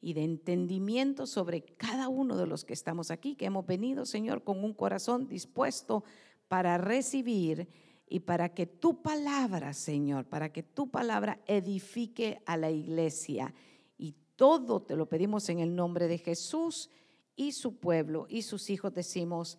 y 0.00 0.12
de 0.12 0.24
entendimiento 0.24 1.26
sobre 1.26 1.62
cada 1.62 2.08
uno 2.08 2.36
de 2.36 2.46
los 2.46 2.64
que 2.64 2.72
estamos 2.72 3.10
aquí, 3.10 3.34
que 3.34 3.46
hemos 3.46 3.66
venido, 3.66 4.06
Señor, 4.06 4.44
con 4.44 4.62
un 4.62 4.74
corazón 4.74 5.26
dispuesto 5.28 6.04
para 6.48 6.78
recibir 6.78 7.68
y 8.08 8.20
para 8.20 8.54
que 8.54 8.66
tu 8.66 9.02
palabra, 9.02 9.72
Señor, 9.72 10.26
para 10.26 10.52
que 10.52 10.62
tu 10.62 10.90
palabra 10.90 11.40
edifique 11.46 12.42
a 12.46 12.56
la 12.56 12.70
iglesia. 12.70 13.52
Y 13.98 14.14
todo 14.36 14.82
te 14.82 14.96
lo 14.96 15.08
pedimos 15.08 15.48
en 15.48 15.60
el 15.60 15.74
nombre 15.74 16.06
de 16.06 16.18
Jesús 16.18 16.90
y 17.34 17.52
su 17.52 17.76
pueblo 17.78 18.26
y 18.28 18.42
sus 18.42 18.70
hijos 18.70 18.94
decimos 18.94 19.58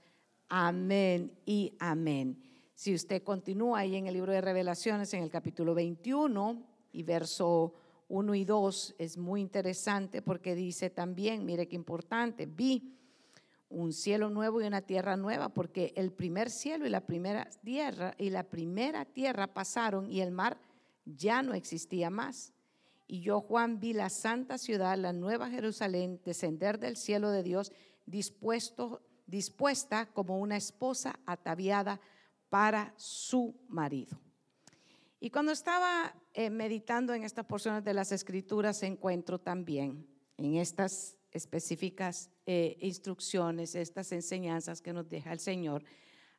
amén 0.49 1.37
y 1.45 1.73
amén. 1.79 2.41
Si 2.73 2.93
usted 2.93 3.23
continúa 3.23 3.79
ahí 3.79 3.95
en 3.95 4.07
el 4.07 4.13
libro 4.13 4.31
de 4.31 4.41
revelaciones, 4.41 5.13
en 5.13 5.23
el 5.23 5.29
capítulo 5.29 5.73
21 5.73 6.63
y 6.93 7.03
verso 7.03 7.73
1 8.09 8.35
y 8.35 8.45
2, 8.45 8.95
es 8.97 9.17
muy 9.17 9.41
interesante 9.41 10.21
porque 10.21 10.55
dice 10.55 10.89
también, 10.89 11.45
mire 11.45 11.67
qué 11.67 11.75
importante, 11.75 12.45
vi 12.45 12.93
un 13.69 13.91
cielo 13.91 14.29
nuevo 14.29 14.61
y 14.61 14.65
una 14.65 14.81
tierra 14.81 15.17
nueva, 15.17 15.49
porque 15.49 15.93
el 15.95 16.11
primer 16.11 16.49
cielo 16.49 16.85
y 16.85 16.89
la 16.89 17.01
primera 17.01 17.49
tierra 17.63 18.15
y 18.17 18.29
la 18.29 18.43
primera 18.43 19.05
tierra 19.05 19.47
pasaron 19.47 20.09
y 20.09 20.21
el 20.21 20.31
mar 20.31 20.57
ya 21.05 21.41
no 21.41 21.53
existía 21.53 22.09
más. 22.09 22.53
Y 23.07 23.21
yo, 23.21 23.41
Juan, 23.41 23.79
vi 23.79 23.93
la 23.93 24.09
santa 24.09 24.57
ciudad, 24.57 24.97
la 24.97 25.13
nueva 25.13 25.49
Jerusalén, 25.49 26.21
descender 26.23 26.79
del 26.79 26.97
cielo 26.97 27.31
de 27.31 27.43
Dios, 27.43 27.71
dispuesto, 28.05 29.01
dispuesta 29.25 30.07
como 30.07 30.39
una 30.39 30.57
esposa 30.57 31.19
ataviada 31.25 31.99
para 32.49 32.93
su 32.97 33.55
marido. 33.67 34.17
Y 35.19 35.31
cuando 35.31 35.51
estaba 35.51 36.13
eh, 36.33 36.49
meditando 36.49 37.13
en 37.13 37.23
estas 37.23 37.45
porciones 37.45 37.83
de 37.83 37.93
las 37.93 38.11
escrituras, 38.11 38.83
encuentro 38.83 39.39
también 39.39 40.07
en 40.37 40.55
estas 40.55 41.17
específicas 41.31 42.29
eh, 42.45 42.77
instrucciones, 42.81 43.73
estas 43.73 44.11
enseñanzas 44.11 44.81
que 44.81 44.93
nos 44.93 45.09
deja 45.09 45.33
el 45.33 45.39
Señor 45.39 45.83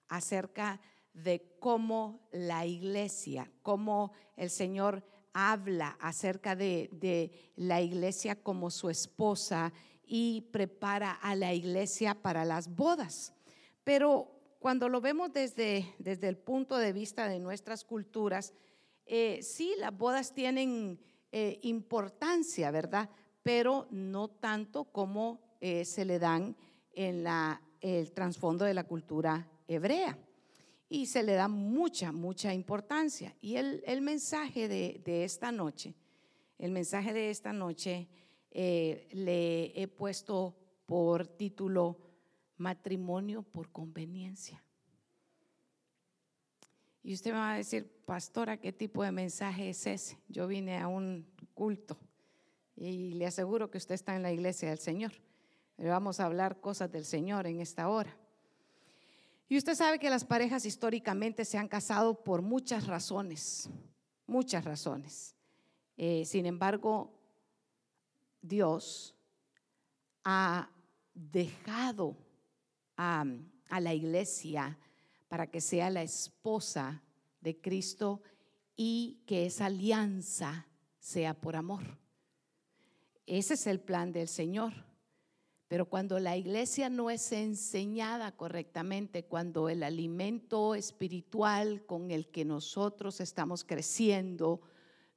acerca 0.09 0.81
de 1.13 1.57
cómo 1.59 2.29
la 2.31 2.67
iglesia, 2.67 3.51
cómo 3.63 4.13
el 4.37 4.51
Señor 4.51 5.05
habla 5.33 5.97
acerca 6.01 6.55
de, 6.55 6.89
de, 6.93 7.33
la 7.57 7.81
iglesia 7.81 8.41
como 8.41 8.71
su 8.71 8.91
esposa 8.91 9.73
y 10.07 10.43
prepara 10.53 11.13
a 11.13 11.35
la 11.35 11.53
iglesia 11.53 12.15
para 12.15 12.45
las 12.45 12.75
bodas. 12.75 13.35
Pero 13.85 14.39
cuando 14.59 14.89
lo 14.89 15.01
vemos 15.01 15.33
desde, 15.33 15.95
desde 15.99 16.29
el 16.29 16.39
punto 16.39 16.77
de 16.79 16.93
vista 16.93 17.29
de 17.29 17.39
nuestras 17.41 17.85
culturas, 17.85 18.55
eh, 19.09 19.41
sí, 19.43 19.75
las 19.79 19.97
bodas 19.97 20.35
tienen 20.35 21.01
eh, 21.33 21.59
importancia, 21.63 22.71
¿verdad? 22.71 23.09
pero 23.43 23.89
no 23.91 24.29
tanto 24.29 24.85
como 24.85 25.41
eh, 25.63 25.87
se 25.87 26.05
le 26.05 26.19
dan 26.19 26.55
en 26.93 27.27
el 27.81 28.13
trasfondo 28.13 28.67
de 28.67 28.75
la 28.75 28.85
cultura 28.85 29.49
hebrea. 29.67 30.19
Y 30.91 31.07
se 31.07 31.23
le 31.23 31.33
da 31.33 31.49
mucha, 31.49 32.13
mucha 32.13 32.53
importancia. 32.53 33.35
Y 33.41 33.57
el, 33.57 34.03
mensaje 34.03 34.69
de, 34.69 35.25
esta 35.25 35.51
noche, 35.51 35.95
el 36.59 36.73
mensaje 36.73 37.15
de 37.15 37.31
esta 37.31 37.55
noche 37.55 38.09
le 38.51 39.81
he 39.81 39.89
puesto 39.89 40.55
por 40.85 41.27
título 41.27 41.97
Matrimonio 42.59 43.43
por 43.43 43.71
conveniencia. 43.71 44.63
Y 47.09 47.15
usted 47.15 47.33
me 47.33 47.39
va 47.39 47.55
a 47.55 47.57
decir, 47.57 47.91
pastora, 48.05 48.59
¿qué 48.59 48.71
tipo 48.71 49.03
de 49.03 49.11
mensaje 49.11 49.71
es 49.71 49.87
ese? 49.87 50.19
Yo 50.29 50.47
vine 50.47 50.77
a 50.77 50.89
un 50.89 51.27
culto 51.55 51.97
y 52.77 53.15
le 53.15 53.25
aseguro 53.25 53.71
que 53.71 53.79
usted 53.79 53.95
está 53.95 54.15
en 54.15 54.23
la 54.23 54.31
iglesia 54.31 54.69
del 54.69 54.79
Señor. 54.79 55.13
Le 55.79 55.89
vamos 55.89 56.21
a 56.21 56.27
hablar 56.27 56.61
cosas 56.61 56.93
del 56.93 57.07
Señor 57.07 57.47
en 57.47 57.61
esta 57.61 57.89
hora. 57.89 58.15
Y 59.49 59.57
usted 59.57 59.75
sabe 59.75 59.99
que 59.99 60.11
las 60.11 60.27
parejas 60.27 60.67
históricamente 60.67 61.47
se 61.47 61.57
han 61.57 61.67
casado 61.67 62.23
por 62.23 62.43
muchas 62.43 62.87
razones, 62.87 63.71
muchas 64.27 64.67
razones. 64.67 65.35
Eh, 65.97 66.27
sin 66.27 66.45
embargo, 66.45 67.19
Dios 68.43 69.17
ha 70.25 70.69
dejado 71.15 72.19
a 72.99 73.25
la 73.81 73.95
iglesia 73.95 74.79
para 75.29 75.51
que 75.51 75.61
sea 75.61 75.91
la 75.91 76.03
esposa 76.03 77.03
de 77.41 77.61
Cristo 77.61 78.23
y 78.77 79.23
que 79.27 79.47
esa 79.47 79.67
alianza 79.67 80.67
sea 80.99 81.35
por 81.35 81.57
amor. 81.57 81.99
Ese 83.27 83.55
es 83.55 83.67
el 83.67 83.81
plan 83.81 84.13
del 84.13 84.29
Señor. 84.29 84.73
Pero 85.69 85.87
cuando 85.87 86.19
la 86.19 86.37
iglesia 86.37 86.89
no 86.89 87.11
es 87.11 87.31
enseñada 87.31 88.35
correctamente, 88.35 89.25
cuando 89.25 89.69
el 89.69 89.83
alimento 89.83 90.75
espiritual 90.75 91.85
con 91.85 92.11
el 92.11 92.29
que 92.29 92.47
nosotros 92.47 93.21
estamos 93.21 93.65
creciendo 93.65 94.63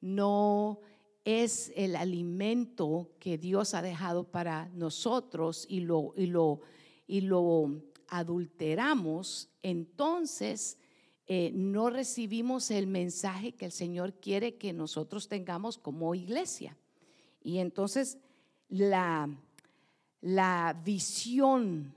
no 0.01 0.81
es 1.23 1.71
el 1.75 1.95
alimento 1.95 3.11
que 3.19 3.37
Dios 3.37 3.73
ha 3.73 3.81
dejado 3.81 4.25
para 4.25 4.67
nosotros 4.69 5.65
y 5.69 5.81
lo, 5.81 6.13
y 6.17 6.25
lo, 6.25 6.59
y 7.07 7.21
lo 7.21 7.90
adulteramos, 8.11 9.49
entonces 9.63 10.77
eh, 11.25 11.51
no 11.53 11.89
recibimos 11.89 12.69
el 12.69 12.85
mensaje 12.85 13.53
que 13.53 13.65
el 13.65 13.71
Señor 13.71 14.13
quiere 14.19 14.57
que 14.57 14.73
nosotros 14.73 15.29
tengamos 15.29 15.77
como 15.77 16.13
iglesia. 16.13 16.77
Y 17.41 17.59
entonces 17.59 18.17
la, 18.67 19.29
la 20.19 20.79
visión 20.83 21.95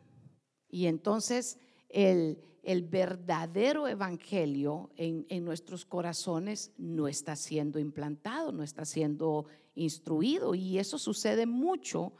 y 0.71 0.87
entonces 0.87 1.59
el, 1.89 2.39
el 2.63 2.83
verdadero 2.83 3.89
evangelio 3.89 4.91
en, 4.97 5.27
en, 5.29 5.45
nuestros 5.45 5.85
corazones 5.85 6.73
no 6.79 7.09
está 7.09 7.35
siendo 7.35 7.81
implantado, 7.81 8.53
no 8.53 8.63
está 8.63 8.85
siendo 8.85 9.47
instruido. 9.75 10.55
Y 10.55 10.79
eso 10.79 10.97
sucede 10.97 11.45
mucho 11.45 12.13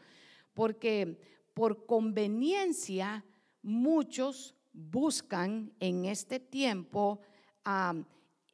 porque 0.53 1.17
por 1.55 1.87
conveniencia 1.87 3.25
muchos 3.65 4.55
buscan 4.73 5.73
en 5.81 6.05
este 6.05 6.39
tiempo 6.39 7.21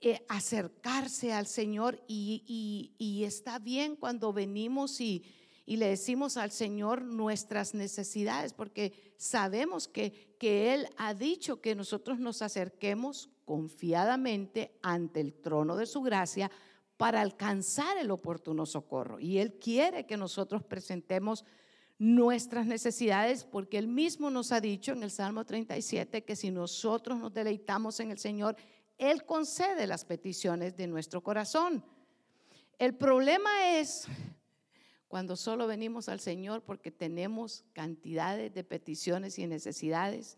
eh, 0.00 0.24
acercarse 0.28 1.32
al 1.32 1.46
Señor 1.46 2.02
y, 2.06 3.22
está 3.26 3.58
bien 3.58 3.96
cuando 3.96 4.32
venimos 4.32 5.00
y, 5.00 5.24
y, 5.66 5.76
le 5.76 5.88
decimos 5.88 6.36
al 6.36 6.52
Señor 6.52 7.02
nuestras 7.02 7.74
necesidades, 7.74 8.54
porque 8.54 9.14
sabemos 9.18 9.88
que, 9.88 10.36
que 10.38 10.72
Él 10.72 10.88
ha 10.96 11.12
dicho 11.12 11.60
que 11.60 11.74
nosotros 11.74 12.18
nos 12.18 12.40
acerquemos 12.40 13.28
confiadamente 13.44 14.78
ante 14.82 15.20
el 15.20 15.34
trono 15.34 15.76
de 15.76 15.86
su 15.86 16.02
gracia 16.02 16.50
para 16.96 17.20
alcanzar 17.20 17.98
el 17.98 18.10
oportuno 18.10 18.64
socorro. 18.64 19.18
Y 19.18 19.38
Él 19.38 19.54
quiere 19.54 20.06
que 20.06 20.16
nosotros 20.16 20.62
presentemos 20.62 21.44
nuestras 22.00 22.66
necesidades, 22.66 23.44
porque 23.44 23.76
Él 23.76 23.86
mismo 23.86 24.30
nos 24.30 24.50
ha 24.50 24.60
dicho 24.60 24.92
en 24.92 25.02
el 25.02 25.10
Salmo 25.10 25.44
37 25.44 26.24
que 26.24 26.34
si 26.34 26.50
nosotros 26.50 27.18
nos 27.18 27.32
deleitamos 27.32 28.00
en 28.00 28.10
el 28.10 28.18
Señor, 28.18 28.56
él 29.00 29.24
concede 29.24 29.86
las 29.86 30.04
peticiones 30.04 30.76
de 30.76 30.86
nuestro 30.86 31.22
corazón. 31.22 31.82
El 32.78 32.94
problema 32.94 33.78
es 33.78 34.06
cuando 35.08 35.36
solo 35.36 35.66
venimos 35.66 36.10
al 36.10 36.20
Señor 36.20 36.62
porque 36.62 36.90
tenemos 36.90 37.64
cantidades 37.72 38.52
de 38.52 38.62
peticiones 38.62 39.38
y 39.38 39.46
necesidades 39.46 40.36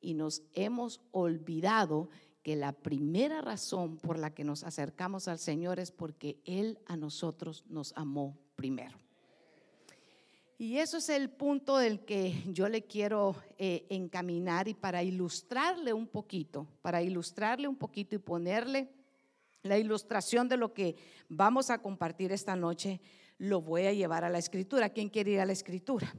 y 0.00 0.14
nos 0.14 0.42
hemos 0.54 1.00
olvidado 1.10 2.08
que 2.44 2.54
la 2.54 2.72
primera 2.72 3.40
razón 3.40 3.96
por 3.98 4.16
la 4.16 4.32
que 4.32 4.44
nos 4.44 4.62
acercamos 4.62 5.26
al 5.26 5.40
Señor 5.40 5.80
es 5.80 5.90
porque 5.90 6.40
Él 6.44 6.78
a 6.86 6.96
nosotros 6.96 7.64
nos 7.68 7.92
amó 7.96 8.38
primero. 8.54 9.03
Y 10.56 10.78
eso 10.78 10.98
es 10.98 11.08
el 11.08 11.30
punto 11.30 11.78
del 11.78 12.04
que 12.04 12.32
yo 12.46 12.68
le 12.68 12.82
quiero 12.82 13.34
eh, 13.58 13.86
encaminar 13.88 14.68
y 14.68 14.74
para 14.74 15.02
ilustrarle 15.02 15.92
un 15.92 16.06
poquito, 16.06 16.68
para 16.80 17.02
ilustrarle 17.02 17.66
un 17.66 17.74
poquito 17.74 18.14
y 18.14 18.18
ponerle 18.18 18.88
la 19.64 19.78
ilustración 19.78 20.48
de 20.48 20.56
lo 20.56 20.72
que 20.72 20.94
vamos 21.28 21.70
a 21.70 21.78
compartir 21.78 22.30
esta 22.30 22.54
noche, 22.54 23.00
lo 23.38 23.62
voy 23.62 23.86
a 23.86 23.92
llevar 23.92 24.22
a 24.24 24.30
la 24.30 24.38
escritura. 24.38 24.90
¿Quién 24.90 25.08
quiere 25.08 25.32
ir 25.32 25.40
a 25.40 25.46
la 25.46 25.52
escritura? 25.52 26.14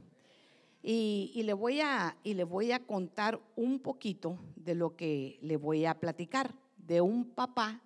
Y, 0.82 1.42
le, 1.42 1.54
voy 1.54 1.80
a, 1.80 2.16
y 2.22 2.34
le 2.34 2.44
voy 2.44 2.72
a 2.72 2.84
contar 2.84 3.40
un 3.56 3.80
poquito 3.80 4.38
de 4.54 4.74
lo 4.74 4.94
que 4.96 5.38
le 5.40 5.56
voy 5.56 5.86
a 5.86 5.98
platicar, 5.98 6.54
de 6.76 7.00
un 7.00 7.24
papá 7.24 7.82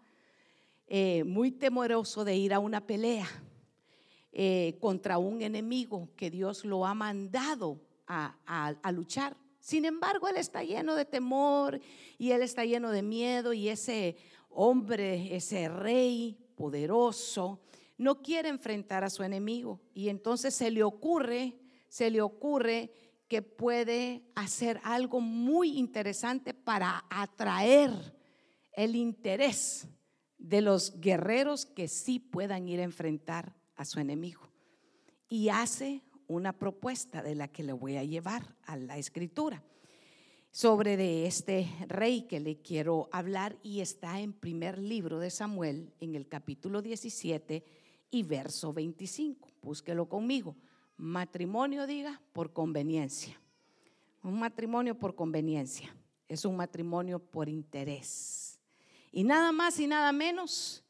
eh, 0.89 1.23
muy 1.25 1.53
temeroso 1.53 2.25
de 2.25 2.37
ir 2.37 2.53
a 2.53 2.59
una 2.59 2.85
pelea 2.87 3.29
eh, 4.33 4.77
contra 4.81 5.19
un 5.19 5.43
enemigo 5.43 6.11
que 6.17 6.31
Dios 6.31 6.65
lo 6.65 6.87
ha 6.87 6.95
mandado 6.95 7.81
a, 8.07 8.37
a, 8.81 8.93
luchar. 8.93 9.37
Sin 9.59 9.85
embargo, 9.85 10.29
él 10.29 10.37
está 10.37 10.63
lleno 10.63 10.95
de 10.95 11.05
temor 11.05 11.81
y 12.17 12.31
él 12.31 12.43
está 12.43 12.65
lleno 12.65 12.91
de 12.91 13.03
miedo 13.03 13.53
y 13.53 13.69
ese 13.69 14.17
hombre, 14.49 15.35
ese 15.35 15.69
rey 15.69 16.39
poderoso, 16.55 17.61
no 17.99 18.23
quiere 18.23 18.49
enfrentar 18.49 19.05
a 19.05 19.11
su 19.11 19.23
enemigo 19.23 19.81
y 19.95 20.09
entonces 20.09 20.55
se 20.55 20.71
le 20.71 20.83
ocurre, 20.83 21.59
se 21.89 22.11
le 22.11 22.21
ocurre 22.21 22.93
que 23.29 23.43
puede 23.43 24.23
hacer 24.35 24.81
algo 24.85 25.21
muy 25.21 25.79
interesante 25.79 26.55
para 26.55 27.05
atraer 27.11 27.91
el 28.73 28.97
interés 28.97 29.87
de 30.39 30.61
los 30.63 31.01
guerreros 31.01 31.67
que 31.67 31.89
sí 31.89 32.19
puedan 32.19 32.69
ir 32.69 32.81
a 32.81 32.85
enfrentar 32.85 33.60
a 33.81 33.87
su 33.87 33.99
enemigo. 33.99 34.43
Y 35.31 35.49
hace 35.49 36.03
una 36.29 36.53
propuesta 36.53 37.23
de 37.23 37.35
la 37.35 37.49
que 37.49 37.63
le 37.63 37.73
voy 37.73 37.97
a 37.97 38.05
llevar 38.05 38.55
a 38.67 38.77
la 38.77 38.99
escritura 38.99 39.63
sobre 40.51 40.99
de 40.99 41.27
este 41.27 41.67
rey 41.89 42.23
que 42.23 42.41
le 42.41 42.61
quiero 42.61 43.09
hablar 43.11 43.57
y 43.63 43.81
está 43.81 44.21
en 44.21 44.35
primer 44.35 44.79
libro 44.79 45.19
de 45.19 45.31
Samuel 45.31 45.95
en 45.99 46.15
el 46.15 46.29
capítulo 46.29 46.83
17 46.83 47.65
y 48.11 48.23
verso 48.23 48.75
25. 48.75 49.49
Búsquelo 49.63 50.07
conmigo. 50.11 50.57
Matrimonio, 50.99 51.87
diga, 51.87 52.21
por 52.35 52.53
conveniencia. 52.53 53.41
Un 54.23 54.39
matrimonio 54.39 54.95
por 54.99 55.15
conveniencia. 55.15 55.97
Es 56.29 56.45
un 56.45 56.55
matrimonio 56.55 57.19
por 57.19 57.49
interés. 57.49 58.61
Y 59.11 59.25
nada 59.25 59.53
más 59.53 59.81
y 59.81 59.87
nada 59.87 60.13
menos 60.13 60.85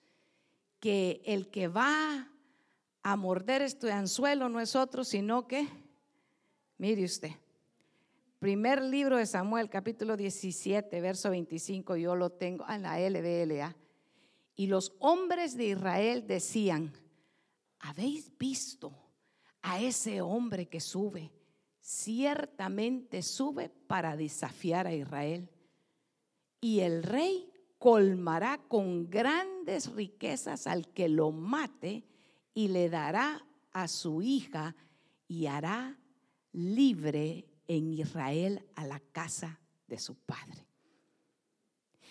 que 0.81 1.22
el 1.25 1.50
que 1.50 1.69
va 1.69 2.29
a 3.02 3.17
morder 3.17 3.62
este 3.62 3.91
anzuelo 3.93 4.49
no 4.49 4.61
es 4.61 4.76
otro, 4.76 5.05
sino 5.05 5.47
que, 5.47 5.67
mire 6.79 7.05
usted, 7.05 7.31
primer 8.38 8.82
libro 8.82 9.17
de 9.17 9.26
Samuel, 9.26 9.70
capítulo 9.70 10.17
17, 10.17 11.00
verso 11.00 11.31
25, 11.31 11.97
yo 11.97 12.14
lo 12.14 12.31
tengo 12.31 12.67
en 12.69 12.82
la 12.82 12.99
LBLA. 12.99 13.76
Y 14.55 14.67
los 14.67 14.94
hombres 14.99 15.56
de 15.56 15.69
Israel 15.69 16.26
decían, 16.26 16.93
¿habéis 17.79 18.37
visto 18.37 18.93
a 19.62 19.81
ese 19.81 20.20
hombre 20.20 20.67
que 20.67 20.81
sube? 20.81 21.31
Ciertamente 21.81 23.23
sube 23.23 23.70
para 23.70 24.17
desafiar 24.17 24.87
a 24.87 24.94
Israel. 24.94 25.49
Y 26.61 26.81
el 26.81 27.02
rey 27.02 27.50
colmará 27.79 28.58
con 28.69 29.08
grandes 29.08 29.91
riquezas 29.94 30.67
al 30.67 30.93
que 30.93 31.08
lo 31.08 31.32
mate 31.32 32.05
y 32.60 32.68
le 32.68 32.90
dará 32.90 33.42
a 33.72 33.88
su 33.88 34.20
hija 34.20 34.76
y 35.26 35.46
hará 35.46 35.98
libre 36.52 37.48
en 37.66 37.90
Israel 37.90 38.68
a 38.74 38.84
la 38.84 39.00
casa 39.00 39.58
de 39.86 39.98
su 39.98 40.14
padre. 40.14 40.66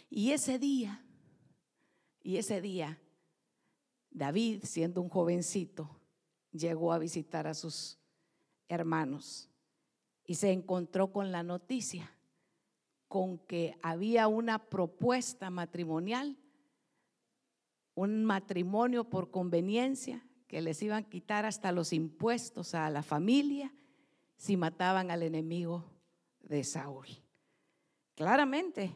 Y 0.09 0.31
ese 0.31 0.57
día, 0.57 1.05
y 2.23 2.37
ese 2.37 2.61
día, 2.61 2.99
David, 4.09 4.63
siendo 4.63 5.03
un 5.03 5.09
jovencito, 5.09 6.01
llegó 6.51 6.93
a 6.93 6.97
visitar 6.97 7.45
a 7.45 7.53
sus 7.53 7.99
hermanos 8.69 9.51
y 10.25 10.33
se 10.33 10.51
encontró 10.51 11.11
con 11.11 11.31
la 11.31 11.43
noticia, 11.43 12.11
con 13.07 13.37
que 13.37 13.77
había 13.83 14.27
una 14.27 14.57
propuesta 14.67 15.51
matrimonial, 15.51 16.39
un 17.93 18.25
matrimonio 18.25 19.03
por 19.03 19.29
conveniencia 19.29 20.25
que 20.49 20.61
les 20.61 20.81
iban 20.81 21.03
a 21.03 21.07
quitar 21.07 21.45
hasta 21.45 21.71
los 21.71 21.93
impuestos 21.93 22.73
a 22.73 22.89
la 22.89 23.03
familia 23.03 23.71
si 24.35 24.57
mataban 24.57 25.11
al 25.11 25.21
enemigo 25.21 25.85
de 26.41 26.63
Saúl. 26.63 27.05
Claramente, 28.15 28.91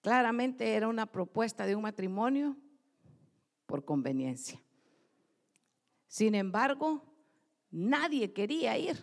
claramente 0.00 0.72
era 0.72 0.88
una 0.88 1.04
propuesta 1.04 1.66
de 1.66 1.76
un 1.76 1.82
matrimonio 1.82 2.56
por 3.66 3.84
conveniencia. 3.84 4.58
Sin 6.06 6.34
embargo, 6.34 7.02
nadie 7.70 8.32
quería 8.32 8.78
ir 8.78 8.96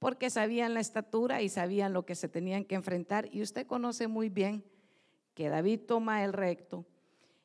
porque 0.00 0.28
sabían 0.28 0.74
la 0.74 0.80
estatura 0.80 1.40
y 1.40 1.50
sabían 1.50 1.92
lo 1.92 2.04
que 2.04 2.16
se 2.16 2.28
tenían 2.28 2.64
que 2.64 2.74
enfrentar. 2.74 3.28
Y 3.32 3.42
usted 3.42 3.64
conoce 3.64 4.08
muy 4.08 4.28
bien 4.28 4.64
que 5.34 5.48
David 5.48 5.82
toma 5.86 6.24
el 6.24 6.32
recto 6.32 6.84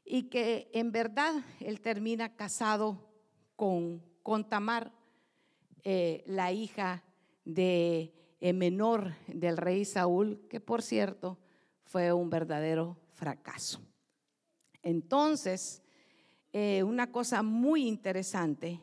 y 0.03 0.23
que 0.29 0.71
en 0.73 0.91
verdad 0.91 1.43
él 1.59 1.79
termina 1.79 2.35
casado 2.35 3.08
con, 3.59 4.45
Tamar, 4.47 4.93
eh, 5.83 6.23
la 6.27 6.53
hija 6.53 7.03
de 7.43 8.13
eh, 8.39 8.53
menor 8.53 9.15
del 9.27 9.57
rey 9.57 9.83
Saúl, 9.83 10.47
que 10.49 10.61
por 10.61 10.81
cierto 10.81 11.37
fue 11.83 12.13
un 12.13 12.29
verdadero 12.29 12.97
fracaso. 13.15 13.81
Entonces, 14.81 15.83
eh, 16.53 16.83
una 16.83 17.11
cosa 17.11 17.43
muy 17.43 17.85
interesante, 17.85 18.79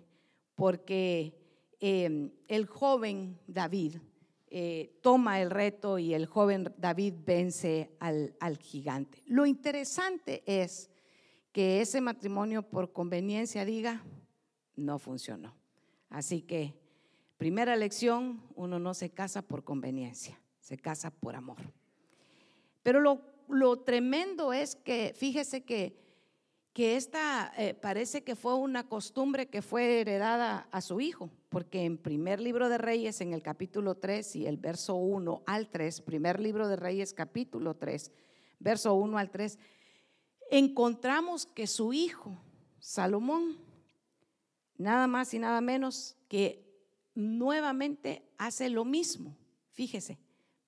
porque 0.55 1.33
el 1.81 2.67
joven 2.67 3.39
David 3.47 3.97
toma 5.03 5.41
el 5.41 5.51
reto 5.51 5.99
y 5.99 6.15
el 6.15 6.27
joven 6.27 6.73
David 6.79 7.15
vence 7.25 7.91
al 8.01 8.59
gigante. 8.59 9.23
Lo 9.27 9.45
interesante 9.45 10.43
es 10.47 10.91
que 11.53 11.83
ese 11.83 12.01
matrimonio 12.01 12.63
por 12.63 12.93
conveniencia 12.93 13.65
diga, 13.67 14.03
no 14.77 14.99
funcionó. 14.99 15.55
Así 16.11 16.43
que, 16.43 16.75
primera 17.39 17.77
lección, 17.77 18.43
uno 18.55 18.79
no 18.79 18.95
se 18.95 19.11
casa 19.11 19.43
por 19.43 19.65
conveniencia, 19.65 20.41
se 20.61 20.77
casa 20.77 21.11
por 21.11 21.35
amor. 21.35 21.73
Pero 22.83 23.01
lo, 23.49 23.77
tremendo 23.81 24.53
es 24.53 24.77
que, 24.77 25.13
fíjese 25.17 25.65
que, 25.65 25.99
que 26.73 26.97
esta 26.97 27.53
eh, 27.57 27.75
parece 27.75 28.23
que 28.23 28.37
fue 28.37 28.55
una 28.55 28.89
costumbre 28.89 29.49
que 29.49 29.63
fue 29.63 30.01
heredada 30.01 30.69
a 30.71 30.81
su 30.81 31.01
hijo, 31.01 31.31
porque 31.49 31.85
en 31.85 31.99
primer 31.99 32.41
libro 32.41 32.69
de 32.69 32.79
Reyes, 32.79 33.21
en 33.21 33.33
el 33.33 33.43
capítulo 33.43 33.97
3 33.97 34.37
y 34.37 34.47
el 34.47 34.59
verso 34.59 34.95
1 34.95 35.43
al 35.47 35.69
3, 35.69 36.03
primer 36.03 36.39
libro 36.39 36.69
de 36.69 36.77
Reyes 36.77 37.13
capítulo 37.13 37.75
3, 37.75 38.13
verso 38.61 38.95
1 38.95 39.19
al 39.19 39.31
3, 39.31 39.59
encontramos 40.51 41.47
que 41.47 41.67
su 41.67 41.93
hijo, 41.93 42.39
Salomón, 42.79 43.66
nada 44.79 45.07
más 45.07 45.33
y 45.35 45.39
nada 45.39 45.61
menos 45.61 46.17
que 46.29 46.67
nuevamente 47.15 48.29
hace 48.39 48.69
lo 48.69 48.85
mismo, 48.85 49.37
fíjese, 49.73 50.19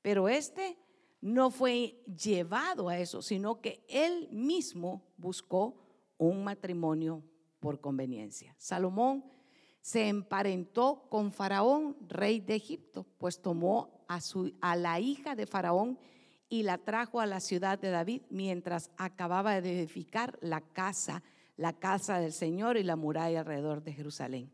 pero 0.02 0.28
este 0.28 0.78
no 1.20 1.50
fue 1.50 2.02
llevado 2.06 2.88
a 2.88 2.99
eso, 2.99 3.22
sino 3.22 3.60
que 3.60 3.84
él 3.88 4.28
mismo 4.31 5.02
buscó 5.16 5.75
un 6.16 6.44
matrimonio 6.44 7.22
por 7.60 7.81
conveniencia. 7.81 8.55
Salomón 8.58 9.25
se 9.81 10.08
emparentó 10.08 11.06
con 11.08 11.32
Faraón, 11.32 11.96
rey 12.08 12.40
de 12.40 12.55
Egipto, 12.55 13.06
pues 13.19 13.41
tomó 13.41 14.05
a, 14.08 14.20
su, 14.20 14.55
a 14.60 14.77
la 14.77 15.00
hija 15.00 15.34
de 15.34 15.46
Faraón 15.46 15.98
y 16.48 16.62
la 16.62 16.79
trajo 16.79 17.20
a 17.20 17.27
la 17.27 17.41
ciudad 17.41 17.79
de 17.79 17.91
David 17.91 18.22
mientras 18.31 18.91
acababa 18.96 19.60
de 19.60 19.81
edificar 19.81 20.38
la 20.41 20.60
casa 20.60 21.22
la 21.58 21.74
casa 21.74 22.20
del 22.20 22.32
Señor 22.32 22.79
y 22.79 22.84
la 22.84 22.96
muralla 22.96 23.41
alrededor 23.41 23.82
de 23.82 23.93
Jerusalén. 23.93 24.50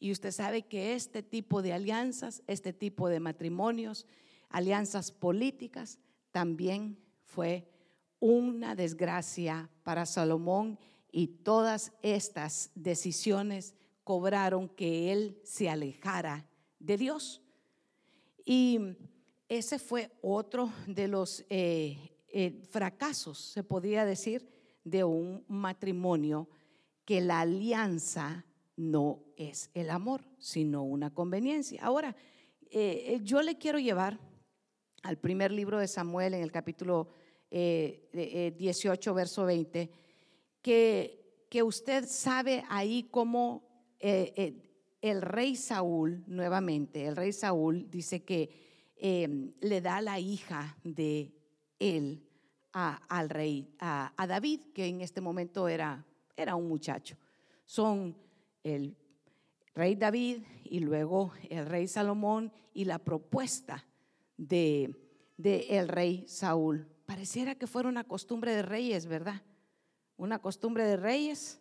Y 0.00 0.12
usted 0.12 0.30
sabe 0.30 0.62
que 0.62 0.94
este 0.94 1.22
tipo 1.22 1.60
de 1.60 1.72
alianzas, 1.72 2.42
este 2.46 2.72
tipo 2.72 3.08
de 3.08 3.20
matrimonios, 3.20 4.06
alianzas 4.48 5.10
políticas, 5.10 5.98
también 6.30 6.96
fue 7.24 7.68
una 8.20 8.76
desgracia 8.76 9.68
para 9.82 10.06
Salomón 10.06 10.78
y 11.10 11.26
todas 11.26 11.92
estas 12.02 12.70
decisiones 12.76 13.74
cobraron 14.04 14.68
que 14.68 15.10
él 15.12 15.40
se 15.42 15.68
alejara 15.68 16.48
de 16.78 16.96
Dios. 16.96 17.42
Y 18.44 18.78
ese 19.48 19.80
fue 19.80 20.12
otro 20.22 20.72
de 20.86 21.08
los 21.08 21.44
eh, 21.50 21.98
eh, 22.28 22.62
fracasos, 22.70 23.38
se 23.38 23.64
podría 23.64 24.04
decir, 24.04 24.57
de 24.90 25.04
un 25.04 25.44
matrimonio 25.48 26.48
que 27.04 27.20
la 27.20 27.40
alianza 27.40 28.44
no 28.76 29.24
es 29.36 29.70
el 29.74 29.90
amor, 29.90 30.24
sino 30.38 30.82
una 30.82 31.12
conveniencia. 31.12 31.82
Ahora, 31.82 32.14
eh, 32.70 33.14
eh, 33.14 33.20
yo 33.22 33.42
le 33.42 33.58
quiero 33.58 33.78
llevar 33.78 34.18
al 35.02 35.18
primer 35.18 35.50
libro 35.50 35.78
de 35.78 35.88
Samuel 35.88 36.34
en 36.34 36.42
el 36.42 36.52
capítulo 36.52 37.08
18, 37.50 39.10
eh, 39.10 39.14
verso 39.14 39.44
20, 39.44 39.90
que, 40.60 41.46
que 41.48 41.62
usted 41.62 42.06
sabe 42.06 42.62
ahí 42.68 43.08
cómo 43.10 43.66
el 43.98 45.22
rey 45.22 45.56
Saúl, 45.56 46.22
nuevamente, 46.26 47.06
el 47.06 47.16
rey 47.16 47.32
Saúl 47.32 47.90
dice 47.90 48.22
que 48.22 48.68
le 49.60 49.80
da 49.80 50.00
la 50.00 50.20
hija 50.20 50.76
de 50.84 51.32
él 51.78 52.27
al 52.72 53.30
rey, 53.30 53.68
a, 53.80 54.12
David, 54.28 54.60
que 54.74 54.86
en 54.86 55.00
este 55.00 55.20
momento 55.20 55.68
era, 55.68 56.04
era 56.36 56.54
un 56.54 56.68
muchacho. 56.68 57.16
Son 57.64 58.16
el 58.62 58.96
rey 59.74 59.96
David 59.96 60.42
y 60.64 60.80
luego 60.80 61.32
el 61.50 61.66
rey 61.66 61.88
Salomón 61.88 62.52
y 62.74 62.84
la 62.84 62.98
propuesta 62.98 63.86
de, 64.36 64.94
de 65.36 65.78
el 65.78 65.88
rey 65.88 66.24
Saúl. 66.28 66.88
Pareciera 67.06 67.54
que 67.54 67.66
fuera 67.66 67.88
una 67.88 68.04
costumbre 68.04 68.54
de 68.54 68.62
reyes, 68.62 69.06
¿verdad? 69.06 69.42
Una 70.16 70.40
costumbre 70.40 70.84
de 70.84 70.96
reyes 70.96 71.60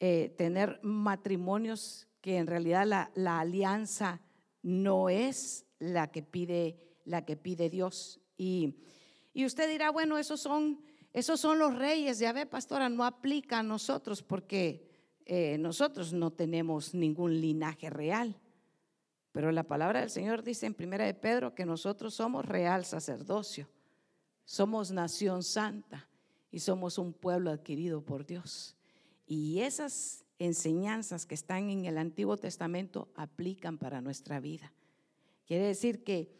eh, 0.00 0.32
tener 0.38 0.78
matrimonios 0.82 2.06
que 2.20 2.36
en 2.36 2.46
realidad 2.46 2.86
la, 2.86 3.10
la, 3.16 3.40
alianza 3.40 4.20
no 4.62 5.08
es 5.08 5.66
la 5.80 6.12
que 6.12 6.22
pide, 6.22 6.78
la 7.04 7.24
que 7.24 7.36
pide 7.36 7.68
Dios. 7.68 8.20
Y, 8.36 8.76
y 9.38 9.46
usted 9.46 9.70
dirá, 9.70 9.92
bueno, 9.92 10.18
esos 10.18 10.40
son, 10.40 10.80
esos 11.12 11.38
son 11.38 11.60
los 11.60 11.72
reyes, 11.72 12.18
ya 12.18 12.32
ve, 12.32 12.44
pastora, 12.44 12.88
no 12.88 13.04
aplica 13.04 13.60
a 13.60 13.62
nosotros 13.62 14.20
porque 14.20 14.90
eh, 15.26 15.56
nosotros 15.58 16.12
no 16.12 16.32
tenemos 16.32 16.92
ningún 16.92 17.40
linaje 17.40 17.88
real. 17.88 18.36
Pero 19.30 19.52
la 19.52 19.62
palabra 19.62 20.00
del 20.00 20.10
Señor 20.10 20.42
dice 20.42 20.66
en 20.66 20.74
Primera 20.74 21.04
de 21.04 21.14
Pedro 21.14 21.54
que 21.54 21.64
nosotros 21.64 22.14
somos 22.14 22.46
real 22.46 22.84
sacerdocio, 22.84 23.68
somos 24.44 24.90
nación 24.90 25.44
santa 25.44 26.08
y 26.50 26.58
somos 26.58 26.98
un 26.98 27.12
pueblo 27.12 27.52
adquirido 27.52 28.04
por 28.04 28.26
Dios. 28.26 28.74
Y 29.24 29.60
esas 29.60 30.24
enseñanzas 30.40 31.26
que 31.26 31.36
están 31.36 31.70
en 31.70 31.84
el 31.84 31.98
Antiguo 31.98 32.38
Testamento 32.38 33.06
aplican 33.14 33.78
para 33.78 34.00
nuestra 34.00 34.40
vida. 34.40 34.72
Quiere 35.46 35.68
decir 35.68 36.02
que 36.02 36.37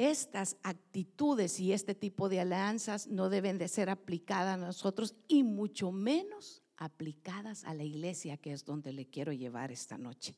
estas 0.00 0.56
actitudes 0.62 1.60
y 1.60 1.74
este 1.74 1.94
tipo 1.94 2.30
de 2.30 2.40
alianzas 2.40 3.06
no 3.06 3.28
deben 3.28 3.58
de 3.58 3.68
ser 3.68 3.90
aplicadas 3.90 4.54
a 4.54 4.66
nosotros 4.66 5.14
y 5.28 5.42
mucho 5.42 5.92
menos 5.92 6.62
aplicadas 6.78 7.64
a 7.64 7.74
la 7.74 7.84
iglesia, 7.84 8.38
que 8.38 8.52
es 8.52 8.64
donde 8.64 8.94
le 8.94 9.04
quiero 9.04 9.34
llevar 9.34 9.70
esta 9.70 9.98
noche. 9.98 10.34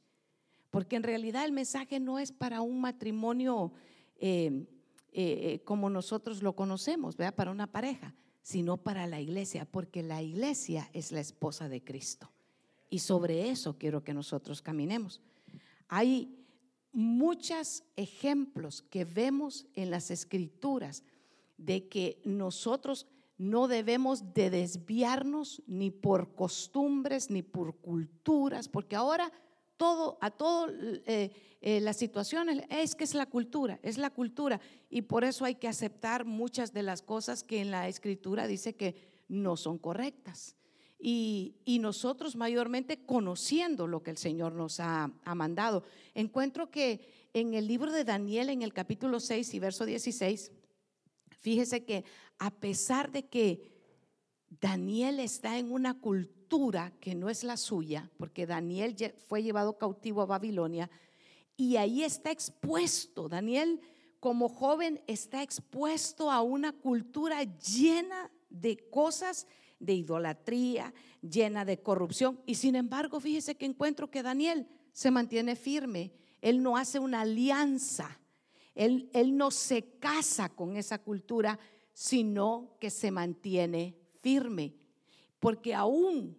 Porque 0.72 0.96
en 0.96 1.04
realidad 1.04 1.44
el 1.44 1.52
mensaje 1.52 2.00
no 2.00 2.18
es 2.18 2.32
para 2.32 2.60
un 2.60 2.80
matrimonio 2.80 3.72
eh, 4.16 4.66
eh, 5.12 5.60
como 5.64 5.90
nosotros 5.90 6.42
lo 6.42 6.56
conocemos, 6.56 7.16
¿verdad? 7.16 7.36
para 7.36 7.52
una 7.52 7.70
pareja, 7.70 8.16
sino 8.42 8.78
para 8.78 9.06
la 9.06 9.20
iglesia, 9.20 9.64
porque 9.64 10.02
la 10.02 10.22
iglesia 10.22 10.90
es 10.92 11.12
la 11.12 11.20
esposa 11.20 11.68
de 11.68 11.84
Cristo. 11.84 12.32
Y 12.90 12.98
sobre 12.98 13.48
eso 13.50 13.78
quiero 13.78 14.02
que 14.02 14.12
nosotros 14.12 14.60
caminemos. 14.60 15.20
Hay 15.86 16.41
muchos 16.92 17.84
ejemplos 17.96 18.82
que 18.82 19.04
vemos 19.04 19.66
en 19.74 19.90
las 19.90 20.10
escrituras 20.10 21.02
de 21.56 21.88
que 21.88 22.20
nosotros 22.24 23.06
no 23.38 23.66
debemos 23.66 24.34
de 24.34 24.50
desviarnos 24.50 25.62
ni 25.66 25.90
por 25.90 26.34
costumbres 26.34 27.30
ni 27.30 27.42
por 27.42 27.76
culturas, 27.76 28.68
porque 28.68 28.94
ahora 28.96 29.32
todo, 29.76 30.18
a 30.20 30.30
todo 30.30 30.68
eh, 30.70 31.32
eh, 31.60 31.80
las 31.80 31.96
situaciones, 31.96 32.62
es 32.68 32.94
que 32.94 33.04
es 33.04 33.14
la 33.14 33.26
cultura, 33.26 33.80
es 33.82 33.98
la 33.98 34.10
cultura. 34.10 34.60
Y 34.90 35.02
por 35.02 35.24
eso 35.24 35.44
hay 35.44 35.56
que 35.56 35.66
aceptar 35.66 36.24
muchas 36.24 36.72
de 36.72 36.84
las 36.84 37.02
cosas 37.02 37.42
que 37.42 37.60
en 37.60 37.70
la 37.70 37.88
escritura 37.88 38.46
dice 38.46 38.74
que 38.74 38.94
no 39.28 39.56
son 39.56 39.78
correctas. 39.78 40.54
Y, 41.04 41.56
nosotros 41.80 42.36
mayormente 42.36 43.04
conociendo 43.04 43.88
lo 43.88 44.04
que 44.04 44.12
el 44.12 44.16
Señor 44.16 44.52
nos 44.52 44.78
ha, 44.78 45.10
ha, 45.24 45.34
mandado. 45.34 45.82
Encuentro 46.14 46.70
que 46.70 47.00
en 47.34 47.54
el 47.54 47.66
libro 47.66 47.90
de 47.90 48.04
Daniel, 48.04 48.50
en 48.50 48.62
el 48.62 48.72
capítulo 48.72 49.18
6 49.18 49.52
y 49.52 49.58
verso 49.58 49.84
16, 49.84 50.52
fíjese 51.40 51.84
que 51.84 52.04
a 52.38 52.52
pesar 52.52 53.10
de 53.10 53.24
que 53.24 53.72
Daniel 54.60 55.18
está 55.18 55.58
en 55.58 55.72
una 55.72 55.98
cultura, 55.98 56.92
que 57.00 57.16
no 57.16 57.30
es 57.30 57.42
la 57.42 57.56
suya, 57.56 58.10
porque 58.16 58.46
Daniel 58.46 58.94
fue 59.26 59.42
llevado 59.42 59.78
cautivo 59.78 60.22
a 60.22 60.26
Babilonia 60.26 60.88
y 61.56 61.76
ahí 61.76 62.02
está 62.02 62.30
expuesto. 62.30 63.28
Daniel 63.28 63.80
como 64.20 64.48
joven 64.48 65.02
está 65.06 65.42
expuesto 65.42 66.30
a 66.30 66.42
una 66.42 66.72
cultura 66.72 67.42
llena 67.42 68.30
de 68.50 68.76
cosas 68.90 69.46
de 69.82 69.94
idolatría, 69.94 70.94
llena 71.20 71.64
de 71.64 71.82
corrupción. 71.82 72.40
Y 72.46 72.54
sin 72.54 72.76
embargo, 72.76 73.20
fíjese 73.20 73.56
que 73.56 73.66
encuentro 73.66 74.10
que 74.10 74.22
Daniel 74.22 74.66
se 74.92 75.10
mantiene 75.10 75.56
firme. 75.56 76.12
Él 76.40 76.62
no 76.62 76.76
hace 76.76 76.98
una 76.98 77.22
alianza. 77.22 78.18
Él, 78.74 79.10
él 79.12 79.36
no 79.36 79.50
se 79.50 79.98
casa 79.98 80.48
con 80.48 80.76
esa 80.76 80.98
cultura, 80.98 81.58
sino 81.92 82.76
que 82.80 82.90
se 82.90 83.10
mantiene 83.10 83.98
firme. 84.20 84.74
Porque 85.38 85.74
aún 85.74 86.38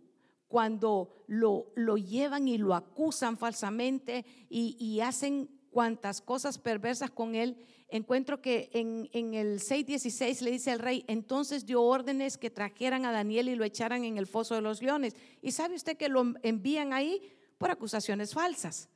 cuando 0.54 1.24
lo, 1.26 1.72
lo 1.76 1.98
llevan 1.98 2.48
y 2.48 2.60
lo 2.60 2.76
acusan 2.76 3.38
falsamente 3.38 4.24
y, 4.50 5.00
hacen 5.00 5.50
cuantas 5.74 6.22
cosas 6.22 6.58
perversas 6.58 7.12
con 7.12 7.36
él, 7.36 7.58
encuentro 7.90 8.42
que 8.42 8.70
en, 8.74 9.10
en 9.12 9.34
el 9.34 9.60
6.16 9.60 10.42
le 10.42 10.52
dice 10.52 10.72
al 10.72 10.80
rey, 10.80 11.04
entonces 11.08 11.66
dio 11.66 11.82
órdenes 11.82 12.38
que 12.38 12.50
trajeran 12.50 13.06
a 13.06 13.12
Daniel 13.12 13.50
y 13.50 13.56
lo 13.56 13.66
echaran 13.66 14.06
en 14.06 14.18
el 14.18 14.28
foso 14.28 14.56
de 14.56 14.62
los 14.62 14.82
leones. 14.82 15.16
Y 15.42 15.52
sabe 15.52 15.76
usted 15.76 15.98
que 15.98 16.10
lo 16.10 16.24
envían 16.44 16.94
ahí 16.94 17.22
por 17.58 17.72
acusaciones 17.72 18.34
falsas. 18.34 18.88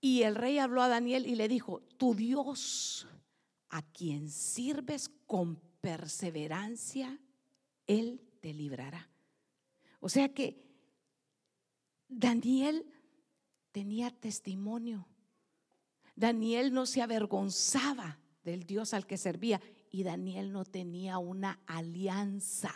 Y 0.00 0.22
el 0.22 0.34
rey 0.34 0.58
habló 0.58 0.82
a 0.82 0.88
Daniel 0.88 1.26
y 1.26 1.36
le 1.36 1.46
dijo, 1.46 1.80
tu 1.96 2.14
Dios, 2.14 3.06
a 3.68 3.82
quien 3.82 4.28
sirves 4.28 5.08
con 5.26 5.56
perseverancia, 5.80 7.18
Él 7.86 8.20
te 8.40 8.52
librará. 8.52 9.08
O 10.00 10.08
sea 10.08 10.28
que 10.34 10.60
Daniel 12.08 12.84
tenía 13.70 14.10
testimonio. 14.10 15.06
Daniel 16.22 16.72
no 16.72 16.86
se 16.86 17.02
avergonzaba 17.02 18.16
del 18.44 18.62
Dios 18.64 18.94
al 18.94 19.08
que 19.08 19.16
servía 19.16 19.60
y 19.90 20.04
Daniel 20.04 20.52
no 20.52 20.64
tenía 20.64 21.18
una 21.18 21.58
alianza, 21.66 22.72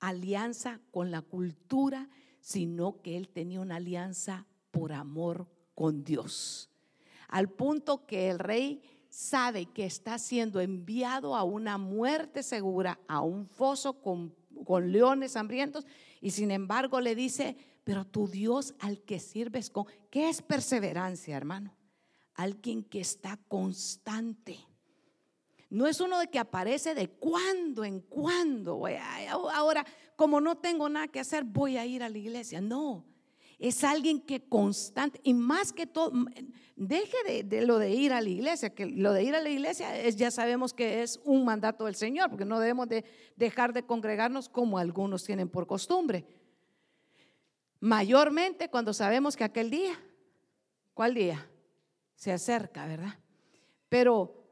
alianza 0.00 0.80
con 0.90 1.10
la 1.10 1.20
cultura, 1.20 2.08
sino 2.40 3.02
que 3.02 3.18
él 3.18 3.28
tenía 3.28 3.60
una 3.60 3.76
alianza 3.76 4.46
por 4.70 4.94
amor 4.94 5.46
con 5.74 6.04
Dios. 6.04 6.70
Al 7.28 7.50
punto 7.50 8.06
que 8.06 8.30
el 8.30 8.38
rey 8.38 8.80
sabe 9.10 9.66
que 9.66 9.84
está 9.84 10.18
siendo 10.18 10.58
enviado 10.62 11.36
a 11.36 11.42
una 11.42 11.76
muerte 11.76 12.42
segura, 12.42 12.98
a 13.08 13.20
un 13.20 13.46
foso 13.46 14.00
con, 14.00 14.34
con 14.64 14.90
leones 14.90 15.36
hambrientos, 15.36 15.86
y 16.22 16.30
sin 16.30 16.50
embargo 16.50 17.02
le 17.02 17.14
dice, 17.14 17.58
pero 17.84 18.06
tu 18.06 18.26
Dios 18.26 18.74
al 18.78 19.02
que 19.02 19.20
sirves 19.20 19.68
con, 19.68 19.84
¿qué 20.10 20.30
es 20.30 20.40
perseverancia, 20.40 21.36
hermano? 21.36 21.74
Alguien 22.34 22.82
que 22.82 23.00
está 23.00 23.38
constante. 23.48 24.58
No 25.70 25.86
es 25.86 26.00
uno 26.00 26.18
de 26.18 26.28
que 26.28 26.38
aparece 26.38 26.94
de 26.94 27.08
cuando 27.08 27.84
en 27.84 28.00
cuando. 28.00 28.86
Ahora, 29.52 29.84
como 30.16 30.40
no 30.40 30.56
tengo 30.56 30.88
nada 30.88 31.08
que 31.08 31.20
hacer, 31.20 31.44
voy 31.44 31.76
a 31.76 31.86
ir 31.86 32.02
a 32.02 32.08
la 32.08 32.18
iglesia. 32.18 32.60
No, 32.60 33.04
es 33.58 33.84
alguien 33.84 34.20
que 34.20 34.46
constante, 34.48 35.20
y 35.22 35.32
más 35.32 35.72
que 35.72 35.86
todo, 35.86 36.12
deje 36.76 37.42
de, 37.44 37.66
lo 37.66 37.78
de 37.78 37.90
ir 37.90 38.12
a 38.12 38.20
la 38.20 38.28
iglesia, 38.28 38.74
que 38.74 38.86
lo 38.86 39.12
de 39.12 39.22
ir 39.22 39.34
a 39.34 39.40
la 39.40 39.48
iglesia 39.48 39.98
es, 39.98 40.16
ya 40.16 40.30
sabemos 40.30 40.74
que 40.74 41.02
es 41.02 41.20
un 41.24 41.44
mandato 41.44 41.86
del 41.86 41.94
Señor, 41.94 42.30
porque 42.30 42.44
no 42.44 42.60
debemos 42.60 42.88
de 42.88 43.04
dejar 43.36 43.72
de 43.72 43.84
congregarnos 43.84 44.48
como 44.48 44.78
algunos 44.78 45.24
tienen 45.24 45.48
por 45.48 45.66
costumbre. 45.66 46.26
Mayormente 47.80 48.68
cuando 48.68 48.92
sabemos 48.92 49.36
que 49.36 49.44
aquel 49.44 49.70
día, 49.70 50.00
¿cuál 50.94 51.14
día? 51.14 51.48
Se 52.14 52.32
acerca, 52.32 52.86
¿verdad? 52.86 53.18
Pero 53.88 54.44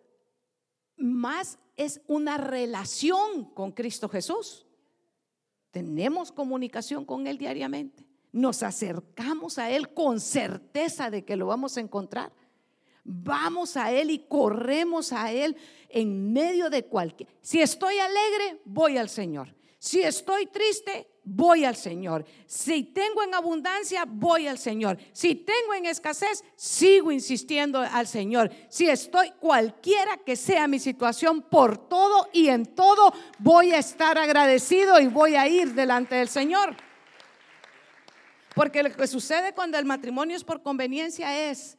más 0.97 1.59
es 1.76 2.00
una 2.07 2.37
relación 2.38 3.47
con 3.54 3.73
Cristo 3.73 4.09
Jesús. 4.09 4.66
Tenemos 5.71 6.33
comunicación 6.33 7.04
con 7.04 7.26
Él 7.26 7.38
diariamente. 7.38 8.07
Nos 8.31 8.62
acercamos 8.62 9.59
a 9.59 9.71
Él 9.71 9.92
con 9.95 10.21
certeza 10.21 11.11
de 11.11 11.25
que 11.25 11.37
lo 11.37 11.47
vamos 11.47 11.76
a 11.76 11.81
encontrar. 11.81 12.33
Vamos 13.04 13.76
a 13.76 13.90
Él 13.90 14.11
y 14.11 14.26
corremos 14.26 15.12
a 15.12 15.33
Él 15.33 15.57
en 15.88 16.33
medio 16.33 16.71
de 16.71 16.85
cualquier. 16.85 17.28
Si 17.40 17.61
estoy 17.61 17.99
alegre, 17.99 18.61
voy 18.64 18.97
al 18.97 19.09
Señor. 19.09 19.54
Si 19.78 20.02
estoy 20.02 20.47
triste, 20.47 21.09
voy 21.25 21.64
al 21.64 21.76
Señor. 21.76 22.25
Si 22.47 22.85
tengo 22.85 23.23
en 23.23 23.35
abundancia, 23.35 24.05
voy 24.07 24.47
al 24.47 24.59
Señor. 24.59 24.99
Si 25.12 25.35
tengo 25.35 25.75
en 25.75 25.87
escasez, 25.87 26.45
sigo 26.57 27.12
insistiendo 27.12 27.81
al 27.81 28.07
Señor. 28.07 28.50
Si 28.69 28.88
estoy 28.88 29.31
cualquiera 29.38 30.17
que 30.19 30.37
sea 30.37 30.69
mi 30.69 30.79
situación, 30.79 31.43
por 31.43 31.88
todo 31.88 32.29
y 32.33 32.49
en 32.49 32.67
todo, 32.67 33.12
voy 33.38 33.73
a 33.73 33.79
estar 33.79 34.19
agradecido 34.19 35.00
y 35.00 35.07
voy 35.07 35.37
a 35.37 35.49
ir 35.49 35.75
delante 35.75 36.17
del 36.17 36.29
Señor. 36.29 36.76
Porque 38.55 38.83
lo 38.83 38.93
que 38.93 39.07
sucede 39.07 39.55
cuando 39.55 39.79
el 39.79 39.85
matrimonio 39.85 40.37
es 40.37 40.45
por 40.45 40.62
conveniencia 40.62 41.50
es 41.50 41.79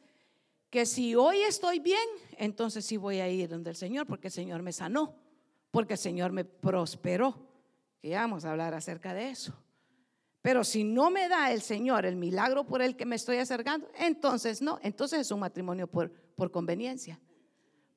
que 0.70 0.86
si 0.86 1.14
hoy 1.14 1.40
estoy 1.42 1.78
bien, 1.78 2.00
entonces 2.36 2.84
sí 2.84 2.96
voy 2.96 3.20
a 3.20 3.28
ir 3.28 3.48
donde 3.48 3.70
el 3.70 3.76
Señor, 3.76 4.06
porque 4.06 4.26
el 4.26 4.32
Señor 4.32 4.62
me 4.62 4.72
sanó, 4.72 5.14
porque 5.70 5.94
el 5.94 5.98
Señor 5.98 6.32
me 6.32 6.44
prosperó. 6.44 7.53
Y 8.04 8.10
vamos 8.10 8.44
a 8.44 8.50
hablar 8.50 8.74
acerca 8.74 9.14
de 9.14 9.30
eso. 9.30 9.54
Pero 10.42 10.62
si 10.62 10.84
no 10.84 11.10
me 11.10 11.26
da 11.26 11.50
el 11.52 11.62
Señor 11.62 12.04
el 12.04 12.16
milagro 12.16 12.64
por 12.64 12.82
el 12.82 12.96
que 12.96 13.06
me 13.06 13.16
estoy 13.16 13.38
acercando, 13.38 13.88
entonces 13.98 14.60
no, 14.60 14.78
entonces 14.82 15.20
es 15.20 15.30
un 15.30 15.40
matrimonio 15.40 15.86
por, 15.86 16.12
por 16.36 16.50
conveniencia. 16.50 17.18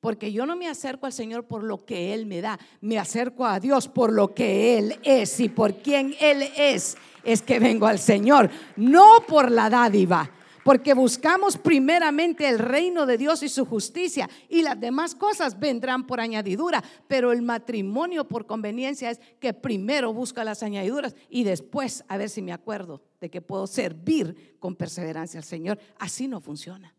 Porque 0.00 0.32
yo 0.32 0.46
no 0.46 0.56
me 0.56 0.66
acerco 0.66 1.04
al 1.04 1.12
Señor 1.12 1.44
por 1.44 1.62
lo 1.62 1.84
que 1.84 2.14
Él 2.14 2.24
me 2.24 2.40
da, 2.40 2.58
me 2.80 2.98
acerco 2.98 3.44
a 3.44 3.60
Dios 3.60 3.86
por 3.86 4.10
lo 4.10 4.32
que 4.32 4.78
Él 4.78 4.98
es. 5.02 5.40
Y 5.40 5.50
por 5.50 5.74
quien 5.74 6.14
Él 6.20 6.42
es, 6.56 6.96
es 7.22 7.42
que 7.42 7.58
vengo 7.58 7.86
al 7.86 7.98
Señor, 7.98 8.48
no 8.76 9.26
por 9.28 9.50
la 9.50 9.68
dádiva, 9.68 10.30
porque 10.64 10.94
buscamos 10.94 11.56
primeramente 11.56 12.48
el 12.48 12.58
reino 12.58 13.06
de 13.06 13.18
Dios 13.18 13.42
y 13.42 13.48
su 13.48 13.64
justicia 13.64 14.28
y 14.48 14.62
las 14.62 14.78
demás 14.78 15.14
cosas 15.14 15.58
vendrán 15.58 16.06
por 16.06 16.20
añadidura, 16.20 16.82
pero 17.06 17.32
el 17.32 17.42
matrimonio 17.42 18.26
por 18.26 18.46
conveniencia 18.46 19.10
es 19.10 19.20
que 19.40 19.52
primero 19.52 20.12
busca 20.12 20.44
las 20.44 20.62
añadiduras 20.62 21.14
y 21.28 21.44
después 21.44 22.04
a 22.08 22.16
ver 22.16 22.30
si 22.30 22.42
me 22.42 22.52
acuerdo 22.52 23.02
de 23.20 23.30
que 23.30 23.40
puedo 23.40 23.66
servir 23.66 24.56
con 24.58 24.76
perseverancia 24.76 25.38
al 25.38 25.44
Señor. 25.44 25.78
Así 25.98 26.28
no 26.28 26.40
funciona. 26.40 26.94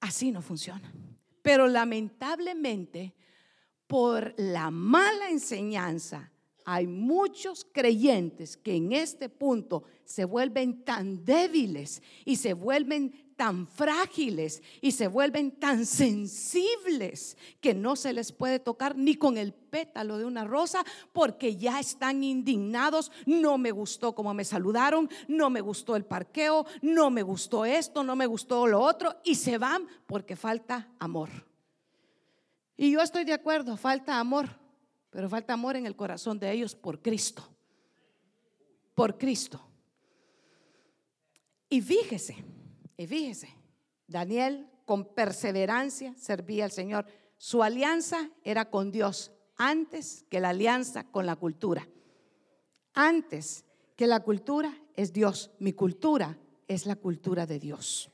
Así 0.00 0.30
no 0.30 0.42
funciona. 0.42 0.92
Pero 1.40 1.66
lamentablemente, 1.66 3.14
por 3.86 4.34
la 4.36 4.70
mala 4.70 5.30
enseñanza, 5.30 6.30
hay 6.64 6.86
muchos 6.86 7.66
creyentes 7.70 8.56
que 8.56 8.74
en 8.74 8.92
este 8.92 9.28
punto 9.28 9.84
se 10.04 10.24
vuelven 10.24 10.82
tan 10.82 11.24
débiles 11.24 12.02
y 12.24 12.36
se 12.36 12.54
vuelven 12.54 13.12
tan 13.36 13.66
frágiles 13.66 14.62
y 14.80 14.92
se 14.92 15.08
vuelven 15.08 15.50
tan 15.52 15.84
sensibles 15.84 17.36
que 17.60 17.74
no 17.74 17.96
se 17.96 18.12
les 18.12 18.32
puede 18.32 18.60
tocar 18.60 18.96
ni 18.96 19.16
con 19.16 19.36
el 19.36 19.52
pétalo 19.52 20.18
de 20.18 20.24
una 20.24 20.44
rosa 20.44 20.84
porque 21.12 21.56
ya 21.56 21.80
están 21.80 22.24
indignados. 22.24 23.12
No 23.26 23.58
me 23.58 23.70
gustó 23.70 24.14
como 24.14 24.32
me 24.32 24.44
saludaron, 24.44 25.10
no 25.28 25.50
me 25.50 25.60
gustó 25.60 25.96
el 25.96 26.04
parqueo, 26.04 26.64
no 26.80 27.10
me 27.10 27.22
gustó 27.22 27.64
esto, 27.64 28.04
no 28.04 28.16
me 28.16 28.26
gustó 28.26 28.66
lo 28.66 28.80
otro 28.80 29.16
y 29.24 29.34
se 29.34 29.58
van 29.58 29.86
porque 30.06 30.36
falta 30.36 30.88
amor. 30.98 31.28
Y 32.76 32.90
yo 32.90 33.02
estoy 33.02 33.24
de 33.24 33.34
acuerdo, 33.34 33.76
falta 33.76 34.18
amor, 34.18 34.63
pero 35.14 35.28
falta 35.28 35.52
amor 35.52 35.76
en 35.76 35.86
el 35.86 35.94
corazón 35.94 36.40
de 36.40 36.50
ellos 36.50 36.74
por 36.74 37.00
Cristo. 37.00 37.48
Por 38.96 39.16
Cristo. 39.16 39.64
Y 41.68 41.80
fíjese, 41.80 42.44
y 42.96 43.06
fíjese, 43.06 43.48
Daniel 44.08 44.68
con 44.84 45.14
perseverancia 45.14 46.16
servía 46.16 46.64
al 46.64 46.72
Señor. 46.72 47.06
Su 47.38 47.62
alianza 47.62 48.28
era 48.42 48.70
con 48.70 48.90
Dios 48.90 49.30
antes 49.56 50.24
que 50.28 50.40
la 50.40 50.48
alianza 50.48 51.04
con 51.04 51.26
la 51.26 51.36
cultura. 51.36 51.88
Antes 52.92 53.64
que 53.94 54.08
la 54.08 54.18
cultura 54.18 54.76
es 54.96 55.12
Dios. 55.12 55.52
Mi 55.60 55.74
cultura 55.74 56.36
es 56.66 56.86
la 56.86 56.96
cultura 56.96 57.46
de 57.46 57.60
Dios. 57.60 58.10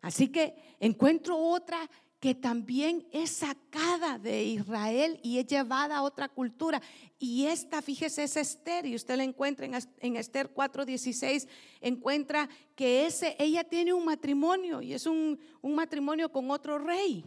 Así 0.00 0.28
que 0.28 0.54
encuentro 0.80 1.36
otra 1.36 1.86
que 2.20 2.34
también 2.34 3.06
es 3.12 3.30
sacada 3.30 4.18
de 4.18 4.42
Israel 4.44 5.20
y 5.22 5.38
es 5.38 5.46
llevada 5.46 5.98
a 5.98 6.02
otra 6.02 6.28
cultura. 6.28 6.80
Y 7.18 7.46
esta, 7.46 7.82
fíjese, 7.82 8.24
es 8.24 8.36
Esther, 8.36 8.86
y 8.86 8.94
usted 8.94 9.16
la 9.16 9.24
encuentra 9.24 9.66
en, 10.00 10.16
Esther 10.16 10.52
4:16, 10.52 11.46
encuentra 11.80 12.48
que 12.74 13.06
ese, 13.06 13.36
ella 13.38 13.64
tiene 13.64 13.92
un 13.92 14.04
matrimonio 14.04 14.80
y 14.80 14.94
es 14.94 15.06
un, 15.06 15.38
un 15.60 15.74
matrimonio 15.74 16.30
con 16.30 16.50
otro 16.50 16.78
rey. 16.78 17.24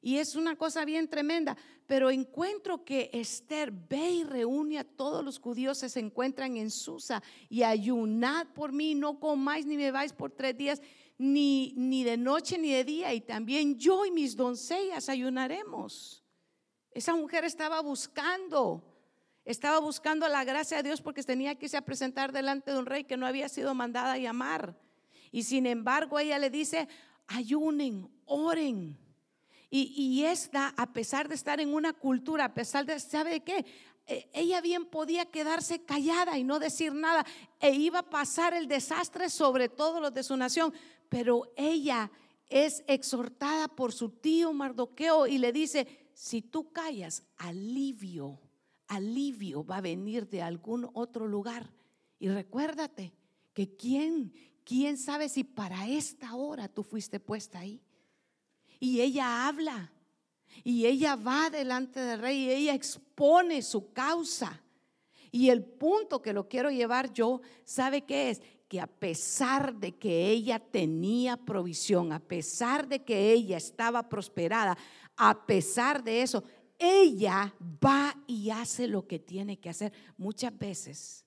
Y 0.00 0.18
es 0.18 0.36
una 0.36 0.54
cosa 0.56 0.84
bien 0.84 1.08
tremenda. 1.08 1.56
Pero 1.86 2.10
encuentro 2.10 2.84
que 2.84 3.10
Esther 3.12 3.72
ve 3.72 4.10
y 4.10 4.24
reúne 4.24 4.78
a 4.78 4.84
todos 4.84 5.24
los 5.24 5.40
judíos 5.40 5.80
que 5.80 5.88
se 5.88 6.00
encuentran 6.00 6.56
en 6.56 6.70
Susa 6.70 7.22
y 7.48 7.62
ayunad 7.62 8.46
por 8.48 8.72
mí, 8.72 8.94
no 8.94 9.18
comáis 9.18 9.66
ni 9.66 9.76
me 9.76 9.90
vais 9.90 10.12
por 10.12 10.30
tres 10.30 10.56
días 10.56 10.80
ni, 11.18 11.74
ni 11.76 12.04
de 12.04 12.16
noche 12.16 12.56
ni 12.58 12.72
de 12.72 12.84
día, 12.84 13.12
y 13.12 13.20
también 13.20 13.76
yo 13.76 14.06
y 14.06 14.10
mis 14.10 14.36
doncellas 14.36 15.08
ayunaremos. 15.08 16.24
Esa 16.92 17.14
mujer 17.14 17.44
estaba 17.44 17.80
buscando, 17.80 18.82
estaba 19.44 19.80
buscando 19.80 20.28
la 20.28 20.44
gracia 20.44 20.78
de 20.78 20.84
Dios 20.84 21.02
porque 21.02 21.22
tenía 21.22 21.56
que 21.56 21.66
irse 21.66 21.76
a 21.76 21.84
presentar 21.84 22.32
delante 22.32 22.72
de 22.72 22.78
un 22.78 22.86
rey 22.86 23.04
que 23.04 23.16
no 23.16 23.26
había 23.26 23.48
sido 23.48 23.74
mandada 23.74 24.12
a 24.12 24.18
llamar. 24.18 24.78
Y 25.30 25.42
sin 25.42 25.66
embargo 25.66 26.18
ella 26.18 26.38
le 26.38 26.50
dice, 26.50 26.88
ayunen, 27.26 28.08
oren. 28.24 28.96
Y, 29.70 29.92
y 29.96 30.24
esta, 30.24 30.72
a 30.76 30.92
pesar 30.92 31.28
de 31.28 31.34
estar 31.34 31.60
en 31.60 31.74
una 31.74 31.92
cultura, 31.92 32.46
a 32.46 32.54
pesar 32.54 32.86
de, 32.86 32.98
¿sabe 33.00 33.40
qué? 33.40 33.66
E, 34.06 34.30
ella 34.32 34.62
bien 34.62 34.86
podía 34.86 35.26
quedarse 35.26 35.84
callada 35.84 36.38
y 36.38 36.44
no 36.44 36.58
decir 36.58 36.94
nada 36.94 37.26
e 37.60 37.74
iba 37.74 37.98
a 37.98 38.10
pasar 38.10 38.54
el 38.54 38.66
desastre 38.66 39.28
sobre 39.28 39.68
todos 39.68 40.00
los 40.00 40.14
de 40.14 40.22
su 40.22 40.34
nación, 40.36 40.72
pero 41.08 41.52
ella 41.56 42.10
es 42.48 42.82
exhortada 42.86 43.68
por 43.68 43.92
su 43.92 44.10
tío 44.10 44.52
Mardoqueo 44.52 45.26
y 45.26 45.38
le 45.38 45.52
dice, 45.52 45.86
si 46.14 46.42
tú 46.42 46.72
callas, 46.72 47.22
alivio, 47.36 48.40
alivio 48.88 49.64
va 49.64 49.76
a 49.76 49.82
venir 49.82 50.28
de 50.28 50.42
algún 50.42 50.88
otro 50.94 51.26
lugar. 51.26 51.72
Y 52.18 52.28
recuérdate 52.28 53.12
que 53.52 53.76
quién, 53.76 54.32
quién 54.64 54.96
sabe 54.96 55.28
si 55.28 55.44
para 55.44 55.88
esta 55.88 56.34
hora 56.34 56.68
tú 56.68 56.82
fuiste 56.82 57.20
puesta 57.20 57.60
ahí. 57.60 57.80
Y 58.80 59.00
ella 59.00 59.46
habla, 59.46 59.92
y 60.64 60.86
ella 60.86 61.16
va 61.16 61.50
delante 61.50 62.00
del 62.00 62.20
rey, 62.20 62.44
y 62.44 62.50
ella 62.50 62.74
expone 62.74 63.62
su 63.62 63.92
causa. 63.92 64.62
Y 65.30 65.50
el 65.50 65.62
punto 65.64 66.22
que 66.22 66.32
lo 66.32 66.48
quiero 66.48 66.70
llevar 66.70 67.12
yo, 67.12 67.40
¿sabe 67.64 68.02
qué 68.02 68.30
es? 68.30 68.42
Que 68.68 68.80
a 68.80 68.86
pesar 68.86 69.74
de 69.74 69.96
que 69.96 70.28
ella 70.28 70.58
tenía 70.58 71.36
provisión, 71.38 72.12
a 72.12 72.20
pesar 72.20 72.86
de 72.86 73.02
que 73.02 73.32
ella 73.32 73.56
estaba 73.56 74.08
prosperada, 74.08 74.76
a 75.16 75.46
pesar 75.46 76.04
de 76.04 76.22
eso, 76.22 76.44
ella 76.78 77.54
va 77.84 78.14
y 78.26 78.50
hace 78.50 78.86
lo 78.86 79.06
que 79.06 79.18
tiene 79.18 79.58
que 79.58 79.70
hacer. 79.70 79.92
Muchas 80.16 80.56
veces 80.56 81.24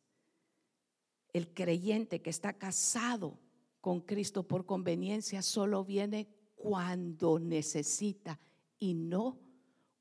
el 1.34 1.54
creyente 1.54 2.22
que 2.22 2.30
está 2.30 2.54
casado 2.54 3.40
con 3.82 4.02
Cristo 4.02 4.48
por 4.48 4.66
conveniencia 4.66 5.42
solo 5.42 5.84
viene 5.84 6.30
cuando 6.56 7.40
necesita 7.40 8.40
y 8.80 8.94
no 8.94 9.40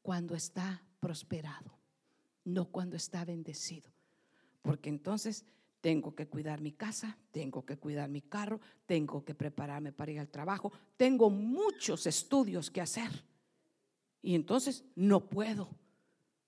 cuando 0.02 0.34
está 0.34 0.84
prosperado, 1.00 1.78
no 2.44 2.66
cuando 2.66 2.96
está 2.96 3.24
bendecido. 3.24 3.90
Porque 4.62 4.90
entonces 4.90 5.46
tengo 5.80 6.14
que 6.14 6.26
cuidar 6.26 6.60
mi 6.60 6.72
casa, 6.72 7.16
tengo 7.30 7.64
que 7.64 7.76
cuidar 7.78 8.08
mi 8.08 8.20
carro, 8.20 8.60
tengo 8.86 9.24
que 9.24 9.34
prepararme 9.34 9.92
para 9.92 10.12
ir 10.12 10.20
al 10.20 10.28
trabajo, 10.28 10.72
tengo 10.96 11.30
muchos 11.30 12.06
estudios 12.06 12.70
que 12.70 12.80
hacer. 12.80 13.24
Y 14.22 14.34
entonces 14.34 14.84
no 14.94 15.28
puedo, 15.28 15.70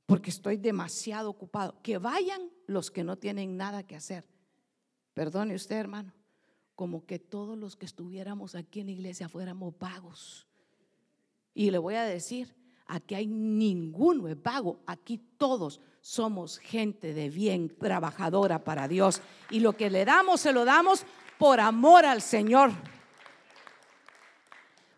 porque 0.07 0.31
estoy 0.31 0.59
demasiado 0.59 1.31
ocupado. 1.31 1.81
Que 1.83 1.99
vayan 1.99 2.51
los 2.66 2.90
que 2.90 3.05
no 3.05 3.16
tienen 3.16 3.57
nada 3.57 3.83
que 3.83 3.97
hacer. 3.97 4.29
Perdone 5.14 5.55
usted, 5.55 5.77
hermano, 5.77 6.12
como 6.75 7.07
que 7.07 7.18
todos 7.18 7.57
los 7.57 7.77
que 7.77 7.87
estuviéramos 7.87 8.55
aquí 8.55 8.81
en 8.81 8.87
la 8.87 8.92
iglesia 8.92 9.29
fuéramos 9.29 9.79
vagos. 9.79 10.47
Y 11.55 11.71
le 11.71 11.79
voy 11.79 11.95
a 11.95 12.05
decir, 12.05 12.55
aquí 12.87 13.14
hay 13.14 13.27
ninguno 13.27 14.29
es 14.29 14.42
vago, 14.42 14.83
aquí 14.87 15.18
todos 15.38 15.81
somos 16.02 16.58
gente 16.58 17.14
de 17.14 17.30
bien, 17.30 17.68
trabajadora 17.78 18.64
para 18.64 18.88
Dios. 18.88 19.22
Y 19.50 19.60
lo 19.60 19.76
que 19.76 19.88
le 19.88 20.04
damos, 20.04 20.40
se 20.40 20.52
lo 20.52 20.64
damos 20.64 21.06
por 21.38 21.60
amor 21.60 22.04
al 22.04 22.20
Señor. 22.20 22.72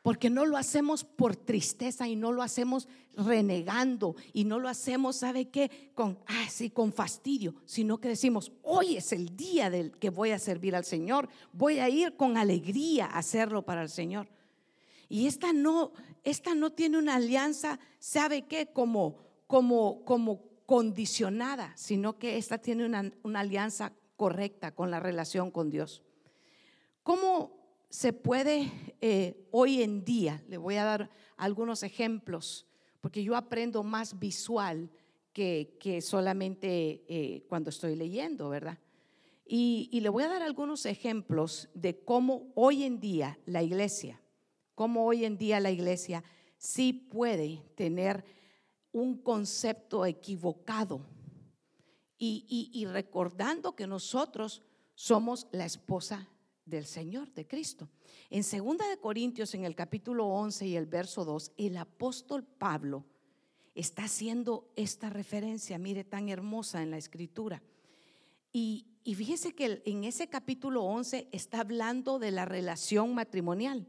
Porque 0.03 0.31
no 0.31 0.45
lo 0.47 0.57
hacemos 0.57 1.05
por 1.05 1.37
tristeza 1.37 2.09
y 2.09 2.17
no 2.17 2.33
lo 2.33 2.43
hacemos 2.43 2.89
renegando 3.17 4.17
y 4.33 4.45
no 4.45 4.59
lo 4.59 4.69
hacemos, 4.69 5.17
¿sabe 5.17 5.49
qué? 5.49 5.93
Con 5.95 6.19
ah, 6.27 6.49
con 6.73 6.93
fastidio, 6.93 7.55
sino 7.65 7.99
que 7.99 8.09
decimos, 8.09 8.51
hoy 8.63 8.97
es 8.97 9.13
el 9.13 9.37
día 9.37 9.71
del 9.71 9.93
que 9.93 10.11
voy 10.11 10.31
a 10.33 10.39
servir 10.39 10.75
al 10.75 10.85
Señor, 10.85 11.29
voy 11.53 11.79
a 11.79 11.89
ir 11.89 12.17
con 12.17 12.37
alegría 12.37 13.07
a 13.07 13.19
hacerlo 13.19 13.63
para 13.63 13.83
el 13.83 13.89
Señor. 13.89 14.29
Y 15.09 15.27
esta 15.27 15.53
no, 15.53 15.93
esta 16.25 16.55
no 16.55 16.73
tiene 16.73 16.99
una 16.99 17.15
alianza, 17.15 17.79
¿sabe 17.99 18.43
qué? 18.43 18.67
Como, 18.67 19.19
como, 19.47 20.05
como 20.05 20.54
condicionada, 20.67 21.73
sino 21.77 22.19
que 22.19 22.39
esta 22.39 22.59
tiene 22.59 22.87
una, 22.87 23.13
alianza 23.39 23.93
correcta 24.17 24.75
con 24.75 24.91
la 24.91 25.01
relación 25.01 25.51
con 25.51 25.71
Dios. 25.71 26.03
¿Cómo 27.03 27.53
se 27.91 28.13
puede 28.13 28.71
eh, 29.01 29.47
hoy 29.51 29.83
en 29.83 30.05
día? 30.05 30.43
Le 30.49 30.57
voy 30.57 30.77
a 30.77 30.85
dar 30.85 31.11
algunos 31.37 31.83
ejemplos, 31.83 32.67
porque 33.01 33.23
yo 33.23 33.37
aprendo 33.37 33.83
más 33.83 34.19
visual 34.19 34.91
que, 35.33 35.77
que 35.81 36.01
solamente 36.01 37.05
eh, 37.09 37.45
cuando 37.49 37.71
estoy 37.71 37.97
leyendo, 37.97 38.49
¿verdad? 38.49 38.79
Y, 39.47 39.91
y, 39.93 40.01
le 40.01 40.09
voy 40.09 40.23
a 40.23 40.29
dar 40.29 40.43
algunos 40.43 40.87
ejemplos 40.87 41.69
de 41.75 42.03
cómo 42.03 42.51
hoy 42.55 42.85
en 42.85 42.99
día 42.99 43.39
la 43.45 43.63
iglesia, 43.63 44.23
cómo 44.75 45.05
hoy 45.05 45.27
en 45.27 45.37
día 45.37 45.61
la 45.61 45.71
iglesia 45.71 46.25
sí 46.57 46.95
puede 46.95 47.63
tener 47.75 48.25
un 48.95 49.19
concepto 49.19 50.07
equivocado 50.07 51.01
y, 52.17 52.87
recordando 52.87 53.75
que 53.75 53.87
nosotros 53.87 54.63
somos 54.95 55.49
la 55.53 55.67
esposa 55.67 56.29
del 56.65 56.87
Señor, 56.87 57.31
de 57.35 57.47
Cristo. 57.47 57.89
En 58.31 58.43
2 58.43 58.79
de 58.89 58.97
Corintios, 59.01 59.55
en 59.55 59.65
el 59.65 59.75
capítulo 59.75 60.27
11 60.29 60.67
y 60.69 60.77
el 60.77 60.87
verso 60.87 61.25
2, 61.25 61.53
el 61.59 61.77
apóstol 61.77 62.45
Pablo 62.45 63.05
está 63.75 64.05
haciendo 64.05 64.71
esta 64.77 65.11
referencia, 65.11 65.77
mire, 65.77 66.05
tan 66.05 66.29
hermosa 66.29 66.81
en 66.81 66.93
la 66.93 66.97
escritura. 66.97 67.63
Y, 68.53 68.87
y 69.03 69.17
fíjese 69.17 69.55
que 69.55 69.83
en 69.85 70.05
ese 70.05 70.29
capítulo 70.29 70.85
11 70.85 71.29
está 71.33 71.61
hablando 71.61 72.21
de 72.21 72.31
la 72.31 72.45
relación 72.45 73.13
matrimonial, 73.13 73.89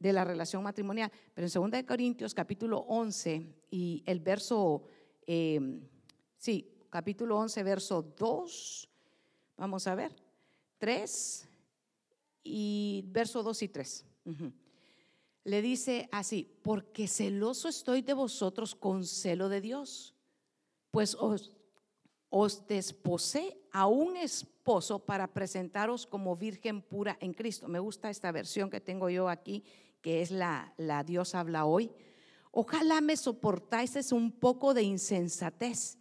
de 0.00 0.12
la 0.12 0.24
relación 0.24 0.64
matrimonial. 0.64 1.12
Pero 1.32 1.46
en 1.46 1.52
2 1.52 1.70
de 1.70 1.86
Corintios, 1.86 2.34
capítulo 2.34 2.80
11 2.88 3.46
y 3.70 4.02
el 4.06 4.18
verso, 4.18 4.82
eh, 5.26 5.60
sí, 6.36 6.68
capítulo 6.90 7.38
11, 7.38 7.62
verso 7.62 8.02
2, 8.02 8.88
vamos 9.56 9.86
a 9.86 9.94
ver, 9.94 10.16
3 10.78 11.48
y 12.42 13.04
verso 13.06 13.42
2 13.42 13.62
y 13.62 13.68
3. 13.68 14.06
Le 15.44 15.62
dice 15.62 16.08
así, 16.12 16.50
porque 16.62 17.06
celoso 17.06 17.68
estoy 17.68 18.02
de 18.02 18.14
vosotros 18.14 18.74
con 18.74 19.04
celo 19.04 19.48
de 19.48 19.60
Dios, 19.60 20.14
pues 20.90 21.14
os, 21.14 21.52
os 22.28 22.66
desposé 22.66 23.58
a 23.72 23.86
un 23.86 24.16
esposo 24.16 24.98
para 24.98 25.32
presentaros 25.32 26.06
como 26.06 26.36
virgen 26.36 26.82
pura 26.82 27.16
en 27.20 27.32
Cristo. 27.32 27.68
Me 27.68 27.78
gusta 27.78 28.10
esta 28.10 28.32
versión 28.32 28.70
que 28.70 28.80
tengo 28.80 29.08
yo 29.08 29.28
aquí, 29.28 29.64
que 30.00 30.22
es 30.22 30.30
la, 30.30 30.72
la 30.76 31.04
Dios 31.04 31.34
habla 31.34 31.64
hoy. 31.64 31.90
Ojalá 32.50 33.00
me 33.00 33.16
soportáis 33.16 34.12
un 34.12 34.32
poco 34.32 34.74
de 34.74 34.82
insensatez 34.82 35.98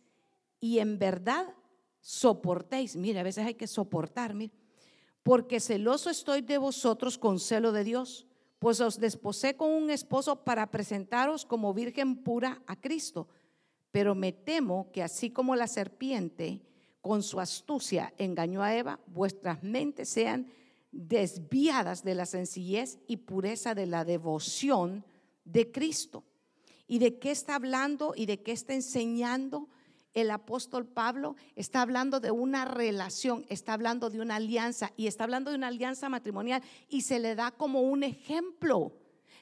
y 0.59 0.79
en 0.79 0.97
verdad 0.97 1.53
soportéis. 2.01 2.95
Mire, 2.95 3.19
a 3.19 3.23
veces 3.23 3.45
hay 3.45 3.55
que 3.55 3.67
soportar, 3.67 4.35
porque 5.23 5.59
celoso 5.59 6.09
estoy 6.09 6.41
de 6.41 6.57
vosotros 6.57 7.17
con 7.17 7.39
celo 7.39 7.71
de 7.71 7.83
Dios, 7.83 8.27
pues 8.57 8.81
os 8.81 8.99
desposé 8.99 9.55
con 9.55 9.69
un 9.69 9.89
esposo 9.89 10.43
para 10.43 10.71
presentaros 10.71 11.45
como 11.45 11.73
virgen 11.73 12.23
pura 12.23 12.61
a 12.67 12.75
Cristo. 12.75 13.27
Pero 13.91 14.15
me 14.15 14.31
temo 14.31 14.91
que 14.91 15.03
así 15.03 15.31
como 15.31 15.55
la 15.55 15.67
serpiente 15.67 16.61
con 17.01 17.23
su 17.23 17.39
astucia 17.39 18.13
engañó 18.17 18.61
a 18.61 18.75
Eva, 18.75 18.99
vuestras 19.07 19.63
mentes 19.63 20.09
sean 20.09 20.51
desviadas 20.91 22.03
de 22.03 22.15
la 22.15 22.25
sencillez 22.25 22.99
y 23.07 23.17
pureza 23.17 23.75
de 23.75 23.85
la 23.85 24.05
devoción 24.05 25.05
de 25.45 25.71
Cristo. 25.71 26.23
¿Y 26.87 26.99
de 26.99 27.19
qué 27.19 27.31
está 27.31 27.55
hablando 27.55 28.13
y 28.15 28.25
de 28.25 28.41
qué 28.41 28.51
está 28.51 28.73
enseñando? 28.73 29.69
el 30.13 30.31
apóstol 30.31 30.85
Pablo 30.85 31.35
está 31.55 31.81
hablando 31.81 32.19
de 32.19 32.31
una 32.31 32.65
relación, 32.65 33.45
está 33.49 33.73
hablando 33.73 34.09
de 34.09 34.19
una 34.19 34.37
alianza 34.37 34.91
y 34.97 35.07
está 35.07 35.23
hablando 35.23 35.51
de 35.51 35.57
una 35.57 35.67
alianza 35.67 36.09
matrimonial 36.09 36.63
y 36.89 37.01
se 37.01 37.19
le 37.19 37.35
da 37.35 37.51
como 37.51 37.81
un 37.81 38.03
ejemplo. 38.03 38.93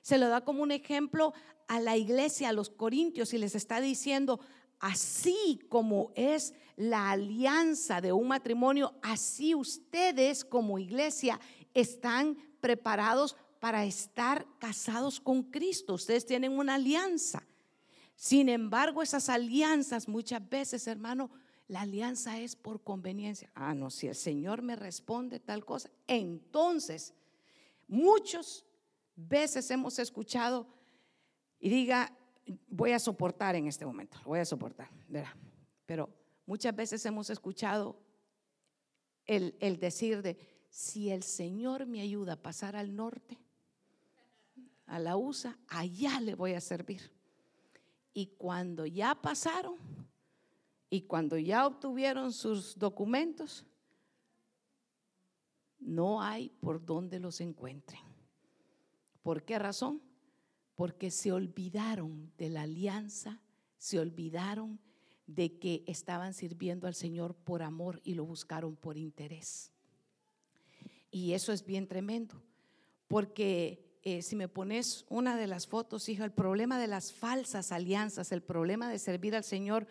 Se 0.02 0.18
le 0.18 0.28
da 0.28 0.42
como 0.42 0.64
un 0.64 0.72
ejemplo 0.72 1.34
a 1.68 1.80
la 1.80 1.98
iglesia, 1.98 2.50
a 2.50 2.54
los 2.54 2.70
corintios 2.70 3.34
y 3.34 3.38
les 3.38 3.56
está 3.56 3.82
diciendo, 3.82 4.40
así 4.80 5.60
como 5.70 6.12
es 6.16 6.54
la 6.76 7.12
alianza 7.12 8.02
de 8.02 8.14
un 8.14 8.28
matrimonio, 8.28 8.94
así 9.02 9.56
ustedes 9.56 10.46
como 10.46 10.80
iglesia 10.80 11.40
están 11.74 12.38
preparados 12.62 13.36
para 13.60 13.86
estar 13.86 14.46
casados 14.60 15.20
con 15.20 15.44
Cristo. 15.44 15.96
Ustedes 15.96 16.26
tienen 16.26 16.58
una 16.58 16.76
alianza. 16.76 17.44
Sin 18.16 18.50
embargo, 18.50 19.02
esas 19.02 19.30
alianzas 19.30 20.08
muchas 20.08 20.48
veces, 20.48 20.88
hermano, 20.88 21.30
la 21.68 21.82
alianza 21.82 22.40
es 22.40 22.56
por 22.56 22.84
conveniencia. 22.84 23.52
Ah, 23.54 23.74
no, 23.74 23.90
si 23.90 24.08
el 24.08 24.16
Señor 24.16 24.62
me 24.62 24.76
responde 24.76 25.40
tal 25.40 25.66
cosa, 25.66 25.90
entonces 26.08 27.14
muchas 27.88 28.66
veces 29.16 29.70
hemos 29.72 30.00
escuchado 30.00 30.68
y 31.60 31.70
diga, 31.70 32.16
voy 32.70 32.92
a 32.92 33.00
soportar 33.00 33.56
en 33.56 33.68
este 33.68 33.86
momento, 33.86 34.18
voy 34.26 34.40
a 34.40 34.46
soportar, 34.46 34.90
Pero 35.86 36.10
muchas 36.46 36.76
veces 36.76 37.06
hemos 37.06 37.30
escuchado 37.30 38.00
el, 39.26 39.56
el 39.60 39.80
decir 39.80 40.22
de, 40.22 40.38
si 40.70 41.10
el 41.10 41.24
Señor 41.24 41.86
me 41.86 42.02
ayuda 42.02 42.34
a 42.34 42.42
pasar 42.42 42.76
al 42.76 42.96
norte, 42.96 43.38
a 44.86 45.00
la 45.00 45.18
USA, 45.18 45.58
allá 45.68 46.20
le 46.22 46.36
voy 46.36 46.54
a 46.54 46.62
servir. 46.62 47.12
Y 48.14 48.28
cuando 48.38 48.86
ya 48.86 49.16
pasaron 49.16 49.76
y 50.90 51.02
cuando 51.02 51.38
ya 51.38 51.68
obtuvieron 51.68 52.32
sus 52.32 52.78
documentos, 52.78 53.66
no 55.80 56.22
hay 56.22 56.50
por 56.50 56.84
dónde 56.84 57.20
los 57.20 57.42
encuentren. 57.42 58.02
¿Por 59.22 59.44
qué 59.44 59.60
razón? 59.60 60.02
Porque 60.78 61.12
se 61.12 61.34
olvidaron 61.34 62.32
de 62.38 62.50
la 62.50 62.62
alianza, 62.62 63.42
se 63.78 64.00
olvidaron 64.00 64.80
de 65.26 65.58
que 65.60 65.84
estaban 65.88 66.34
sirviendo 66.34 66.88
al 66.88 66.96
Señor 66.96 67.36
por 67.36 67.64
amor 67.64 68.00
y 68.06 68.14
lo 68.14 68.24
buscaron 68.24 68.78
por 68.78 68.98
interés. 68.98 69.74
Y 71.12 71.34
eso 71.34 71.52
es 71.52 71.66
bien 71.66 71.88
tremendo, 71.88 72.42
porque 73.08 74.00
eh, 74.04 74.22
si 74.22 74.36
me 74.36 74.48
pones 74.48 75.06
una 75.10 75.36
de 75.36 75.48
las 75.48 75.68
fotos, 75.68 76.08
hijo, 76.10 76.24
el 76.24 76.32
problema 76.32 76.80
de 76.80 76.88
las 76.88 77.12
falsas 77.12 77.72
alianzas, 77.72 78.32
el 78.32 78.44
problema 78.44 78.90
de 78.90 79.00
servir 79.00 79.36
al 79.36 79.44
Señor 79.44 79.88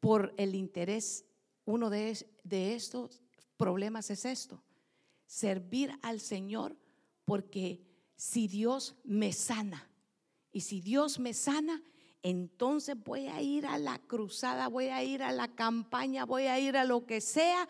por 0.00 0.34
el 0.36 0.54
interés, 0.54 1.24
uno 1.64 1.88
de, 1.90 2.28
de 2.44 2.74
estos 2.74 3.22
problemas 3.56 4.10
es 4.10 4.24
esto, 4.26 4.62
servir 5.24 5.90
al 6.02 6.20
Señor 6.20 6.76
porque 7.24 7.80
si 8.14 8.46
Dios 8.46 8.96
me 9.02 9.32
sana, 9.32 9.90
y 10.56 10.62
si 10.62 10.80
Dios 10.80 11.18
me 11.18 11.34
sana, 11.34 11.82
entonces 12.22 12.96
voy 13.04 13.26
a 13.26 13.42
ir 13.42 13.66
a 13.66 13.76
la 13.76 13.98
cruzada, 13.98 14.68
voy 14.68 14.86
a 14.86 15.04
ir 15.04 15.22
a 15.22 15.30
la 15.30 15.48
campaña, 15.48 16.24
voy 16.24 16.44
a 16.44 16.58
ir 16.58 16.78
a 16.78 16.84
lo 16.84 17.04
que 17.04 17.20
sea, 17.20 17.68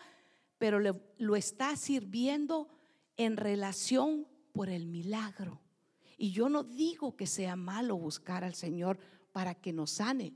pero 0.57 0.79
lo 0.79 1.35
está 1.35 1.75
sirviendo 1.75 2.69
en 3.17 3.35
relación 3.35 4.25
por 4.53 4.69
el 4.69 4.85
milagro. 4.85 5.59
Y 6.17 6.31
yo 6.31 6.47
no 6.47 6.63
digo 6.63 7.17
que 7.17 7.27
sea 7.27 7.57
malo 7.57 7.97
buscar 7.97 8.45
al 8.45 8.55
Señor 8.55 8.97
para 9.33 9.53
que 9.53 9.73
nos 9.73 9.91
sane. 9.91 10.33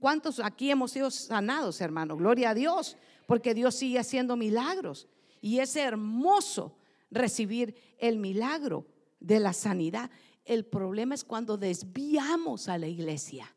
¿Cuántos 0.00 0.40
aquí 0.40 0.72
hemos 0.72 0.90
sido 0.90 1.08
sanados, 1.12 1.80
hermano? 1.80 2.16
Gloria 2.16 2.50
a 2.50 2.54
Dios, 2.54 2.96
porque 3.28 3.54
Dios 3.54 3.76
sigue 3.76 4.00
haciendo 4.00 4.34
milagros. 4.34 5.06
Y 5.40 5.60
es 5.60 5.76
hermoso 5.76 6.76
recibir 7.12 7.76
el 7.98 8.18
milagro 8.18 8.88
de 9.20 9.38
la 9.38 9.52
sanidad. 9.52 10.10
El 10.46 10.64
problema 10.64 11.14
es 11.14 11.24
cuando 11.24 11.58
desviamos 11.58 12.68
a 12.68 12.78
la 12.78 12.86
iglesia 12.86 13.54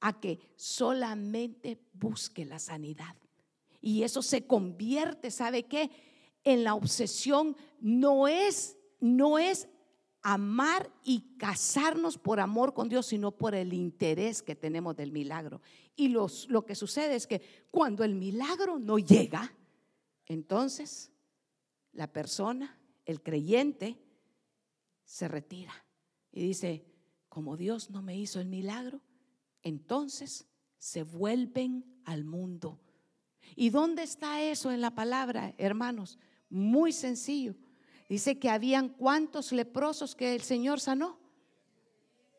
a 0.00 0.20
que 0.20 0.40
solamente 0.56 1.80
busque 1.92 2.44
la 2.44 2.58
sanidad. 2.58 3.16
Y 3.80 4.02
eso 4.02 4.20
se 4.22 4.46
convierte, 4.46 5.30
¿sabe 5.30 5.62
qué? 5.62 5.90
En 6.42 6.64
la 6.64 6.74
obsesión 6.74 7.56
no 7.80 8.26
es 8.26 8.76
no 8.98 9.38
es 9.38 9.68
amar 10.22 10.92
y 11.02 11.36
casarnos 11.36 12.16
por 12.18 12.38
amor 12.38 12.72
con 12.72 12.88
Dios, 12.88 13.06
sino 13.06 13.32
por 13.32 13.54
el 13.54 13.72
interés 13.72 14.42
que 14.42 14.54
tenemos 14.54 14.96
del 14.96 15.10
milagro. 15.10 15.60
Y 15.96 16.08
lo 16.08 16.64
que 16.64 16.76
sucede 16.76 17.16
es 17.16 17.26
que 17.26 17.42
cuando 17.70 18.04
el 18.04 18.14
milagro 18.14 18.78
no 18.78 18.98
llega, 18.98 19.52
entonces 20.26 21.10
la 21.92 22.12
persona, 22.12 22.78
el 23.04 23.22
creyente, 23.22 23.98
se 25.04 25.26
retira 25.26 25.81
y 26.32 26.42
dice, 26.46 26.84
como 27.28 27.56
Dios 27.56 27.90
no 27.90 28.02
me 28.02 28.16
hizo 28.16 28.40
el 28.40 28.48
milagro, 28.48 29.00
entonces 29.62 30.46
se 30.78 31.02
vuelven 31.02 31.84
al 32.04 32.24
mundo. 32.24 32.80
¿Y 33.54 33.70
dónde 33.70 34.02
está 34.02 34.42
eso 34.42 34.70
en 34.70 34.80
la 34.80 34.94
palabra, 34.94 35.54
hermanos? 35.58 36.18
Muy 36.48 36.92
sencillo. 36.92 37.54
Dice 38.08 38.38
que 38.38 38.50
habían 38.50 38.88
cuantos 38.88 39.52
leprosos 39.52 40.14
que 40.14 40.34
el 40.34 40.42
Señor 40.42 40.80
sanó. 40.80 41.18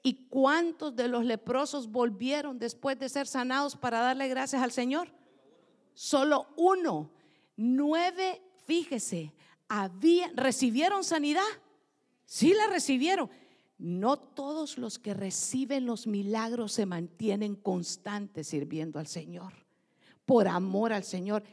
¿Y 0.01 0.27
cuántos 0.27 0.95
de 0.95 1.07
los 1.07 1.23
leprosos 1.23 1.89
volvieron 1.89 2.59
después 2.59 2.99
de 2.99 3.07
ser 3.07 3.25
sanados 3.25 3.75
para 3.75 3.99
darle 3.99 4.27
gracias 4.27 4.61
al 4.61 4.71
Señor? 4.71 5.09
Solo 5.93 6.47
uno. 6.57 7.11
Nueve, 7.55 8.41
fíjese, 8.65 9.33
había, 9.69 10.29
¿recibieron 10.35 11.03
sanidad? 11.03 11.41
Sí 12.25 12.53
la 12.53 12.67
recibieron. 12.67 13.29
No 13.83 14.15
todos 14.15 14.77
los 14.77 14.97
que 14.97 15.13
reciben 15.13 15.85
los 15.85 16.07
milagros 16.07 16.71
se 16.71 16.85
mantienen 16.85 17.53
constantes 17.53 18.47
sirviendo 18.47 18.97
al 18.97 19.07
Señor, 19.07 19.51
por 20.25 20.47
amor 20.47 20.93
al 20.93 21.03
Señor. 21.03 21.43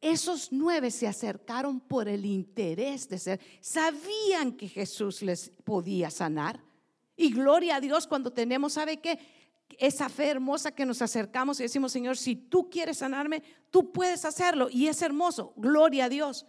Esos 0.00 0.52
nueve 0.52 0.92
se 0.92 1.08
acercaron 1.08 1.80
por 1.80 2.06
el 2.06 2.24
interés 2.24 3.08
de 3.08 3.18
ser. 3.18 3.40
Sabían 3.60 4.52
que 4.52 4.68
Jesús 4.68 5.20
les 5.20 5.50
podía 5.64 6.10
sanar. 6.10 6.62
Y 7.16 7.32
gloria 7.32 7.74
a 7.74 7.80
Dios 7.80 8.06
cuando 8.06 8.32
tenemos, 8.32 8.74
¿sabe 8.74 8.98
qué? 8.98 9.18
Esa 9.76 10.08
fe 10.08 10.28
hermosa 10.28 10.70
que 10.70 10.86
nos 10.86 11.02
acercamos 11.02 11.58
y 11.58 11.64
decimos, 11.64 11.90
Señor, 11.90 12.16
si 12.16 12.36
tú 12.36 12.70
quieres 12.70 12.98
sanarme, 12.98 13.42
tú 13.72 13.90
puedes 13.90 14.24
hacerlo. 14.24 14.68
Y 14.70 14.86
es 14.86 15.02
hermoso, 15.02 15.54
gloria 15.56 16.04
a 16.04 16.08
Dios. 16.08 16.46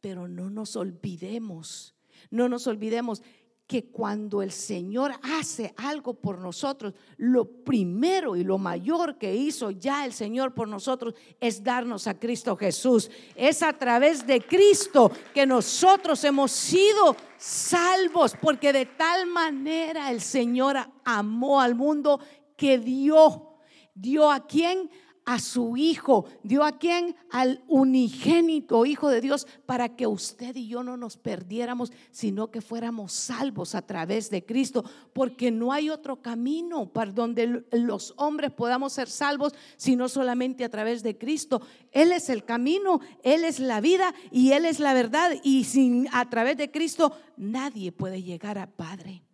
Pero 0.00 0.28
no 0.28 0.48
nos 0.48 0.76
olvidemos, 0.76 1.94
no 2.30 2.48
nos 2.48 2.66
olvidemos 2.66 3.22
que 3.68 3.84
cuando 3.84 4.40
el 4.40 4.50
Señor 4.50 5.12
hace 5.22 5.74
algo 5.76 6.14
por 6.14 6.38
nosotros, 6.38 6.94
lo 7.18 7.44
primero 7.44 8.34
y 8.34 8.42
lo 8.42 8.56
mayor 8.56 9.18
que 9.18 9.34
hizo 9.34 9.70
ya 9.70 10.06
el 10.06 10.14
Señor 10.14 10.54
por 10.54 10.66
nosotros 10.68 11.14
es 11.38 11.62
darnos 11.62 12.06
a 12.06 12.18
Cristo 12.18 12.56
Jesús. 12.56 13.10
Es 13.36 13.62
a 13.62 13.74
través 13.74 14.26
de 14.26 14.40
Cristo 14.40 15.12
que 15.34 15.44
nosotros 15.44 16.24
hemos 16.24 16.50
sido 16.50 17.14
salvos, 17.36 18.34
porque 18.40 18.72
de 18.72 18.86
tal 18.86 19.26
manera 19.26 20.10
el 20.10 20.22
Señor 20.22 20.78
amó 21.04 21.60
al 21.60 21.74
mundo 21.74 22.20
que 22.56 22.78
dio, 22.78 23.58
dio 23.94 24.32
a 24.32 24.46
quien 24.46 24.90
a 25.28 25.38
su 25.38 25.76
Hijo, 25.76 26.24
dio 26.42 26.64
a 26.64 26.78
quien 26.78 27.14
al 27.30 27.62
unigénito 27.68 28.86
Hijo 28.86 29.10
de 29.10 29.20
Dios 29.20 29.46
para 29.66 29.94
que 29.94 30.06
usted 30.06 30.56
y 30.56 30.68
yo 30.68 30.82
no 30.82 30.96
nos 30.96 31.18
perdiéramos, 31.18 31.92
sino 32.10 32.50
que 32.50 32.62
fuéramos 32.62 33.12
salvos 33.12 33.74
a 33.74 33.82
través 33.82 34.30
de 34.30 34.46
Cristo, 34.46 34.86
porque 35.12 35.50
no 35.50 35.70
hay 35.70 35.90
otro 35.90 36.22
camino 36.22 36.90
para 36.90 37.12
donde 37.12 37.62
los 37.72 38.14
hombres 38.16 38.52
podamos 38.52 38.94
ser 38.94 39.10
salvos, 39.10 39.52
sino 39.76 40.08
solamente 40.08 40.64
a 40.64 40.70
través 40.70 41.02
de 41.02 41.18
Cristo. 41.18 41.60
Él 41.92 42.12
es 42.12 42.30
el 42.30 42.46
camino, 42.46 43.02
Él 43.22 43.44
es 43.44 43.60
la 43.60 43.82
vida 43.82 44.14
y 44.32 44.52
Él 44.52 44.64
es 44.64 44.80
la 44.80 44.94
verdad, 44.94 45.32
y 45.42 45.64
sin 45.64 46.08
a 46.10 46.30
través 46.30 46.56
de 46.56 46.70
Cristo 46.70 47.12
nadie 47.36 47.92
puede 47.92 48.22
llegar 48.22 48.56
a 48.56 48.66
Padre. 48.66 49.27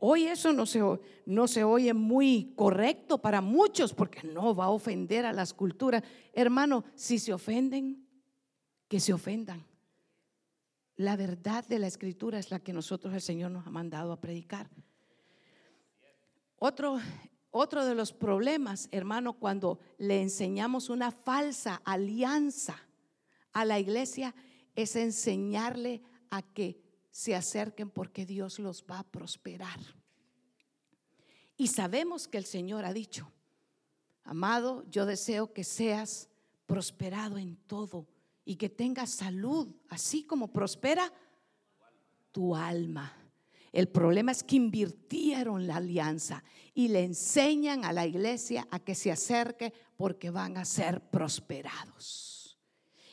Hoy 0.00 0.26
eso 0.26 0.52
no 0.52 0.64
se, 0.64 0.80
no 1.26 1.48
se 1.48 1.64
oye 1.64 1.92
muy 1.92 2.52
correcto 2.54 3.18
para 3.18 3.40
muchos 3.40 3.92
porque 3.92 4.22
no 4.22 4.54
va 4.54 4.66
a 4.66 4.70
ofender 4.70 5.26
a 5.26 5.32
las 5.32 5.52
culturas. 5.52 6.04
Hermano, 6.32 6.84
si 6.94 7.18
se 7.18 7.32
ofenden, 7.32 8.06
que 8.86 9.00
se 9.00 9.12
ofendan. 9.12 9.66
La 10.94 11.16
verdad 11.16 11.64
de 11.66 11.80
la 11.80 11.88
escritura 11.88 12.38
es 12.38 12.50
la 12.50 12.60
que 12.60 12.72
nosotros 12.72 13.12
el 13.12 13.20
Señor 13.20 13.50
nos 13.50 13.66
ha 13.66 13.70
mandado 13.70 14.12
a 14.12 14.20
predicar. 14.20 14.70
Otro, 16.60 17.00
otro 17.50 17.84
de 17.84 17.94
los 17.94 18.12
problemas, 18.12 18.88
hermano, 18.92 19.32
cuando 19.32 19.80
le 19.98 20.22
enseñamos 20.22 20.90
una 20.90 21.10
falsa 21.10 21.82
alianza 21.84 22.76
a 23.52 23.64
la 23.64 23.78
iglesia, 23.78 24.34
es 24.76 24.94
enseñarle 24.94 26.02
a 26.30 26.42
que 26.42 26.87
se 27.18 27.34
acerquen 27.34 27.90
porque 27.90 28.24
Dios 28.24 28.60
los 28.60 28.84
va 28.88 29.00
a 29.00 29.02
prosperar. 29.02 29.80
Y 31.56 31.66
sabemos 31.66 32.28
que 32.28 32.38
el 32.38 32.44
Señor 32.44 32.84
ha 32.84 32.92
dicho, 32.92 33.28
amado, 34.22 34.84
yo 34.88 35.04
deseo 35.04 35.52
que 35.52 35.64
seas 35.64 36.28
prosperado 36.64 37.36
en 37.36 37.56
todo 37.56 38.06
y 38.44 38.54
que 38.54 38.68
tengas 38.68 39.10
salud, 39.10 39.66
así 39.88 40.22
como 40.22 40.52
prospera 40.52 41.12
tu 42.30 42.54
alma. 42.54 43.12
El 43.72 43.88
problema 43.88 44.30
es 44.30 44.44
que 44.44 44.54
invirtieron 44.54 45.66
la 45.66 45.78
alianza 45.78 46.44
y 46.72 46.86
le 46.86 47.02
enseñan 47.02 47.84
a 47.84 47.92
la 47.92 48.06
iglesia 48.06 48.68
a 48.70 48.78
que 48.78 48.94
se 48.94 49.10
acerque 49.10 49.72
porque 49.96 50.30
van 50.30 50.56
a 50.56 50.64
ser 50.64 51.00
prosperados. 51.10 52.60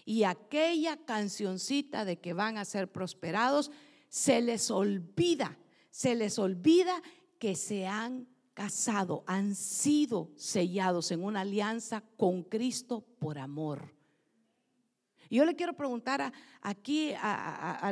Y 0.05 0.25
aquella 0.25 0.95
cancioncita 0.97 2.05
de 2.05 2.19
que 2.19 2.33
van 2.33 2.59
a 2.59 2.65
ser 2.65 2.91
prosperados 2.91 3.71
se 4.15 4.39
les 4.39 4.71
olvida, 4.71 5.57
se 5.91 6.15
les 6.15 6.39
olvida 6.39 7.03
que 7.37 7.53
se 7.53 7.85
han 7.85 8.29
casado, 8.53 9.25
han 9.27 9.55
sido 9.55 10.31
sellados 10.37 11.11
en 11.11 11.21
una 11.21 11.41
alianza 11.41 12.01
con 12.15 12.43
Cristo 12.43 13.03
por 13.19 13.37
amor. 13.37 13.93
yo 15.29 15.43
le 15.43 15.57
quiero 15.57 15.73
preguntar 15.73 16.31
aquí 16.61 17.11
a, 17.17 17.91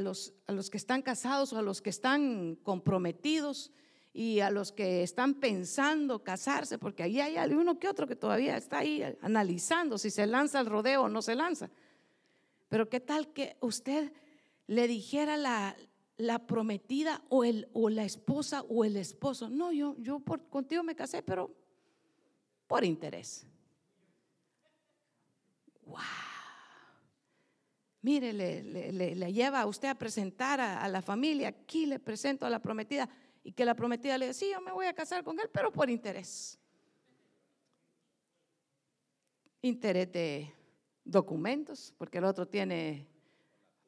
los, 0.00 0.70
que 0.70 0.76
están 0.76 1.02
casados 1.02 1.52
o 1.52 1.58
a 1.58 1.62
los 1.62 1.82
que 1.82 1.90
están 1.90 2.54
comprometidos 2.62 3.72
y 4.12 4.38
a 4.38 4.50
los 4.50 4.70
que 4.70 5.02
están 5.02 5.34
pensando 5.34 6.22
casarse, 6.22 6.78
porque 6.78 7.02
ahí 7.02 7.18
hay 7.18 7.52
uno 7.52 7.80
que 7.80 7.88
otro 7.88 8.06
que 8.06 8.14
todavía 8.14 8.56
está 8.56 8.78
ahí 8.78 9.02
analizando 9.20 9.98
si 9.98 10.10
se 10.10 10.28
lanza 10.28 10.60
al 10.60 10.66
rodeo 10.66 11.02
o 11.02 11.08
no 11.08 11.22
se 11.22 11.34
lanza. 11.34 11.70
Pero 12.68 12.88
qué 12.88 13.00
tal 13.00 13.32
que 13.32 13.56
usted 13.60 14.12
le 14.66 14.88
dijera 14.88 15.36
la, 15.36 16.46
prometida 16.46 17.22
o, 17.28 17.44
el, 17.44 17.68
o 17.72 17.88
la 17.88 18.04
esposa 18.04 18.62
o 18.68 18.84
el 18.84 18.96
esposo. 18.96 19.48
No, 19.48 19.72
yo, 19.72 19.96
yo 19.98 20.20
por, 20.20 20.48
contigo 20.48 20.82
me 20.82 20.96
casé, 20.96 21.22
pero 21.22 21.54
por 22.66 22.84
interés. 22.84 23.46
Wow. 25.82 26.00
Mire, 28.02 28.32
le, 28.32 28.92
le, 28.92 29.32
lleva 29.32 29.60
a 29.60 29.66
usted 29.66 29.88
a 29.88 29.94
presentar 29.96 30.60
a, 30.60 30.88
la 30.88 31.02
familia. 31.02 31.48
Aquí 31.48 31.86
le 31.86 31.98
presento 31.98 32.46
a 32.46 32.50
la 32.50 32.60
prometida. 32.60 33.08
Y 33.42 33.52
que 33.52 33.64
la 33.64 33.74
prometida 33.74 34.16
le 34.16 34.28
dice, 34.28 34.46
sí, 34.46 34.50
yo 34.52 34.60
me 34.60 34.72
voy 34.72 34.86
a 34.86 34.94
casar 34.94 35.24
con 35.24 35.38
él, 35.40 35.48
pero 35.52 35.72
por 35.72 35.90
interés. 35.90 36.58
Interés 39.62 40.12
de 40.12 40.52
documentos, 41.04 41.94
porque 41.98 42.18
el 42.18 42.24
otro 42.24 42.46
tiene 42.46 43.08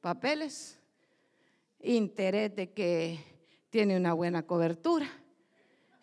papeles, 0.00 0.78
interés 1.80 2.54
de 2.54 2.72
que 2.72 3.18
tiene 3.70 3.96
una 3.96 4.12
buena 4.12 4.42
cobertura, 4.42 5.06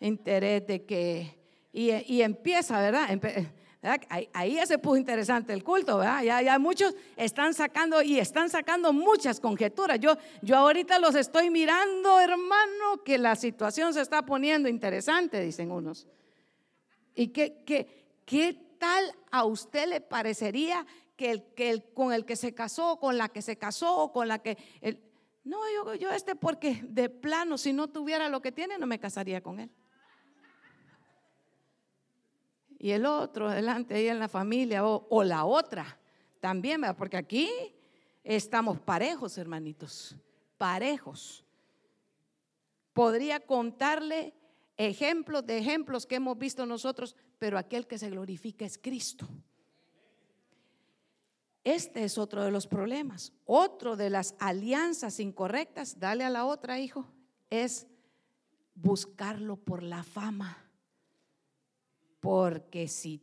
interés 0.00 0.66
de 0.66 0.84
que, 0.84 1.36
y, 1.72 2.22
empieza, 2.22 2.80
¿verdad? 2.80 3.20
Ahí, 4.32 4.54
ya 4.54 4.66
se 4.66 4.78
puso 4.78 4.96
interesante 4.96 5.52
el 5.52 5.62
culto, 5.62 5.98
¿verdad? 5.98 6.22
Ya, 6.22 6.42
ya, 6.42 6.58
muchos 6.58 6.94
están 7.16 7.54
sacando 7.54 8.02
y 8.02 8.18
están 8.18 8.50
sacando 8.50 8.92
muchas 8.92 9.40
conjeturas. 9.40 10.00
Yo, 10.00 10.16
yo 10.42 10.56
ahorita 10.56 10.98
los 10.98 11.14
estoy 11.14 11.50
mirando, 11.50 12.18
hermano, 12.18 13.02
que 13.04 13.18
la 13.18 13.36
situación 13.36 13.94
se 13.94 14.00
está 14.00 14.22
poniendo 14.22 14.68
interesante, 14.68 15.40
dicen 15.40 15.70
unos. 15.70 16.06
¿Y 17.14 17.28
qué, 17.28 17.62
qué, 17.64 18.06
qué 18.24 18.54
tal 18.78 19.14
a 19.30 19.44
usted 19.44 19.88
le 19.88 20.00
parecería 20.00 20.86
que 21.16 21.30
el, 21.30 21.42
que 21.54 21.70
el, 21.70 21.92
con 21.92 22.12
el 22.12 22.24
que 22.24 22.36
se 22.36 22.54
casó, 22.54 22.98
con 22.98 23.18
la 23.18 23.28
que 23.28 23.42
se 23.42 23.56
casó, 23.56 24.12
con 24.12 24.28
la 24.28 24.38
que... 24.40 24.56
no, 25.44 25.58
yo, 25.74 25.94
yo 25.94 26.12
este 26.12 26.36
porque 26.36 26.80
de 26.82 27.08
plano, 27.08 27.58
si 27.58 27.72
no 27.72 27.88
tuviera 27.88 28.28
lo 28.28 28.40
que 28.42 28.52
tiene, 28.52 28.78
no 28.78 28.86
me 28.86 29.00
casaría 29.00 29.42
con 29.42 29.60
él. 29.60 29.70
Y 32.78 32.90
el 32.90 33.06
otro, 33.06 33.50
delante 33.50 33.94
ahí 33.94 34.08
en 34.08 34.18
la 34.18 34.28
familia, 34.28 34.84
o, 34.84 35.24
la 35.24 35.44
otra, 35.44 35.98
también, 36.40 36.82
porque 36.96 37.16
aquí 37.16 37.50
estamos 38.22 38.78
parejos, 38.80 39.38
hermanitos, 39.38 40.14
parejos. 40.58 41.44
Podría 42.92 43.40
contarle 43.40 44.34
ejemplos 44.76 45.46
de 45.46 45.58
ejemplos 45.58 46.06
que 46.06 46.16
hemos 46.16 46.36
visto 46.36 46.66
nosotros, 46.66 47.16
pero 47.38 47.58
aquel 47.58 47.86
que 47.86 47.98
se 47.98 48.10
glorifica 48.10 48.64
es 48.64 48.78
Cristo. 48.78 49.26
Este 51.66 52.04
es 52.04 52.16
otro 52.16 52.44
de 52.44 52.52
los 52.52 52.68
problemas. 52.68 53.32
Otro 53.44 53.96
de 53.96 54.08
las 54.08 54.36
alianzas 54.38 55.18
incorrectas, 55.18 55.98
dale 55.98 56.22
a 56.22 56.30
la 56.30 56.46
otra, 56.46 56.78
hijo, 56.78 57.08
es 57.50 57.88
buscarlo 58.72 59.56
por 59.56 59.82
la 59.82 60.04
fama. 60.04 60.70
Porque 62.20 62.86
si 62.86 63.20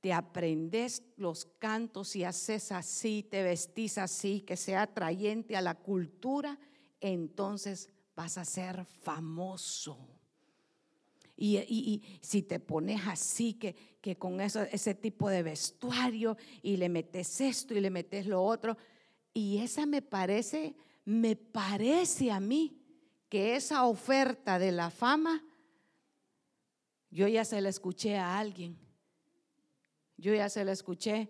te 0.00 0.12
aprendes 0.12 1.02
los 1.16 1.46
cantos 1.58 2.14
y 2.14 2.22
haces 2.22 2.70
así, 2.70 3.26
te 3.28 3.42
vestís 3.42 3.98
así, 3.98 4.42
que 4.42 4.56
sea 4.56 4.82
atrayente 4.82 5.56
a 5.56 5.60
la 5.60 5.74
cultura, 5.74 6.60
entonces 7.00 7.88
vas 8.14 8.38
a 8.38 8.44
ser 8.44 8.84
famoso. 8.84 10.17
Y, 11.40 12.02
si 12.20 12.42
te 12.42 12.58
pones 12.58 13.00
así, 13.06 13.54
que, 13.54 13.76
que 14.00 14.18
con 14.18 14.40
eso, 14.40 14.62
ese 14.62 14.94
tipo 14.94 15.28
de 15.28 15.44
vestuario, 15.44 16.36
y 16.62 16.76
le 16.76 16.88
metes 16.88 17.40
esto 17.40 17.74
y 17.74 17.80
le 17.80 17.90
metes 17.90 18.26
lo 18.26 18.42
otro, 18.42 18.76
y 19.32 19.58
esa 19.58 19.86
me 19.86 20.02
parece, 20.02 20.74
me 21.04 21.36
parece 21.36 22.32
a 22.32 22.40
mí 22.40 22.82
que 23.28 23.54
esa 23.54 23.86
oferta 23.86 24.58
de 24.58 24.72
la 24.72 24.90
fama, 24.90 25.44
yo 27.08 27.28
ya 27.28 27.44
se 27.44 27.60
la 27.60 27.68
escuché 27.68 28.16
a 28.16 28.36
alguien. 28.36 28.76
Yo 30.16 30.34
ya 30.34 30.48
se 30.48 30.64
la 30.64 30.72
escuché 30.72 31.28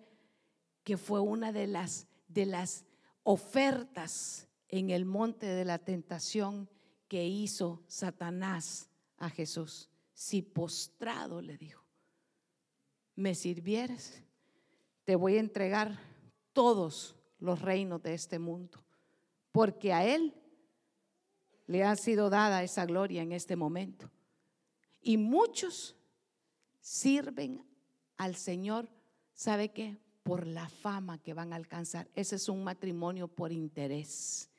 que 0.84 0.96
fue 0.96 1.20
una 1.20 1.52
de 1.52 1.66
las, 1.66 2.06
de 2.28 2.46
las 2.46 2.86
ofertas 3.24 4.48
en 4.68 4.88
el 4.88 5.04
monte 5.04 5.44
de 5.44 5.66
la 5.66 5.78
tentación 5.78 6.70
que 7.08 7.26
hizo 7.26 7.82
Satanás 7.88 8.88
a 9.18 9.28
Jesús 9.28 9.90
si 10.18 10.42
postrado 10.42 11.40
le 11.40 11.56
dijo, 11.56 11.84
me 13.14 13.36
sirvieres, 13.36 14.20
te 15.04 15.14
voy 15.14 15.36
a 15.36 15.40
entregar 15.40 15.96
todos 16.52 17.14
los 17.38 17.62
reinos 17.62 18.02
de 18.02 18.14
este 18.14 18.40
mundo, 18.40 18.84
porque 19.52 19.92
a 19.92 20.04
Él 20.04 20.34
le 21.68 21.84
ha 21.84 21.94
sido 21.94 22.30
dada 22.30 22.64
esa 22.64 22.84
gloria 22.84 23.22
en 23.22 23.30
este 23.30 23.54
momento. 23.54 24.10
Y 25.00 25.18
muchos 25.18 25.94
sirven 26.80 27.64
al 28.16 28.34
Señor, 28.34 28.88
¿sabe 29.34 29.68
qué? 29.68 29.98
por 30.24 30.48
la 30.48 30.68
fama 30.68 31.22
que 31.22 31.32
van 31.32 31.52
a 31.52 31.56
alcanzar. 31.56 32.10
Ese 32.14 32.36
es 32.36 32.48
un 32.48 32.64
matrimonio 32.64 33.28
por 33.28 33.52
interés. 33.52 34.50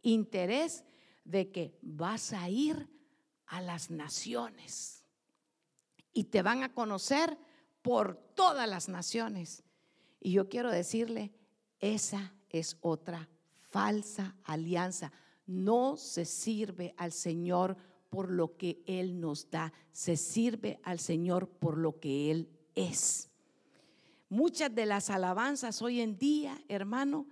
Interés 0.00 0.84
de 1.24 1.50
que 1.50 1.76
vas 1.82 2.32
a 2.32 2.48
ir 2.48 2.88
a 3.46 3.60
las 3.60 3.90
naciones 3.90 4.97
y 6.18 6.24
te 6.24 6.42
van 6.42 6.64
a 6.64 6.74
conocer 6.74 7.38
por 7.80 8.16
todas 8.34 8.68
las 8.68 8.88
naciones. 8.88 9.62
Y 10.18 10.32
yo 10.32 10.48
quiero 10.48 10.72
decirle, 10.72 11.32
esa 11.78 12.34
es 12.48 12.76
otra 12.80 13.28
falsa 13.70 14.34
alianza. 14.42 15.12
No 15.46 15.96
se 15.96 16.24
sirve 16.24 16.92
al 16.96 17.12
Señor 17.12 17.76
por 18.10 18.32
lo 18.32 18.56
que 18.56 18.82
Él 18.84 19.20
nos 19.20 19.48
da, 19.48 19.72
se 19.92 20.16
sirve 20.16 20.80
al 20.82 20.98
Señor 20.98 21.48
por 21.48 21.78
lo 21.78 22.00
que 22.00 22.32
Él 22.32 22.50
es. 22.74 23.30
Muchas 24.28 24.74
de 24.74 24.86
las 24.86 25.10
alabanzas 25.10 25.80
hoy 25.82 26.00
en 26.00 26.18
día, 26.18 26.60
hermano, 26.66 27.28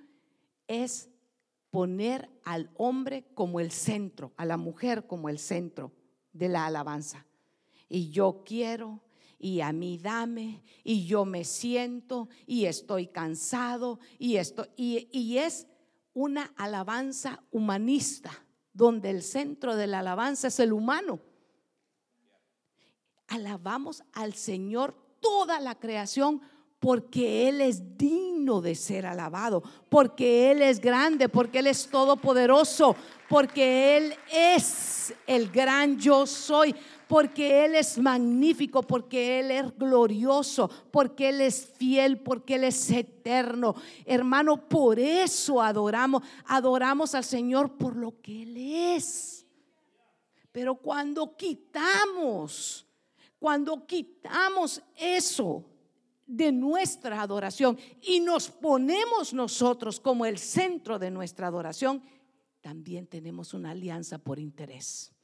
es 0.68 1.10
poner 1.70 2.30
al 2.44 2.70
hombre 2.76 3.26
como 3.34 3.58
el 3.58 3.72
centro, 3.72 4.32
a 4.36 4.44
la 4.44 4.56
mujer 4.56 5.08
como 5.08 5.28
el 5.28 5.40
centro 5.40 5.90
de 6.32 6.48
la 6.48 6.66
alabanza. 6.66 7.25
Y 7.88 8.10
yo 8.10 8.42
quiero, 8.44 9.02
y 9.38 9.60
a 9.60 9.72
mí 9.72 9.98
dame, 9.98 10.62
y 10.82 11.06
yo 11.06 11.24
me 11.24 11.44
siento, 11.44 12.28
y 12.46 12.64
estoy 12.64 13.06
cansado, 13.06 14.00
y 14.18 14.36
esto, 14.36 14.66
y, 14.76 15.08
y 15.12 15.38
es 15.38 15.66
una 16.14 16.52
alabanza 16.56 17.42
humanista, 17.50 18.30
donde 18.72 19.10
el 19.10 19.22
centro 19.22 19.76
de 19.76 19.86
la 19.86 20.00
alabanza 20.00 20.48
es 20.48 20.60
el 20.60 20.72
humano. 20.72 21.20
Alabamos 23.28 24.02
al 24.12 24.34
Señor 24.34 24.94
toda 25.20 25.60
la 25.60 25.78
creación 25.78 26.40
porque 26.78 27.48
Él 27.48 27.60
es 27.60 27.96
digno 27.96 28.60
de 28.60 28.74
ser 28.74 29.06
alabado, 29.06 29.62
porque 29.88 30.50
Él 30.52 30.62
es 30.62 30.80
grande, 30.80 31.28
porque 31.28 31.58
Él 31.58 31.66
es 31.66 31.88
todopoderoso, 31.88 32.94
porque 33.28 33.96
Él 33.96 34.14
es 34.32 35.14
el 35.26 35.50
gran 35.50 35.98
yo 35.98 36.26
soy, 36.26 36.74
porque 37.08 37.64
Él 37.64 37.74
es 37.74 37.98
magnífico, 37.98 38.82
porque 38.82 39.40
Él 39.40 39.50
es 39.50 39.76
glorioso, 39.76 40.68
porque 40.90 41.28
Él 41.28 41.40
es 41.40 41.66
fiel, 41.76 42.20
porque 42.20 42.56
Él 42.56 42.64
es 42.64 42.90
eterno. 42.90 43.74
Hermano, 44.04 44.68
por 44.68 44.98
eso 44.98 45.62
adoramos, 45.62 46.22
adoramos 46.46 47.14
al 47.14 47.24
Señor 47.24 47.76
por 47.76 47.96
lo 47.96 48.20
que 48.20 48.42
Él 48.42 48.56
es. 48.56 49.46
Pero 50.52 50.74
cuando 50.76 51.36
quitamos, 51.36 52.86
cuando 53.38 53.86
quitamos 53.86 54.82
eso, 54.96 55.64
de 56.26 56.50
nuestra 56.50 57.22
adoración 57.22 57.78
y 58.02 58.20
nos 58.20 58.50
ponemos 58.50 59.32
nosotros 59.32 60.00
como 60.00 60.26
el 60.26 60.38
centro 60.38 60.98
de 60.98 61.10
nuestra 61.10 61.46
adoración, 61.46 62.02
también 62.60 63.06
tenemos 63.06 63.54
una 63.54 63.70
alianza 63.70 64.18
por 64.18 64.40
interés. 64.40 65.15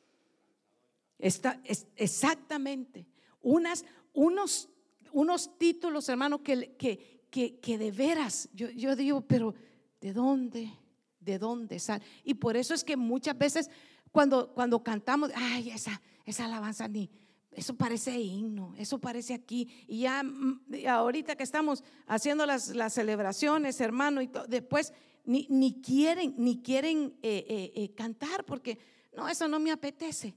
Está, 1.22 1.60
es, 1.62 1.86
exactamente. 1.94 3.06
Unas, 3.40 3.84
unos, 4.12 4.68
unos 5.12 5.56
títulos, 5.56 6.08
hermano, 6.08 6.42
que, 6.42 6.74
que, 6.76 7.22
que, 7.30 7.60
que 7.60 7.78
de 7.78 7.92
veras, 7.92 8.48
yo, 8.52 8.68
yo 8.70 8.96
digo, 8.96 9.20
pero 9.20 9.54
¿de 10.00 10.12
dónde? 10.12 10.72
¿De 11.20 11.38
dónde 11.38 11.78
sale? 11.78 12.02
Y 12.24 12.34
por 12.34 12.56
eso 12.56 12.74
es 12.74 12.82
que 12.82 12.96
muchas 12.96 13.38
veces 13.38 13.70
cuando, 14.10 14.52
cuando 14.52 14.82
cantamos, 14.82 15.30
ay, 15.36 15.70
esa, 15.70 16.02
esa 16.26 16.46
alabanza 16.46 16.88
ni, 16.88 17.08
eso 17.52 17.76
parece 17.76 18.18
himno, 18.18 18.74
eso 18.76 18.98
parece 18.98 19.32
aquí. 19.32 19.68
Y 19.86 20.00
ya 20.00 20.24
mm, 20.24 20.62
ahorita 20.88 21.36
que 21.36 21.44
estamos 21.44 21.84
haciendo 22.08 22.46
las, 22.46 22.74
las 22.74 22.94
celebraciones, 22.94 23.80
hermano, 23.80 24.22
y 24.22 24.30
después 24.48 24.92
ni, 25.24 25.46
ni, 25.50 25.80
quieren, 25.80 26.34
ni 26.36 26.60
quieren 26.62 27.14
eh, 27.22 27.46
eh, 27.48 27.72
eh, 27.76 27.94
cantar 27.94 28.44
porque 28.44 28.76
no, 29.16 29.28
eso 29.28 29.46
no 29.46 29.60
me 29.60 29.70
apetece. 29.70 30.34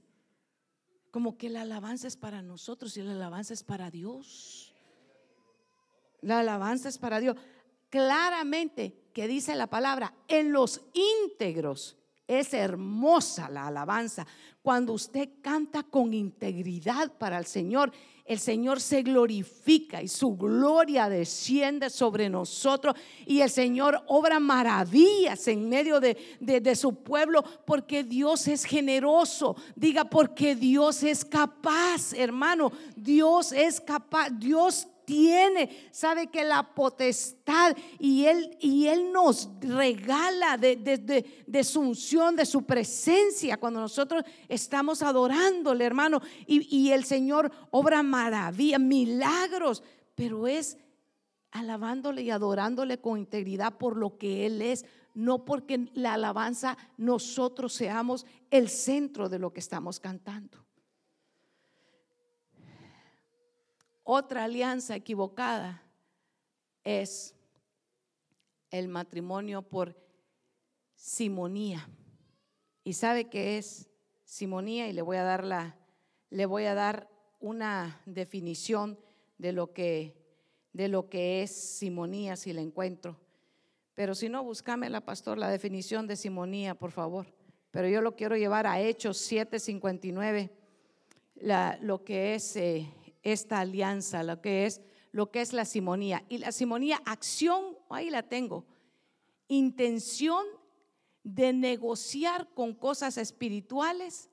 Como 1.10 1.36
que 1.38 1.48
la 1.48 1.62
alabanza 1.62 2.06
es 2.06 2.16
para 2.16 2.42
nosotros 2.42 2.96
y 2.96 3.02
la 3.02 3.12
alabanza 3.12 3.54
es 3.54 3.62
para 3.62 3.90
Dios. 3.90 4.74
La 6.20 6.40
alabanza 6.40 6.88
es 6.88 6.98
para 6.98 7.20
Dios. 7.20 7.36
Claramente 7.88 9.10
que 9.12 9.28
dice 9.28 9.54
la 9.54 9.68
palabra, 9.68 10.14
en 10.28 10.52
los 10.52 10.82
íntegros 10.92 11.96
es 12.26 12.52
hermosa 12.52 13.48
la 13.48 13.68
alabanza. 13.68 14.26
Cuando 14.62 14.92
usted 14.92 15.30
canta 15.40 15.84
con 15.84 16.12
integridad 16.12 17.12
para 17.16 17.38
el 17.38 17.46
Señor, 17.46 17.92
el 18.26 18.38
Señor 18.40 18.80
se 18.80 19.02
glorifica 19.02 20.02
y 20.02 20.08
su 20.08 20.36
gloria 20.36 21.08
desciende 21.08 21.90
sobre 21.90 22.28
nosotros 22.28 22.96
y 23.24 23.40
el 23.40 23.50
Señor 23.50 24.02
obra 24.08 24.40
maravillas 24.40 25.46
en 25.48 25.68
medio 25.68 26.00
de, 26.00 26.16
de, 26.40 26.76
su 26.76 26.94
pueblo 27.02 27.44
porque 27.64 28.02
Dios 28.02 28.48
es 28.48 28.64
generoso. 28.64 29.56
Diga, 29.76 30.04
porque 30.04 30.56
Dios 30.56 31.02
es 31.02 31.24
capaz, 31.24 32.12
hermano. 32.14 32.72
Dios 32.96 33.52
es 33.52 33.80
capaz. 33.80 34.30
Dios 34.30 34.88
tiene, 35.06 35.88
sabe 35.90 36.26
que 36.26 36.44
la 36.44 36.74
potestad 36.74 37.74
y 37.98 38.26
Él, 38.26 38.58
y 38.60 38.88
él 38.88 39.12
nos 39.12 39.48
regala 39.60 40.58
de, 40.58 40.76
de, 41.46 41.64
su 41.64 41.80
unción, 41.80 42.36
de 42.36 42.44
su 42.44 42.66
presencia 42.66 43.56
cuando 43.56 43.80
nosotros 43.80 44.24
estamos 44.48 45.02
adorándole, 45.02 45.84
hermano. 45.84 46.20
Y, 46.46 46.76
y 46.76 46.92
el 46.92 47.04
Señor 47.04 47.50
obra 47.70 48.02
maravilla, 48.02 48.78
milagros, 48.78 49.82
pero 50.14 50.46
es 50.46 50.76
alabándole 51.52 52.22
y 52.22 52.30
adorándole 52.30 53.00
con 53.00 53.18
integridad 53.18 53.78
por 53.78 53.96
lo 53.96 54.18
que 54.18 54.44
Él 54.44 54.60
es, 54.60 54.84
no 55.14 55.46
porque 55.46 55.88
la 55.94 56.14
alabanza 56.14 56.76
nosotros 56.98 57.72
seamos 57.72 58.26
el 58.50 58.68
centro 58.68 59.30
de 59.30 59.38
lo 59.38 59.52
que 59.52 59.60
estamos 59.60 59.98
cantando. 59.98 60.65
Otra 64.08 64.44
alianza 64.44 64.94
equivocada 64.94 65.82
es 66.84 67.34
el 68.70 68.86
matrimonio 68.86 69.62
por 69.62 69.96
simonía. 70.94 71.88
¿Y 72.84 72.92
sabe 72.92 73.28
qué 73.28 73.58
es 73.58 73.90
simonía? 74.22 74.86
Y 74.86 74.92
le 74.92 75.02
voy 75.02 75.16
a 75.16 75.24
dar 75.24 75.42
la 75.42 75.76
le 76.30 76.46
voy 76.46 76.66
a 76.66 76.74
dar 76.74 77.10
una 77.40 78.00
definición 78.06 78.96
de 79.38 79.50
lo 79.50 79.72
que 79.72 80.14
de 80.72 80.86
lo 80.86 81.08
que 81.08 81.42
es 81.42 81.50
simonía 81.50 82.36
si 82.36 82.52
la 82.52 82.60
encuentro. 82.60 83.18
Pero 83.96 84.14
si 84.14 84.28
no, 84.28 84.44
búscame 84.44 84.88
la 84.88 85.00
pastor 85.00 85.36
la 85.36 85.50
definición 85.50 86.06
de 86.06 86.14
simonía, 86.14 86.76
por 86.76 86.92
favor. 86.92 87.26
Pero 87.72 87.88
yo 87.88 88.00
lo 88.00 88.14
quiero 88.14 88.36
llevar 88.36 88.68
a 88.68 88.80
Hechos 88.80 89.18
7:59, 89.28 90.52
lo 91.80 92.04
que 92.04 92.36
es 92.36 92.54
eh, 92.54 92.88
esta 93.32 93.60
alianza, 93.60 94.22
lo 94.22 94.40
que 94.40 94.66
es 94.66 94.80
lo 95.16 95.30
que 95.30 95.40
es 95.40 95.54
la 95.54 95.64
simonía. 95.64 96.26
Y 96.28 96.36
la 96.36 96.52
simonía, 96.52 97.00
acción, 97.06 97.78
ahí 97.88 98.10
la 98.10 98.22
tengo. 98.22 98.66
Intención 99.48 100.44
de 101.22 101.54
negociar 101.54 102.52
con 102.52 102.74
cosas 102.74 103.16
espirituales 103.16 104.28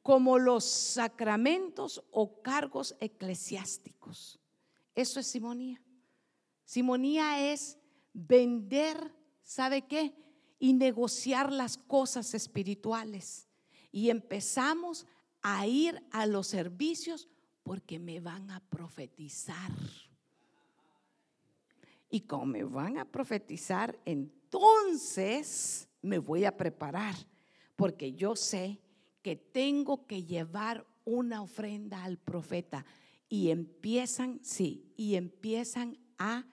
como 0.00 0.38
los 0.38 0.64
sacramentos 0.64 2.04
o 2.12 2.40
cargos 2.40 2.94
eclesiásticos. 3.00 4.38
Eso 4.94 5.18
es 5.18 5.26
simonía. 5.26 5.82
Simonía 6.64 7.52
es 7.52 7.76
vender, 8.12 9.12
¿sabe 9.42 9.82
qué? 9.88 10.14
Y 10.60 10.74
negociar 10.74 11.50
las 11.50 11.78
cosas 11.78 12.32
espirituales. 12.34 13.48
Y 13.90 14.10
empezamos 14.10 15.04
a 15.42 15.66
ir 15.66 16.00
a 16.12 16.26
los 16.26 16.46
servicios 16.46 17.28
porque 17.64 17.98
me 17.98 18.20
van 18.20 18.50
a 18.50 18.60
profetizar. 18.60 19.72
Y 22.08 22.20
como 22.20 22.46
me 22.46 22.62
van 22.62 22.98
a 22.98 23.04
profetizar, 23.04 23.98
entonces 24.04 25.88
me 26.02 26.18
voy 26.18 26.44
a 26.44 26.56
preparar, 26.56 27.16
porque 27.74 28.12
yo 28.12 28.36
sé 28.36 28.78
que 29.22 29.34
tengo 29.34 30.06
que 30.06 30.22
llevar 30.22 30.86
una 31.04 31.42
ofrenda 31.42 32.04
al 32.04 32.18
profeta. 32.18 32.84
Y 33.28 33.50
empiezan, 33.50 34.38
sí, 34.42 34.92
y 34.96 35.16
empiezan 35.16 35.98
a 36.18 36.46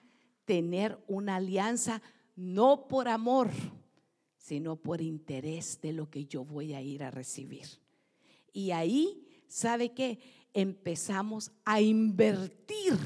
tener 0.44 0.98
una 1.06 1.36
alianza, 1.36 2.02
no 2.34 2.88
por 2.88 3.08
amor, 3.08 3.50
sino 4.36 4.76
por 4.76 5.00
interés 5.00 5.80
de 5.80 5.92
lo 5.92 6.10
que 6.10 6.24
yo 6.24 6.44
voy 6.44 6.72
a 6.74 6.82
ir 6.82 7.04
a 7.04 7.10
recibir. 7.10 7.66
Y 8.52 8.72
ahí, 8.72 9.28
¿sabe 9.46 9.92
qué? 9.92 10.18
Empezamos 10.54 11.50
a 11.64 11.80
invertir, 11.80 12.98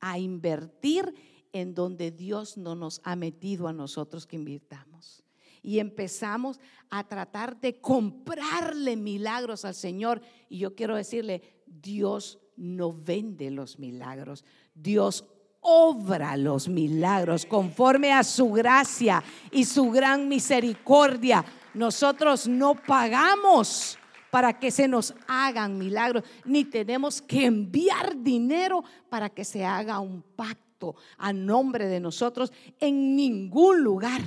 a 0.00 0.18
invertir 0.18 1.14
en 1.52 1.74
donde 1.74 2.10
Dios 2.10 2.56
no 2.56 2.74
nos 2.74 3.00
ha 3.04 3.16
metido 3.16 3.68
a 3.68 3.72
nosotros 3.72 4.26
que 4.26 4.36
invirtamos. 4.36 5.22
Y 5.62 5.78
empezamos 5.78 6.58
a 6.90 7.06
tratar 7.06 7.60
de 7.60 7.80
comprarle 7.80 8.96
milagros 8.96 9.64
al 9.64 9.74
Señor. 9.74 10.20
Y 10.48 10.58
yo 10.58 10.74
quiero 10.74 10.96
decirle, 10.96 11.62
Dios 11.66 12.38
no 12.56 12.92
vende 12.92 13.50
los 13.50 13.78
milagros. 13.78 14.44
Dios 14.74 15.24
obra 15.60 16.36
los 16.36 16.68
milagros 16.68 17.46
conforme 17.46 18.12
a 18.12 18.24
su 18.24 18.50
gracia 18.50 19.22
y 19.52 19.64
su 19.64 19.90
gran 19.90 20.28
misericordia. 20.28 21.44
Nosotros 21.74 22.48
no 22.48 22.74
pagamos 22.74 23.98
para 24.32 24.58
que 24.58 24.70
se 24.70 24.88
nos 24.88 25.12
hagan 25.26 25.76
milagros, 25.76 26.24
ni 26.46 26.64
tenemos 26.64 27.20
que 27.20 27.44
enviar 27.44 28.16
dinero 28.16 28.82
para 29.10 29.28
que 29.28 29.44
se 29.44 29.62
haga 29.62 30.00
un 30.00 30.22
pacto 30.22 30.96
a 31.18 31.34
nombre 31.34 31.86
de 31.86 32.00
nosotros 32.00 32.50
en 32.80 33.14
ningún 33.14 33.84
lugar. 33.84 34.22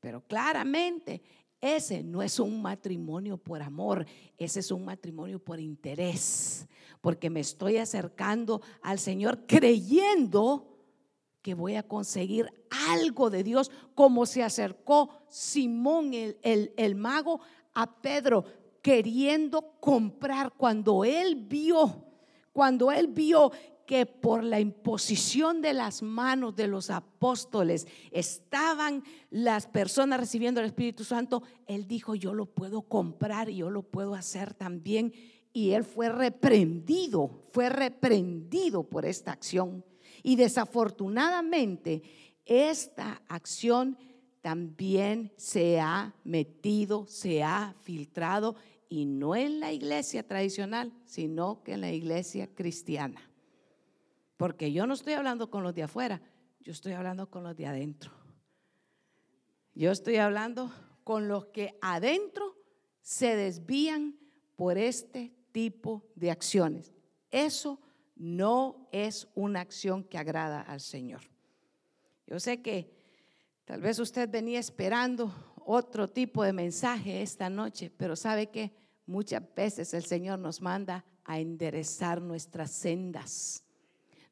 Pero 0.00 0.22
claramente 0.22 1.20
ese 1.60 2.02
no 2.02 2.22
es 2.22 2.40
un 2.40 2.62
matrimonio 2.62 3.36
por 3.36 3.60
amor, 3.60 4.06
ese 4.38 4.60
es 4.60 4.70
un 4.70 4.86
matrimonio 4.86 5.38
por 5.38 5.60
interés, 5.60 6.66
porque 7.02 7.28
me 7.28 7.40
estoy 7.40 7.76
acercando 7.76 8.62
al 8.80 8.98
Señor 8.98 9.44
creyendo 9.46 10.66
que 11.42 11.52
voy 11.52 11.74
a 11.74 11.82
conseguir 11.82 12.50
algo 12.88 13.28
de 13.28 13.44
Dios, 13.44 13.70
como 13.94 14.24
se 14.24 14.42
acercó 14.42 15.10
Simón 15.28 16.14
el, 16.14 16.72
el 16.78 16.94
mago 16.94 17.42
a 17.74 18.00
Pedro 18.00 18.44
queriendo 18.82 19.76
comprar 19.80 20.52
cuando 20.56 21.04
él 21.04 21.36
vio, 21.36 22.04
cuando 22.52 22.90
él 22.90 23.08
vio 23.08 23.50
que 23.90 24.06
por 24.06 24.44
la 24.44 24.60
imposición 24.60 25.60
de 25.60 25.72
las 25.72 26.00
manos 26.00 26.54
de 26.54 26.68
los 26.68 26.90
apóstoles 26.90 27.88
estaban 28.12 29.02
las 29.30 29.66
personas 29.66 30.20
recibiendo 30.20 30.60
el 30.60 30.66
Espíritu 30.66 31.02
Santo, 31.02 31.42
él 31.66 31.88
dijo, 31.88 32.14
yo 32.14 32.32
lo 32.32 32.46
puedo 32.46 32.82
comprar 32.82 33.50
y 33.50 33.56
yo 33.56 33.68
lo 33.68 33.82
puedo 33.82 34.14
hacer 34.14 34.54
también. 34.54 35.12
Y 35.52 35.70
él 35.72 35.82
fue 35.82 36.08
reprendido, 36.08 37.48
fue 37.52 37.68
reprendido 37.68 38.84
por 38.84 39.04
esta 39.04 39.32
acción. 39.32 39.84
Y 40.22 40.36
desafortunadamente, 40.36 42.02
esta 42.44 43.22
acción 43.26 43.98
también 44.40 45.32
se 45.36 45.80
ha 45.80 46.14
metido, 46.24 47.06
se 47.06 47.42
ha 47.42 47.74
filtrado, 47.82 48.56
y 48.88 49.04
no 49.04 49.36
en 49.36 49.60
la 49.60 49.72
iglesia 49.72 50.26
tradicional, 50.26 50.92
sino 51.04 51.62
que 51.62 51.74
en 51.74 51.80
la 51.80 51.92
iglesia 51.92 52.48
cristiana. 52.52 53.20
Porque 54.36 54.72
yo 54.72 54.86
no 54.86 54.94
estoy 54.94 55.12
hablando 55.12 55.48
con 55.48 55.62
los 55.62 55.74
de 55.74 55.84
afuera, 55.84 56.20
yo 56.60 56.72
estoy 56.72 56.92
hablando 56.92 57.30
con 57.30 57.44
los 57.44 57.56
de 57.56 57.66
adentro. 57.66 58.10
Yo 59.74 59.92
estoy 59.92 60.16
hablando 60.16 60.72
con 61.04 61.28
los 61.28 61.46
que 61.46 61.78
adentro 61.80 62.56
se 63.00 63.36
desvían 63.36 64.18
por 64.56 64.76
este 64.76 65.32
tipo 65.52 66.04
de 66.16 66.30
acciones. 66.30 66.92
Eso 67.30 67.80
no 68.16 68.88
es 68.92 69.28
una 69.34 69.60
acción 69.60 70.04
que 70.04 70.18
agrada 70.18 70.60
al 70.60 70.80
Señor. 70.80 71.22
Yo 72.26 72.40
sé 72.40 72.60
que 72.60 72.99
tal 73.70 73.80
vez 73.82 74.00
usted 74.00 74.28
venía 74.28 74.58
esperando 74.58 75.32
otro 75.64 76.08
tipo 76.08 76.42
de 76.42 76.52
mensaje 76.52 77.22
esta 77.22 77.48
noche, 77.48 77.92
pero 77.96 78.16
sabe 78.16 78.48
que 78.48 78.72
muchas 79.06 79.42
veces 79.54 79.94
el 79.94 80.04
Señor 80.04 80.40
nos 80.40 80.60
manda 80.60 81.04
a 81.24 81.38
enderezar 81.38 82.20
nuestras 82.20 82.72
sendas 82.72 83.62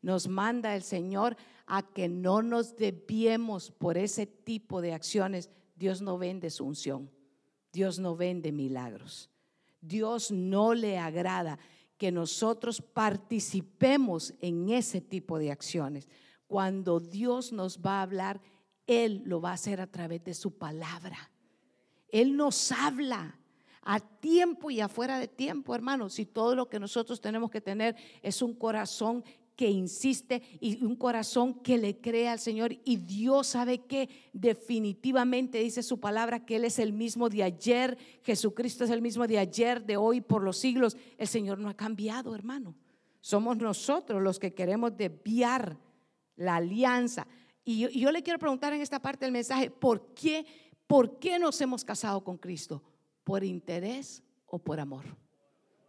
nos 0.00 0.28
manda 0.28 0.74
el 0.74 0.82
Señor 0.82 1.36
a 1.66 1.82
que 1.82 2.08
no 2.08 2.42
nos 2.42 2.76
desviemos 2.76 3.70
por 3.70 3.98
ese 3.98 4.26
tipo 4.26 4.80
de 4.80 4.94
acciones. 4.94 5.50
Dios 5.76 6.00
no 6.00 6.18
vende 6.18 6.50
su 6.50 6.64
unción. 6.64 7.10
Dios 7.72 7.98
no 7.98 8.16
vende 8.16 8.52
milagros. 8.52 9.30
Dios 9.80 10.30
no 10.30 10.74
le 10.74 10.98
agrada 10.98 11.58
que 11.96 12.12
nosotros 12.12 12.80
participemos 12.80 14.34
en 14.40 14.70
ese 14.70 15.00
tipo 15.00 15.38
de 15.38 15.50
acciones. 15.50 16.08
Cuando 16.46 17.00
Dios 17.00 17.52
nos 17.52 17.80
va 17.80 17.98
a 17.98 18.02
hablar, 18.02 18.40
Él 18.88 19.22
lo 19.24 19.40
va 19.40 19.50
a 19.50 19.54
hacer 19.54 19.80
a 19.80 19.86
través 19.86 20.24
de 20.24 20.34
su 20.34 20.58
palabra. 20.58 21.30
Él 22.08 22.36
nos 22.36 22.72
habla 22.72 23.38
a 23.82 24.00
tiempo 24.00 24.70
y 24.70 24.80
afuera 24.80 25.20
de 25.20 25.28
tiempo, 25.28 25.74
hermanos. 25.74 26.14
Si 26.14 26.26
todo 26.26 26.56
lo 26.56 26.68
que 26.68 26.80
nosotros 26.80 27.20
tenemos 27.20 27.50
que 27.50 27.60
tener 27.60 27.94
es 28.22 28.42
un 28.42 28.54
corazón 28.54 29.22
que 29.58 29.68
insiste 29.68 30.40
y 30.60 30.84
un 30.84 30.94
corazón 30.94 31.52
que 31.52 31.78
le 31.78 32.00
cree 32.00 32.28
al 32.28 32.38
Señor. 32.38 32.78
Y 32.84 32.96
Dios 32.96 33.48
sabe 33.48 33.78
que 33.78 34.08
definitivamente 34.32 35.58
dice 35.58 35.82
su 35.82 35.98
palabra 35.98 36.46
que 36.46 36.56
Él 36.56 36.64
es 36.64 36.78
el 36.78 36.92
mismo 36.92 37.28
de 37.28 37.42
ayer, 37.42 37.98
Jesucristo 38.22 38.84
es 38.84 38.90
el 38.90 39.02
mismo 39.02 39.26
de 39.26 39.36
ayer, 39.36 39.84
de 39.84 39.96
hoy, 39.96 40.20
por 40.20 40.44
los 40.44 40.58
siglos. 40.58 40.96
El 41.18 41.26
Señor 41.26 41.58
no 41.58 41.68
ha 41.68 41.74
cambiado, 41.74 42.36
hermano. 42.36 42.76
Somos 43.20 43.56
nosotros 43.56 44.22
los 44.22 44.38
que 44.38 44.54
queremos 44.54 44.96
desviar 44.96 45.76
la 46.36 46.56
alianza. 46.56 47.26
Y 47.70 48.00
yo, 48.00 48.10
le 48.10 48.22
quiero 48.22 48.38
preguntar 48.38 48.72
en 48.72 48.80
esta 48.80 48.98
parte 48.98 49.26
del 49.26 49.32
mensaje, 49.32 49.70
¿por 49.70 50.14
qué, 50.14 50.46
¿por 50.86 51.18
qué 51.18 51.38
nos 51.38 51.60
hemos 51.60 51.84
casado 51.84 52.24
con 52.24 52.38
Cristo? 52.38 52.82
¿Por 53.24 53.44
interés 53.44 54.22
o 54.46 54.58
por 54.58 54.80
amor? 54.80 55.04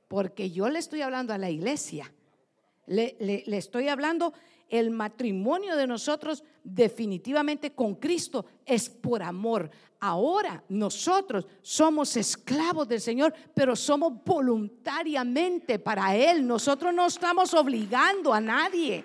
Porque 0.09 0.51
yo 0.51 0.67
le 0.69 0.79
estoy 0.79 1.01
hablando 1.03 1.31
a 1.31 1.37
la 1.37 1.49
iglesia 1.49 2.11
le, 2.89 3.57
estoy 3.57 3.87
hablando, 3.87 4.33
el 4.67 4.89
matrimonio 4.91 5.75
de 5.75 5.87
nosotros 5.87 6.43
definitivamente 6.63 7.71
con 7.71 7.95
Cristo 7.95 8.45
es 8.65 8.89
por 8.89 9.21
amor. 9.21 9.69
Ahora 9.99 10.63
nosotros 10.69 11.45
somos 11.61 12.15
esclavos 12.17 12.87
del 12.87 13.01
Señor, 13.01 13.33
pero 13.53 13.75
somos 13.75 14.23
voluntariamente 14.23 15.79
para 15.79 16.15
Él. 16.15 16.45
Nosotros 16.45 16.93
no 16.93 17.05
estamos 17.05 17.53
obligando 17.53 18.33
a 18.33 18.41
nadie. 18.41 19.03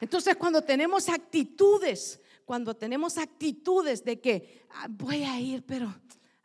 Entonces 0.00 0.36
cuando 0.36 0.62
tenemos 0.62 1.08
actitudes, 1.08 2.20
cuando 2.44 2.74
tenemos 2.74 3.18
actitudes 3.18 4.04
de 4.04 4.20
que 4.20 4.64
ah, 4.70 4.86
voy 4.88 5.24
a 5.24 5.38
ir, 5.38 5.62
pero 5.64 5.94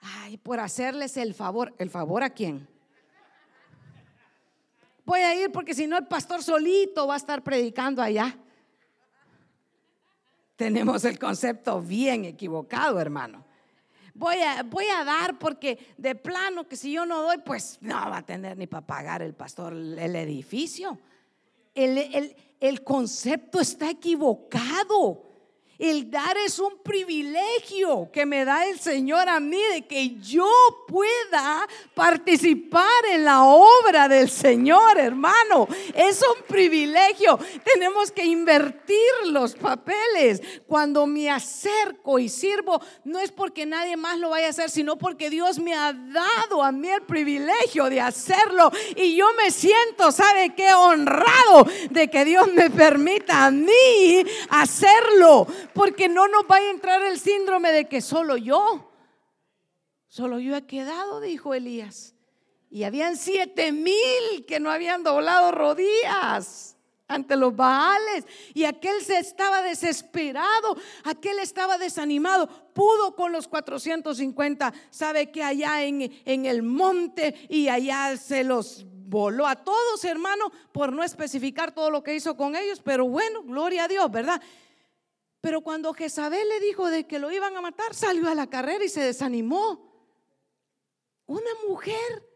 ay, 0.01 0.37
por 0.37 0.59
hacerles 0.59 1.17
el 1.17 1.33
favor, 1.33 1.73
¿el 1.77 1.89
favor 1.89 2.23
a 2.23 2.29
quién? 2.29 2.67
voy 5.05 5.19
a 5.21 5.35
ir 5.35 5.51
porque 5.51 5.73
si 5.73 5.87
no 5.87 5.97
el 5.97 6.07
pastor 6.07 6.43
solito 6.43 7.07
va 7.07 7.13
a 7.13 7.17
estar 7.17 7.43
predicando 7.43 8.01
allá. 8.01 8.35
Tenemos 10.55 11.05
el 11.05 11.19
concepto 11.19 11.81
bien 11.81 12.25
equivocado, 12.25 12.99
hermano. 12.99 13.45
Voy 14.13 14.37
a, 14.37 14.63
voy 14.63 14.85
a 14.85 15.03
dar 15.03 15.37
porque 15.37 15.93
de 15.97 16.15
plano 16.15 16.67
que 16.67 16.77
si 16.77 16.93
yo 16.93 17.05
no 17.05 17.21
doy, 17.21 17.39
pues 17.39 17.77
no 17.81 17.95
va 17.95 18.17
a 18.17 18.25
tener 18.25 18.57
ni 18.57 18.65
para 18.65 18.85
pagar 18.85 19.21
el 19.21 19.33
pastor 19.33 19.73
el 19.73 20.15
edificio. 20.15 20.97
El, 21.76 21.97
el, 21.97 22.36
el 22.59 22.84
concepto 22.84 23.59
está 23.59 23.89
equivocado. 23.89 25.24
El 25.78 26.09
dar 26.09 26.38
es 26.38 26.57
un 26.59 26.78
privilegio 26.78 28.09
que 28.13 28.26
me 28.26 28.45
da 28.45 28.65
el 28.65 28.80
Señor 28.80 29.28
a 29.28 29.41
mí 29.41 29.61
de 29.73 29.86
que 29.86 30.15
yo 30.21 30.49
pueda 30.88 31.67
participar 31.93 33.05
en 33.11 33.26
la 33.26 33.43
obra 33.43 34.07
del 34.07 34.30
Señor, 34.30 34.97
hermano. 34.97 35.67
Es 35.93 36.21
un 36.21 36.43
privilegio. 36.47 37.38
Tenemos 37.73 38.09
que 38.11 38.23
invertir 38.23 38.95
los 39.26 39.55
papeles. 39.55 40.41
Cuando 40.65 41.05
me 41.07 41.30
acerco 41.30 42.19
y 42.19 42.30
sirvo, 42.30 42.82
no 43.03 43.19
es 43.19 43.32
porque 43.32 43.65
nadie 43.65 43.97
más 43.97 44.17
lo 44.17 44.30
vaya 44.30 44.47
a 44.47 44.51
hacer, 44.51 44.69
sino 44.69 44.97
porque 44.97 45.30
Dios 45.30 45.59
me 45.59 45.73
ha 45.73 45.91
dado 45.91 46.63
a 46.63 46.71
mí 46.71 46.88
el 46.88 47.01
privilegio 47.01 47.89
de 47.89 47.99
hacerlo. 47.99 48.71
Y 48.95 49.17
yo 49.17 49.28
me 49.34 49.51
siento, 49.51 50.13
¿sabe 50.13 50.55
qué? 50.55 50.73
Honrado 50.73 51.67
de 51.89 52.09
que 52.09 52.23
Dios 52.23 52.47
me 52.53 52.69
permita 52.69 53.45
a 53.45 53.51
mí 53.51 54.23
hacerlo 54.49 55.47
porque 55.74 56.07
no 56.09 56.28
nos 56.28 56.43
va 56.43 56.57
a 56.57 56.70
entrar 56.70 57.01
el 57.03 57.20
síndrome 57.20 57.72
de 57.72 57.88
que 57.88 58.01
solo 58.01 58.38
yo, 58.38 58.91
solo 60.07 60.39
yo 60.39 60.55
he 60.55 60.66
quedado, 60.66 61.20
dijo 61.20 61.53
Elías. 61.53 62.16
Y 62.70 62.84
habían 62.84 63.16
siete 63.16 63.72
mil 63.72 64.45
que 64.47 64.59
no 64.59 64.70
habían 64.70 65.03
doblado 65.03 65.51
rodillas 65.51 66.76
ante 67.07 67.36
los 67.36 67.55
baales. 67.55 68.26
Y 68.53 68.66
aquel 68.66 69.01
se 69.01 69.18
estaba 69.18 69.61
desesperado, 69.61 70.76
aquel 71.03 71.39
estaba 71.39 71.78
desanimado. 71.78 72.47
Pudo 72.74 73.16
con 73.16 73.32
los 73.32 73.47
450. 73.47 74.74
Sabe 74.89 75.32
que 75.32 75.43
allá 75.43 75.84
en, 75.84 76.11
en 76.26 76.45
el 76.45 76.63
monte 76.63 77.36
y 77.49 77.70
allá 77.70 78.18
se 78.18 78.43
los 78.43 78.86
voló 79.07 79.45
a 79.47 79.55
todos, 79.55 80.03
hermano, 80.03 80.51
por 80.72 80.91
no 80.91 81.03
especificar 81.03 81.72
todo 81.72 81.91
lo 81.91 82.03
que 82.03 82.16
hizo 82.16 82.36
con 82.36 82.55
ellos. 82.55 82.82
Pero 82.84 83.07
bueno, 83.07 83.43
gloria 83.43 83.86
a 83.86 83.88
Dios, 83.88 84.09
¿verdad? 84.11 84.41
Pero 85.45 85.61
cuando 85.61 85.93
Jezabel 85.93 86.49
le 86.49 86.59
dijo 86.59 86.89
de 86.89 87.05
que 87.05 87.19
lo 87.19 87.31
iban 87.31 87.55
a 87.55 87.61
matar, 87.61 87.93
salió 87.93 88.27
a 88.27 88.33
la 88.33 88.49
carrera 88.49 88.83
y 88.83 88.89
se 88.89 89.01
desanimó. 89.01 89.93
Una 91.27 91.51
mujer, 91.67 92.27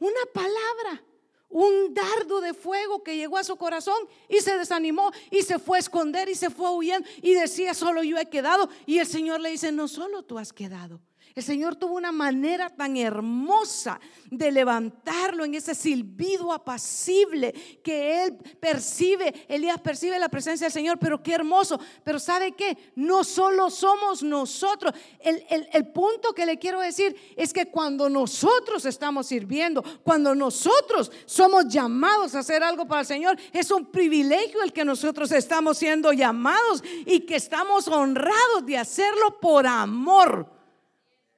una 0.00 0.18
palabra, 0.32 1.04
un 1.48 1.94
dardo 1.94 2.40
de 2.40 2.52
fuego 2.52 3.04
que 3.04 3.16
llegó 3.16 3.38
a 3.38 3.44
su 3.44 3.54
corazón 3.54 4.08
y 4.28 4.40
se 4.40 4.58
desanimó 4.58 5.12
y 5.30 5.42
se 5.42 5.60
fue 5.60 5.78
a 5.78 5.80
esconder 5.82 6.28
y 6.28 6.34
se 6.34 6.50
fue 6.50 6.72
huyendo 6.72 7.08
y 7.22 7.34
decía, 7.34 7.72
solo 7.72 8.02
yo 8.02 8.18
he 8.18 8.28
quedado. 8.28 8.68
Y 8.84 8.98
el 8.98 9.06
Señor 9.06 9.40
le 9.40 9.50
dice, 9.50 9.70
no 9.70 9.86
solo 9.86 10.24
tú 10.24 10.36
has 10.36 10.52
quedado. 10.52 11.00
El 11.34 11.42
Señor 11.42 11.74
tuvo 11.74 11.96
una 11.96 12.12
manera 12.12 12.70
tan 12.70 12.96
hermosa 12.96 13.98
de 14.30 14.52
levantarlo 14.52 15.44
en 15.44 15.56
ese 15.56 15.74
silbido 15.74 16.52
apacible 16.52 17.52
que 17.82 18.22
él 18.22 18.36
percibe. 18.60 19.44
Elías 19.48 19.80
percibe 19.80 20.16
la 20.20 20.28
presencia 20.28 20.66
del 20.66 20.72
Señor, 20.72 20.96
pero 21.00 21.24
qué 21.24 21.32
hermoso. 21.32 21.80
Pero 22.04 22.20
¿sabe 22.20 22.52
qué? 22.52 22.92
No 22.94 23.24
solo 23.24 23.68
somos 23.68 24.22
nosotros. 24.22 24.94
El, 25.18 25.44
el 25.72 25.88
punto 25.88 26.32
que 26.34 26.46
le 26.46 26.56
quiero 26.56 26.78
decir 26.78 27.16
es 27.34 27.52
que 27.52 27.66
cuando 27.66 28.08
nosotros 28.08 28.84
estamos 28.84 29.26
sirviendo, 29.26 29.82
cuando 30.04 30.36
nosotros 30.36 31.10
somos 31.26 31.66
llamados 31.66 32.36
a 32.36 32.40
hacer 32.40 32.62
algo 32.62 32.86
para 32.86 33.00
el 33.00 33.08
Señor, 33.08 33.36
es 33.52 33.72
un 33.72 33.86
privilegio 33.86 34.62
el 34.62 34.72
que 34.72 34.84
nosotros 34.84 35.32
estamos 35.32 35.78
siendo 35.78 36.12
llamados 36.12 36.84
y 37.04 37.22
que 37.22 37.34
estamos 37.34 37.88
honrados 37.88 38.64
de 38.64 38.78
hacerlo 38.78 39.40
por 39.40 39.66
amor 39.66 40.53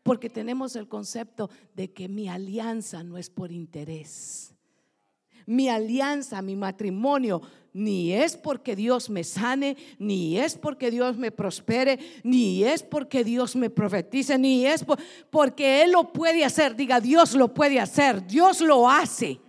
porque 0.07 0.31
tenemos 0.31 0.77
el 0.77 0.87
concepto 0.87 1.51
de 1.75 1.93
que 1.93 2.09
mi 2.09 2.29
alianza 2.29 3.03
no 3.03 3.19
es 3.19 3.29
por 3.29 3.51
interés. 3.51 4.55
Mi 5.47 5.69
alianza, 5.69 6.41
mi 6.43 6.55
matrimonio, 6.55 7.43
ni 7.73 8.13
es 8.13 8.37
porque 8.37 8.77
Dios 8.77 9.11
me 9.11 9.25
sane, 9.25 9.77
ni 9.99 10.39
es 10.39 10.55
porque 10.55 10.93
Dios 10.93 11.17
me 11.17 11.33
prospere, 11.33 11.99
ni 12.23 12.63
es 12.63 12.85
porque 12.85 13.25
Dios 13.25 13.57
me 13.57 13.69
profetice, 13.69 14.39
ni 14.39 14.65
es 14.65 14.87
porque 15.29 15.83
Él 15.83 15.91
lo 15.91 16.13
puede 16.13 16.45
hacer. 16.45 16.77
Diga, 16.77 17.01
Dios 17.01 17.35
lo 17.35 17.53
puede 17.53 17.81
hacer, 17.81 18.25
Dios 18.25 18.61
lo 18.61 18.89
hace. 18.89 19.41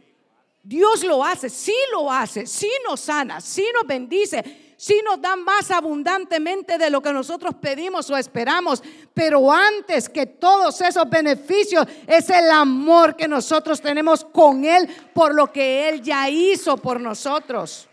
Dios 0.64 1.04
lo 1.04 1.24
hace, 1.24 1.52
sí 1.52 1.76
lo 1.92 2.12
hace, 2.12 2.48
sí 2.48 2.70
nos 2.84 3.00
sana, 3.00 3.42
sí 3.42 3.64
nos 3.76 3.86
bendice, 3.86 4.44
si 4.78 5.02
nos 5.02 5.20
da 5.20 5.36
más 5.36 5.72
abundantemente 5.72 6.78
de 6.78 6.92
lo 6.92 7.02
que 7.02 7.12
nosotros 7.12 7.56
pedimos 7.60 8.10
o 8.12 8.16
esperamos. 8.16 8.84
Pero 9.14 9.52
antes 9.52 10.08
que 10.08 10.28
todos 10.28 10.80
esos 10.82 11.10
beneficios 11.10 11.88
es 12.06 12.30
el 12.30 12.50
amor 12.52 13.16
que 13.16 13.28
nosotros 13.28 13.82
tenemos 13.82 14.24
con 14.24 14.64
Él 14.64 14.88
por 15.14 15.34
lo 15.34 15.52
que 15.52 15.90
Él 15.90 16.02
ya 16.02 16.30
hizo 16.30 16.78
por 16.78 17.02
nosotros. 17.02 17.87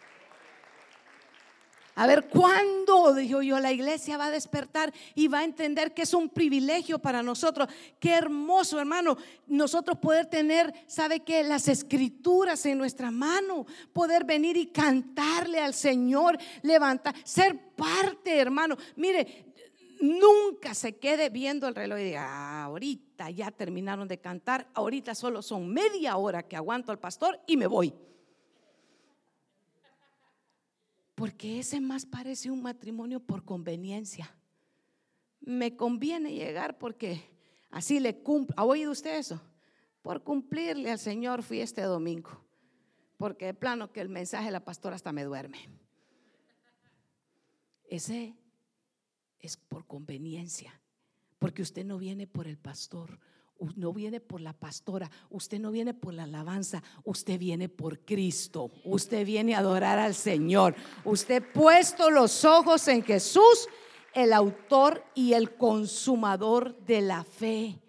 A 1.97 2.07
ver, 2.09 2.28
¿cuándo, 2.28 3.14
dijo 3.14 3.40
yo, 3.40 3.61
la 3.61 3.70
iglesia 3.70 4.18
va 4.18 4.26
a 4.26 4.30
despertar 4.30 4.92
y 5.14 5.28
va 5.28 5.40
a 5.40 5.45
entender 5.45 5.95
que 5.95 6.03
es 6.03 6.12
un 6.12 6.28
privilegio 6.28 6.99
para 6.99 7.22
nosotros? 7.22 7.68
Qué 8.01 8.14
hermoso, 8.14 8.80
hermano, 8.80 9.16
nosotros 9.47 9.99
poder 9.99 10.26
tener, 10.26 10.74
¿sabe 10.88 11.20
qué? 11.20 11.45
Las 11.45 11.68
escrituras 11.68 12.66
en 12.66 12.78
nuestra 12.78 13.12
mano, 13.12 13.66
poder 13.92 14.24
venir 14.24 14.57
y 14.57 14.66
cantarle 14.66 15.61
al 15.61 15.72
Señor, 15.72 16.36
levantar, 16.62 17.14
ser 17.22 17.59
parte, 17.76 18.38
hermano. 18.38 18.76
Mire, 18.97 19.53
nunca 20.01 20.74
se 20.74 20.97
quede 20.97 21.30
viendo 21.30 21.68
el 21.68 21.76
reloj 21.76 22.01
y 22.01 22.05
diga, 22.05 22.26
ah, 22.28 22.64
ahorita 22.64 23.30
ya 23.30 23.53
terminaron 23.53 24.09
de 24.09 24.18
cantar, 24.18 24.68
ahorita 24.74 25.14
solo 25.14 25.42
son 25.42 25.68
media 25.72 26.16
hora 26.16 26.42
que 26.42 26.57
aguanto 26.57 26.90
al 26.90 26.99
pastor 26.99 27.40
y 27.47 27.57
me 27.57 27.68
voy. 27.68 27.95
Porque 31.14 31.60
ese 31.60 31.80
más 31.80 32.06
parece 32.06 32.50
un 32.50 32.62
matrimonio 32.62 33.20
por 33.20 33.44
conveniencia. 33.44 34.36
Me 35.40 35.76
conviene 35.76 36.34
llegar 36.34 36.78
porque 36.78 37.22
así 37.70 38.00
le 38.00 38.22
cumplo. 38.22 38.54
¿Ha 38.58 38.64
oído 38.64 38.90
usted 38.90 39.18
eso? 39.18 39.40
Por 40.02 40.22
cumplirle 40.22 40.90
al 40.90 40.98
Señor 40.98 41.42
fui 41.42 41.60
este 41.60 41.82
domingo. 41.82 42.44
Porque 43.16 43.46
de 43.46 43.54
plano 43.54 43.92
que 43.92 44.00
el 44.00 44.08
mensaje 44.08 44.46
de 44.46 44.52
la 44.52 44.64
pastora 44.64 44.96
hasta 44.96 45.12
me 45.12 45.24
duerme. 45.24 45.68
Ese 47.88 48.34
es 49.38 49.56
por 49.56 49.86
conveniencia. 49.86 50.80
Porque 51.38 51.62
usted 51.62 51.84
no 51.84 51.98
viene 51.98 52.26
por 52.26 52.48
el 52.48 52.58
pastor, 52.58 53.20
no 53.76 53.92
viene 53.92 54.20
por 54.20 54.40
la 54.40 54.52
pastora, 54.52 55.11
usted 55.30 55.59
no 55.59 55.70
viene 55.70 55.94
por 55.94 56.14
la 56.14 56.24
alabanza, 56.24 56.82
usted 57.05 57.38
viene 57.38 57.68
por 57.68 58.00
Cristo, 58.00 58.70
usted 58.84 59.24
viene 59.24 59.55
a 59.55 59.59
adorar 59.59 59.98
al 59.98 60.14
Señor. 60.14 60.74
Usted 61.05 61.42
puesto 61.52 62.11
los 62.11 62.44
ojos 62.44 62.86
en 62.88 63.02
Jesús, 63.02 63.68
el 64.14 64.32
autor 64.32 65.05
y 65.14 65.32
el 65.32 65.57
consumador 65.57 66.78
de 66.84 67.00
la 67.00 67.24
fe. 67.24 67.80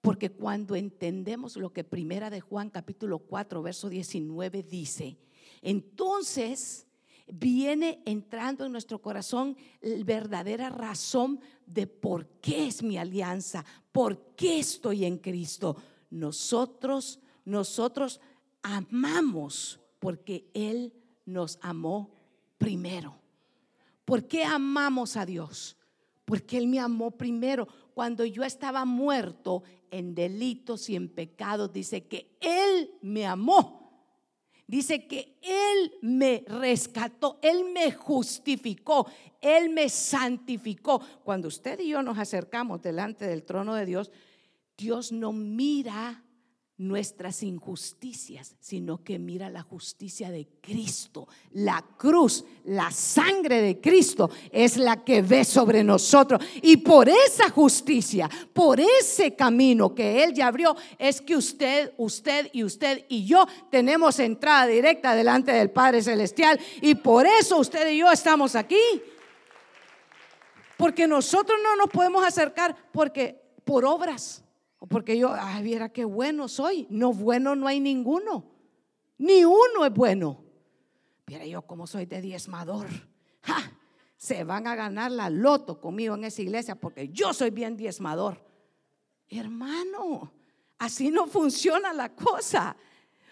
Porque 0.00 0.30
cuando 0.30 0.76
entendemos 0.76 1.56
lo 1.56 1.72
que 1.72 1.82
primera 1.82 2.28
de 2.28 2.40
Juan 2.40 2.68
capítulo 2.68 3.20
4 3.20 3.62
verso 3.62 3.88
19 3.88 4.62
dice, 4.62 5.16
entonces 5.62 6.86
viene 7.26 8.02
entrando 8.04 8.64
en 8.64 8.72
nuestro 8.72 9.00
corazón 9.00 9.56
la 9.80 10.04
verdadera 10.04 10.68
razón 10.68 11.40
de 11.66 11.86
por 11.86 12.26
qué 12.40 12.66
es 12.66 12.82
mi 12.82 12.98
alianza, 12.98 13.64
por 13.92 14.34
qué 14.36 14.58
estoy 14.58 15.04
en 15.04 15.18
Cristo. 15.18 15.76
Nosotros, 16.10 17.20
nosotros 17.44 18.20
amamos 18.62 19.80
porque 19.98 20.50
Él 20.54 20.92
nos 21.24 21.58
amó 21.62 22.10
primero. 22.58 23.16
¿Por 24.04 24.26
qué 24.26 24.44
amamos 24.44 25.16
a 25.16 25.24
Dios? 25.24 25.76
Porque 26.24 26.58
Él 26.58 26.66
me 26.66 26.78
amó 26.78 27.12
primero. 27.12 27.66
Cuando 27.94 28.24
yo 28.24 28.44
estaba 28.44 28.84
muerto 28.84 29.62
en 29.90 30.14
delitos 30.14 30.90
y 30.90 30.96
en 30.96 31.08
pecados, 31.08 31.72
dice 31.72 32.06
que 32.06 32.36
Él 32.40 32.90
me 33.00 33.26
amó 33.26 33.83
Dice 34.66 35.06
que 35.06 35.36
Él 35.42 35.92
me 36.00 36.44
rescató, 36.46 37.38
Él 37.42 37.64
me 37.72 37.92
justificó, 37.92 39.06
Él 39.40 39.70
me 39.70 39.88
santificó. 39.88 41.00
Cuando 41.22 41.48
usted 41.48 41.80
y 41.80 41.88
yo 41.88 42.02
nos 42.02 42.18
acercamos 42.18 42.80
delante 42.80 43.26
del 43.26 43.44
trono 43.44 43.74
de 43.74 43.84
Dios, 43.84 44.10
Dios 44.76 45.12
no 45.12 45.32
mira 45.32 46.24
nuestras 46.76 47.44
injusticias, 47.44 48.56
sino 48.58 49.04
que 49.04 49.18
mira 49.18 49.48
la 49.48 49.62
justicia 49.62 50.30
de 50.30 50.48
Cristo. 50.60 51.28
La 51.52 51.84
cruz, 51.96 52.44
la 52.64 52.90
sangre 52.90 53.62
de 53.62 53.80
Cristo 53.80 54.30
es 54.50 54.76
la 54.76 55.04
que 55.04 55.22
ve 55.22 55.44
sobre 55.44 55.84
nosotros. 55.84 56.44
Y 56.62 56.78
por 56.78 57.08
esa 57.08 57.48
justicia, 57.50 58.28
por 58.52 58.80
ese 58.80 59.36
camino 59.36 59.94
que 59.94 60.24
Él 60.24 60.34
ya 60.34 60.48
abrió, 60.48 60.76
es 60.98 61.20
que 61.20 61.36
usted, 61.36 61.92
usted 61.96 62.50
y 62.52 62.64
usted 62.64 63.04
y 63.08 63.24
yo 63.24 63.46
tenemos 63.70 64.18
entrada 64.18 64.66
directa 64.66 65.14
delante 65.14 65.52
del 65.52 65.70
Padre 65.70 66.02
Celestial. 66.02 66.58
Y 66.80 66.96
por 66.96 67.24
eso 67.26 67.58
usted 67.58 67.88
y 67.90 67.98
yo 67.98 68.10
estamos 68.10 68.56
aquí. 68.56 68.76
Porque 70.76 71.06
nosotros 71.06 71.56
no 71.62 71.76
nos 71.76 71.88
podemos 71.88 72.24
acercar 72.24 72.74
porque 72.92 73.40
por 73.64 73.84
obras 73.84 74.43
porque 74.88 75.16
yo, 75.18 75.32
ay, 75.32 75.62
viera 75.62 75.88
qué 75.90 76.04
bueno 76.04 76.48
soy. 76.48 76.86
No, 76.90 77.12
bueno 77.12 77.54
no 77.54 77.66
hay 77.66 77.80
ninguno. 77.80 78.44
Ni 79.18 79.44
uno 79.44 79.84
es 79.86 79.92
bueno. 79.92 80.44
Mira 81.26 81.46
yo 81.46 81.62
como 81.62 81.86
soy 81.86 82.06
de 82.06 82.20
diezmador. 82.20 82.86
Se 84.16 84.44
van 84.44 84.66
a 84.66 84.74
ganar 84.74 85.10
la 85.10 85.30
loto 85.30 85.80
conmigo 85.80 86.14
en 86.14 86.24
esa 86.24 86.42
iglesia 86.42 86.74
porque 86.74 87.08
yo 87.08 87.32
soy 87.32 87.50
bien 87.50 87.76
diezmador. 87.76 88.42
Hermano, 89.28 90.32
así 90.78 91.10
no 91.10 91.26
funciona 91.26 91.92
la 91.92 92.14
cosa. 92.14 92.76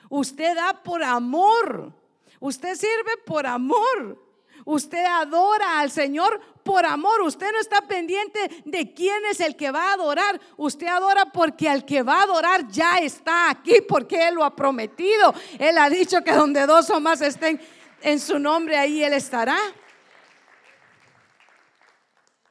Usted 0.08 0.54
da 0.54 0.82
por 0.82 1.02
amor. 1.02 1.92
Usted 2.40 2.74
sirve 2.74 3.16
por 3.24 3.46
amor. 3.46 4.21
Usted 4.64 5.04
adora 5.04 5.80
al 5.80 5.90
Señor 5.90 6.40
por 6.62 6.84
amor. 6.84 7.22
Usted 7.22 7.50
no 7.52 7.60
está 7.60 7.82
pendiente 7.82 8.38
de 8.64 8.92
quién 8.94 9.24
es 9.30 9.40
el 9.40 9.56
que 9.56 9.70
va 9.70 9.90
a 9.90 9.94
adorar. 9.94 10.40
Usted 10.56 10.86
adora 10.86 11.26
porque 11.26 11.68
al 11.68 11.84
que 11.84 12.02
va 12.02 12.20
a 12.20 12.22
adorar 12.22 12.68
ya 12.68 12.98
está 12.98 13.50
aquí 13.50 13.80
porque 13.88 14.28
Él 14.28 14.34
lo 14.36 14.44
ha 14.44 14.54
prometido. 14.54 15.34
Él 15.58 15.78
ha 15.78 15.90
dicho 15.90 16.22
que 16.22 16.32
donde 16.32 16.66
dos 16.66 16.90
o 16.90 17.00
más 17.00 17.20
estén 17.20 17.60
en 18.02 18.20
su 18.20 18.38
nombre, 18.38 18.76
ahí 18.76 19.02
Él 19.02 19.12
estará. 19.12 19.56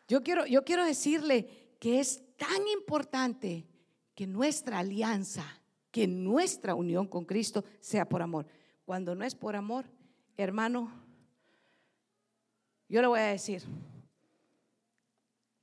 Yo 0.08 0.24
quiero, 0.24 0.46
yo 0.46 0.66
quiero 0.66 0.84
decirle 0.84 1.76
que 1.80 2.00
es 2.00 2.22
tan 2.38 2.68
importante 2.68 3.66
que 4.14 4.28
nuestra 4.28 4.80
alianza, 4.80 5.46
que 5.90 6.08
nuestra 6.08 6.76
unión 6.76 7.08
con 7.08 7.24
Cristo 7.24 7.64
sea 7.80 8.08
por 8.10 8.22
amor. 8.22 8.46
Cuando 8.86 9.16
no 9.16 9.24
es 9.24 9.36
por 9.36 9.56
amor, 9.56 9.86
hermano, 10.36 10.92
yo 12.92 13.02
le 13.02 13.08
voy 13.08 13.22
a 13.22 13.28
decir 13.28 13.64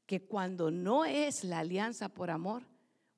que 0.06 0.24
cuando 0.24 0.70
no 0.70 1.04
es 1.04 1.44
la 1.44 1.58
alianza 1.58 2.08
por 2.08 2.30
amor, 2.30 2.62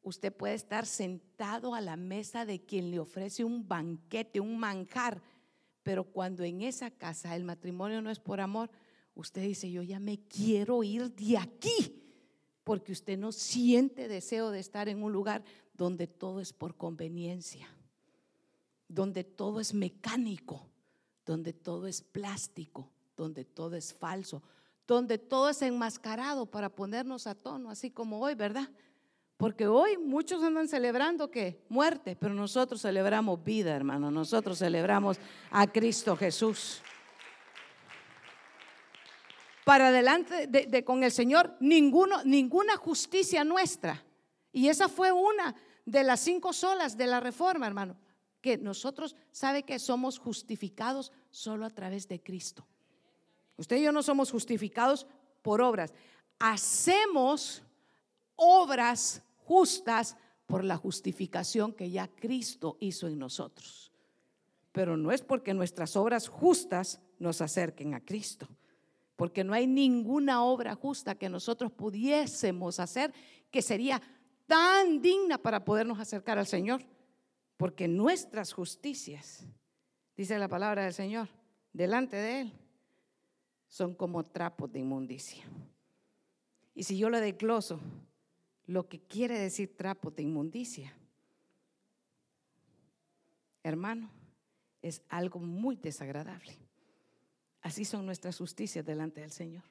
usted 0.02 0.34
puede 0.34 0.54
estar 0.54 0.84
sentado 0.84 1.76
a 1.76 1.80
la 1.80 1.96
mesa 1.96 2.44
de 2.44 2.61
quien 2.61 2.90
le 2.90 2.98
ofrece 2.98 3.44
un 3.44 3.68
banquete, 3.68 4.40
un 4.40 4.58
manjar, 4.58 5.22
pero 5.84 6.02
cuando 6.02 6.42
en 6.42 6.61
esa 6.62 6.90
casa 6.90 7.36
el 7.36 7.44
matrimonio 7.44 8.02
no 8.02 8.11
es 8.11 8.18
por 8.18 8.40
amor, 8.40 8.68
usted 9.14 9.42
dice, 9.42 9.70
yo 9.70 9.84
ya 9.84 10.00
me 10.00 10.18
quiero 10.18 10.82
ir 10.82 11.14
de 11.14 11.38
aquí, 11.38 12.02
porque 12.64 12.90
usted 12.90 13.16
no 13.16 13.30
siente 13.30 14.08
deseo 14.08 14.50
de 14.50 14.58
estar 14.58 14.88
en 14.88 15.04
un 15.04 15.12
lugar 15.12 15.44
donde 15.72 16.08
todo 16.08 16.40
es 16.40 16.52
por 16.52 16.76
conveniencia, 16.76 17.68
donde 18.88 19.22
todo 19.22 19.61
es 19.61 19.72
mecánico, 19.72 20.66
donde 21.24 21.52
todo 21.52 21.86
es 21.86 22.02
plástico 22.02 22.90
donde 23.20 23.44
todo 23.44 23.76
es 23.76 23.92
falso, 23.92 24.42
donde 24.86 25.18
todo 25.18 25.50
es 25.50 25.60
enmascarado 25.62 26.46
para 26.46 26.70
ponernos 26.70 27.26
a 27.26 27.34
tono, 27.34 27.70
así 27.70 27.90
como 27.90 28.18
hoy, 28.20 28.34
¿verdad? 28.34 28.68
Porque 29.36 29.66
hoy 29.66 29.96
muchos 29.98 30.42
andan 30.42 30.68
celebrando 30.68 31.30
que 31.30 31.64
muerte, 31.68 32.16
pero 32.16 32.34
nosotros 32.34 32.80
celebramos 32.82 33.42
vida, 33.44 33.74
hermano. 33.74 34.10
Nosotros 34.10 34.58
celebramos 34.58 35.18
a 35.50 35.66
Cristo 35.66 36.16
Jesús. 36.16 36.82
Para 39.64 39.88
adelante 39.88 40.46
de, 40.46 40.84
con 40.84 41.04
el 41.04 41.12
Señor, 41.12 41.56
ninguno, 41.60 42.24
ninguna 42.24 42.76
justicia 42.76 43.44
nuestra. 43.44 44.02
Y 44.52 44.68
esa 44.68 44.88
fue 44.88 45.12
una 45.12 45.54
de 45.84 46.04
las 46.04 46.20
cinco 46.20 46.52
solas 46.52 46.96
de 46.96 47.06
la 47.06 47.20
reforma, 47.20 47.66
hermano. 47.66 47.96
Que 48.40 48.58
nosotros, 48.58 49.14
sabe 49.30 49.62
que 49.62 49.78
somos 49.78 50.18
justificados 50.18 51.12
solo 51.30 51.64
a 51.66 51.70
través 51.70 52.08
de 52.08 52.22
Cristo. 52.22 52.66
Usted 53.61 53.76
y 53.76 53.82
yo 53.82 53.92
no 53.92 54.02
somos 54.02 54.30
justificados 54.30 55.06
por 55.42 55.61
obras. 55.61 55.92
Hacemos 56.38 57.62
obras 58.34 59.22
justas 59.44 60.16
por 60.46 60.64
la 60.64 60.78
justificación 60.78 61.74
que 61.74 61.90
ya 61.90 62.08
Cristo 62.08 62.78
hizo 62.80 63.06
en 63.06 63.18
nosotros. 63.18 63.92
Pero 64.72 64.96
no 64.96 65.12
es 65.12 65.20
porque 65.20 65.52
nuestras 65.52 65.94
obras 65.94 66.26
justas 66.26 67.02
nos 67.18 67.42
acerquen 67.42 67.92
a 67.92 68.02
Cristo, 68.02 68.48
porque 69.14 69.44
no 69.44 69.52
hay 69.52 69.66
ninguna 69.66 70.42
obra 70.42 70.74
justa 70.74 71.16
que 71.16 71.28
nosotros 71.28 71.70
pudiésemos 71.70 72.80
hacer 72.80 73.12
que 73.50 73.61
sería 73.61 74.00
tan 74.46 75.02
digna 75.02 75.36
para 75.36 75.66
podernos 75.66 75.98
acercar 75.98 76.38
al 76.38 76.46
Señor, 76.46 76.82
porque 77.58 77.88
nuestras 77.88 78.54
justicias, 78.54 79.46
dice 80.16 80.38
la 80.38 80.48
palabra 80.48 80.84
del 80.84 80.94
Señor, 80.94 81.28
delante 81.74 82.16
de 82.16 82.40
Él, 82.40 82.52
son 83.70 83.94
como 83.94 84.26
trapos 84.26 84.70
de 84.70 84.80
inmundicia. 84.80 85.44
Y 86.74 86.82
si 86.82 86.98
yo 86.98 87.08
le 87.08 87.20
decloso 87.20 87.80
lo 88.66 88.88
que 88.88 89.00
quiere 89.00 89.38
decir 89.38 89.76
trapos 89.76 90.14
de 90.16 90.24
inmundicia, 90.24 90.92
hermano, 93.62 94.10
es 94.82 95.02
algo 95.08 95.38
muy 95.38 95.76
desagradable. 95.76 96.58
Así 97.62 97.84
son 97.84 98.06
nuestras 98.06 98.36
justicias 98.38 98.84
delante 98.84 99.20
del 99.20 99.30
Señor. 99.30 99.62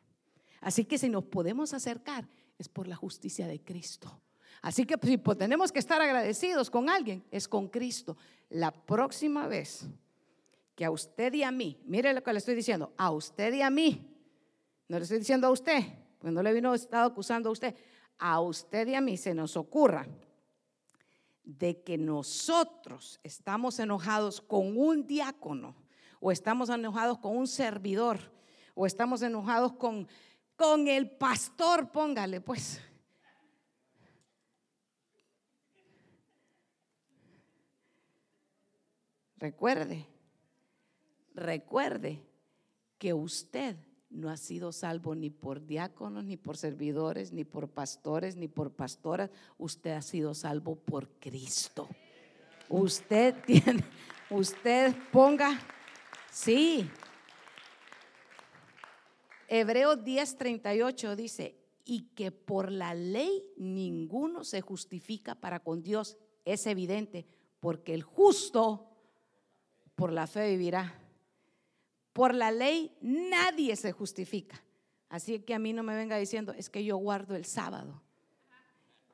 Así 0.62 0.86
que 0.86 0.98
si 0.98 1.10
nos 1.10 1.26
podemos 1.26 1.74
acercar 1.74 2.28
es 2.58 2.70
por 2.70 2.88
la 2.88 2.96
justicia 2.96 3.48
de 3.48 3.62
Cristo. 3.62 4.22
Así 4.62 4.86
que 4.86 4.96
si 5.02 5.18
tenemos 5.18 5.72
que 5.72 5.80
estar 5.80 6.02
agradecidos 6.02 6.70
con 6.70 6.90
alguien, 6.90 7.26
es 7.32 7.48
con 7.48 7.68
Cristo. 7.68 8.18
La 8.50 8.72
próxima 8.72 9.48
vez 9.48 9.88
que 10.80 10.86
a 10.86 10.92
usted 10.92 11.34
y 11.34 11.44
a 11.44 11.52
mí, 11.52 11.78
mire 11.88 12.14
lo 12.14 12.24
que 12.24 12.32
le 12.32 12.40
estoy 12.40 12.56
diciendo, 12.56 12.94
a 12.96 13.12
usted 13.12 13.52
y 13.54 13.62
a 13.62 13.70
mí, 13.70 14.02
no 14.88 14.98
le 14.98 15.04
estoy 15.04 15.20
diciendo 15.20 15.46
a 15.48 15.50
usted, 15.50 15.84
pues 16.20 16.32
no 16.32 16.42
le 16.42 16.54
vino 16.54 16.74
estado 16.74 17.10
acusando 17.10 17.50
a 17.50 17.52
usted, 17.52 17.76
a 18.18 18.40
usted 18.40 18.88
y 18.88 18.96
a 18.96 19.02
mí 19.02 19.18
se 19.18 19.34
nos 19.34 19.58
ocurra 19.58 20.08
de 21.44 21.84
que 21.84 21.98
nosotros 21.98 23.20
estamos 23.24 23.78
enojados 23.80 24.40
con 24.40 24.78
un 24.78 25.06
diácono, 25.06 25.76
o 26.22 26.32
estamos 26.32 26.70
enojados 26.70 27.18
con 27.18 27.36
un 27.36 27.48
servidor, 27.48 28.32
o 28.74 28.86
estamos 28.86 29.22
enojados 29.22 29.74
con, 29.74 30.08
con 30.56 30.88
el 30.88 31.12
pastor, 31.12 31.92
póngale 31.92 32.40
pues. 32.40 32.80
Recuerde, 39.36 40.09
recuerde 41.40 42.22
que 42.98 43.14
usted 43.14 43.78
no 44.10 44.30
ha 44.30 44.38
sido 44.38 44.72
salvo 44.72 45.16
ni 45.16 45.30
por 45.30 45.66
diáconos, 45.66 46.24
ni 46.26 46.36
por 46.36 46.58
servidores, 46.58 47.32
ni 47.32 47.44
por 47.44 47.70
pastores, 47.70 48.36
ni 48.36 48.48
por 48.48 48.72
pastoras. 48.72 49.30
Usted 49.58 49.92
ha 49.92 50.02
sido 50.02 50.34
salvo 50.34 50.76
por 50.76 51.10
Cristo. 51.20 51.88
Usted 52.68 53.36
tiene, 53.46 53.84
usted 54.30 54.96
ponga, 55.12 55.60
sí. 56.32 56.90
Hebreos 59.48 60.00
10:38 60.00 61.16
dice, 61.16 61.56
y 61.86 62.02
que 62.14 62.32
por 62.32 62.72
la 62.72 62.94
ley 62.94 63.44
ninguno 63.58 64.44
se 64.44 64.62
justifica 64.62 65.36
para 65.36 65.60
con 65.60 65.82
Dios. 65.82 66.18
Es 66.46 66.68
evidente, 66.68 67.26
porque 67.60 67.94
el 67.94 68.04
justo 68.04 68.92
por 69.96 70.12
la 70.12 70.28
fe 70.28 70.50
vivirá. 70.50 71.09
Por 72.14 72.34
la 72.34 72.52
ley 72.52 72.96
nadie 73.02 73.76
se 73.76 73.92
justifica. 73.92 74.64
Así 75.10 75.40
que 75.40 75.54
a 75.54 75.60
mí 75.60 75.74
no 75.74 75.84
me 75.84 75.96
venga 75.96 76.18
diciendo, 76.18 76.54
es 76.54 76.70
que 76.70 76.84
yo 76.84 76.98
guardo 76.98 77.36
el 77.36 77.46
sábado. 77.46 78.02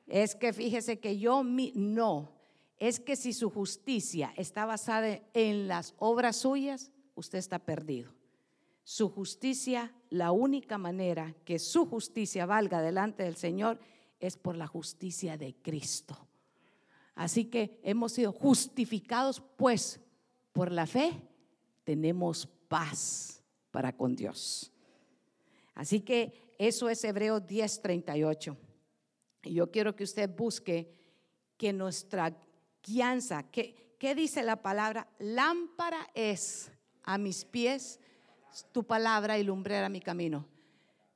Es 0.06 0.34
que 0.34 0.52
fíjese 0.52 1.00
que 1.00 1.18
yo 1.18 1.42
no. 1.42 2.32
Es 2.78 3.00
que 3.00 3.16
si 3.16 3.32
su 3.32 3.50
justicia 3.50 4.32
está 4.36 4.66
basada 4.66 5.20
en 5.32 5.68
las 5.68 5.94
obras 5.98 6.36
suyas, 6.36 6.92
usted 7.14 7.38
está 7.38 7.58
perdido. 7.58 8.12
Su 8.84 9.08
justicia, 9.08 9.92
la 10.10 10.30
única 10.30 10.78
manera 10.78 11.34
que 11.44 11.58
su 11.58 11.86
justicia 11.86 12.46
valga 12.46 12.82
delante 12.82 13.24
del 13.24 13.36
Señor 13.36 13.80
es 14.20 14.36
por 14.36 14.56
la 14.56 14.66
justicia 14.66 15.36
de 15.36 15.54
Cristo. 15.54 16.28
Así 17.14 17.46
que 17.46 17.80
hemos 17.82 18.12
sido 18.12 18.32
justificados 18.32 19.42
pues 19.56 20.00
por 20.52 20.70
la 20.70 20.86
fe 20.86 21.20
tenemos 21.84 22.48
paz 22.68 23.42
para 23.70 23.96
con 23.96 24.14
Dios. 24.14 24.72
Así 25.74 26.00
que 26.00 26.54
eso 26.58 26.88
es 26.88 27.02
Hebreos 27.04 27.42
10:38. 27.46 28.56
Y 29.44 29.54
yo 29.54 29.70
quiero 29.70 29.94
que 29.94 30.04
usted 30.04 30.28
busque 30.28 30.90
que 31.56 31.72
nuestra 31.72 32.36
guianza, 32.82 33.44
que, 33.44 33.96
¿qué 33.98 34.14
dice 34.14 34.42
la 34.42 34.62
palabra? 34.62 35.08
Lámpara 35.18 36.08
es 36.14 36.70
a 37.02 37.18
mis 37.18 37.44
pies 37.44 38.00
tu 38.72 38.84
palabra 38.84 39.38
y 39.38 39.44
lumbrera 39.44 39.88
mi 39.88 40.00
camino. 40.00 40.46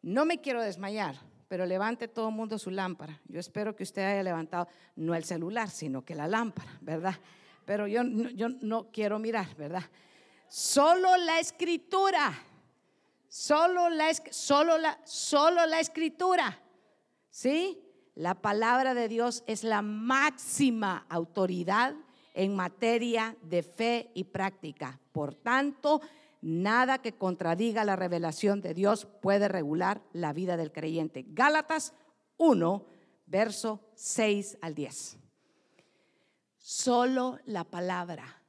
No 0.03 0.25
me 0.25 0.41
quiero 0.41 0.63
desmayar, 0.63 1.17
pero 1.49 1.67
levante 1.67 2.09
todo 2.09 2.29
el 2.29 2.35
mundo 2.35 2.59
su 2.59 2.71
lámpara. 2.71 3.21
Yo 3.27 3.41
espero 3.41 3.75
que 3.75 3.83
usted 3.83 4.03
haya 4.03 4.23
levantado 4.23 4.69
no 4.97 5.15
el 5.15 5.25
celular, 5.25 5.69
sino 5.71 6.05
que 6.05 6.15
la 6.15 6.29
lámpara, 6.29 6.79
¿verdad? 6.81 7.17
pero 7.71 7.87
yo, 7.87 8.03
yo 8.03 8.49
no 8.49 8.91
quiero 8.91 9.21
mirar, 9.21 9.55
¿verdad? 9.57 9.85
Solo 10.51 11.17
la 11.17 11.39
escritura, 11.39 12.37
solo 13.29 13.89
la, 13.89 14.13
solo 14.31 14.77
la, 14.77 14.99
solo 15.05 15.65
la 15.65 15.81
escritura, 15.81 16.61
¿sí? 17.31 17.81
La 18.15 18.35
palabra 18.35 18.93
de 18.93 19.09
Dios 19.09 19.45
es 19.47 19.65
la 19.65 19.81
máxima 19.81 21.07
autoridad 21.09 21.95
en 22.35 22.55
materia 22.55 23.37
de 23.43 23.63
fe 23.63 24.11
y 24.15 24.25
práctica. 24.25 25.01
Por 25.13 25.35
tanto, 25.35 26.03
nada 26.43 26.99
que 26.99 27.17
contradiga 27.17 27.85
la 27.85 27.97
revelación 27.97 28.61
de 28.61 28.75
Dios 28.75 29.07
puede 29.23 29.49
regular 29.49 30.03
la 30.13 30.33
vida 30.33 30.57
del 30.57 30.73
creyente. 30.73 31.25
Gálatas 31.29 31.95
1, 32.37 32.85
verso 33.27 33.81
6 33.95 34.59
al 34.61 34.75
10 34.75 35.21
solo 36.71 37.39
la 37.47 37.65
palabra. 37.65 38.40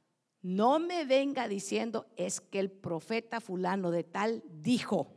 No 0.42 0.78
me 0.78 1.04
venga 1.04 1.46
diciendo 1.48 2.06
es 2.16 2.40
que 2.40 2.58
el 2.58 2.70
profeta 2.70 3.40
fulano 3.40 3.90
de 3.90 4.04
tal 4.04 4.42
dijo, 4.60 5.14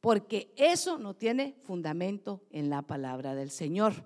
porque 0.00 0.52
eso 0.56 0.98
no 0.98 1.14
tiene 1.14 1.56
fundamento 1.62 2.42
en 2.50 2.70
la 2.70 2.82
palabra 2.82 3.34
del 3.34 3.50
Señor. 3.50 4.04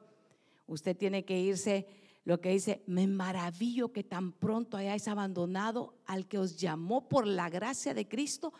Usted 0.67 0.97
tiene 0.97 1.25
que 1.25 1.39
irse, 1.39 1.87
lo 2.25 2.41
que 2.41 2.51
dice, 2.51 2.83
me 2.87 3.07
maravillo 3.07 3.93
que 3.93 4.05
tan 4.05 4.33
pronto 4.33 4.77
hayáis 4.77 5.07
abandonado 5.07 5.95
al 6.07 6.27
que 6.27 6.39
os 6.39 6.57
llamó 6.57 7.09
por 7.09 7.27
la 7.27 7.49
gracia 7.51 7.95
de 7.95 8.09
Cristo 8.09 8.53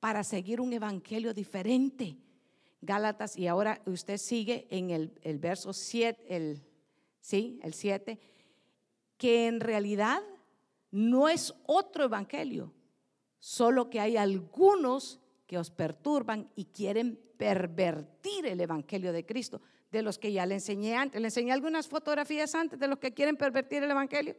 para 0.00 0.24
seguir 0.24 0.60
un 0.60 0.72
evangelio 0.72 1.32
diferente. 1.32 2.16
Gálatas, 2.82 3.38
y 3.38 3.46
ahora 3.46 3.80
usted 3.86 4.18
sigue 4.18 4.66
en 4.68 4.90
el, 4.90 5.18
el 5.22 5.38
verso 5.38 5.72
7, 5.72 6.24
el, 6.28 6.62
sí, 7.20 7.58
el 7.62 7.72
7 7.72 8.18
que 9.16 9.46
en 9.46 9.60
realidad 9.60 10.20
no 10.94 11.28
es 11.28 11.52
otro 11.66 12.04
evangelio, 12.04 12.72
solo 13.40 13.90
que 13.90 13.98
hay 13.98 14.16
algunos 14.16 15.20
que 15.44 15.58
os 15.58 15.68
perturban 15.68 16.48
y 16.54 16.66
quieren 16.66 17.20
pervertir 17.36 18.46
el 18.46 18.60
evangelio 18.60 19.12
de 19.12 19.26
Cristo, 19.26 19.60
de 19.90 20.02
los 20.02 20.20
que 20.20 20.30
ya 20.30 20.46
le 20.46 20.54
enseñé 20.54 20.94
antes. 20.94 21.20
Le 21.20 21.26
enseñé 21.26 21.50
algunas 21.50 21.88
fotografías 21.88 22.54
antes 22.54 22.78
de 22.78 22.86
los 22.86 23.00
que 23.00 23.12
quieren 23.12 23.36
pervertir 23.36 23.82
el 23.82 23.90
evangelio. 23.90 24.36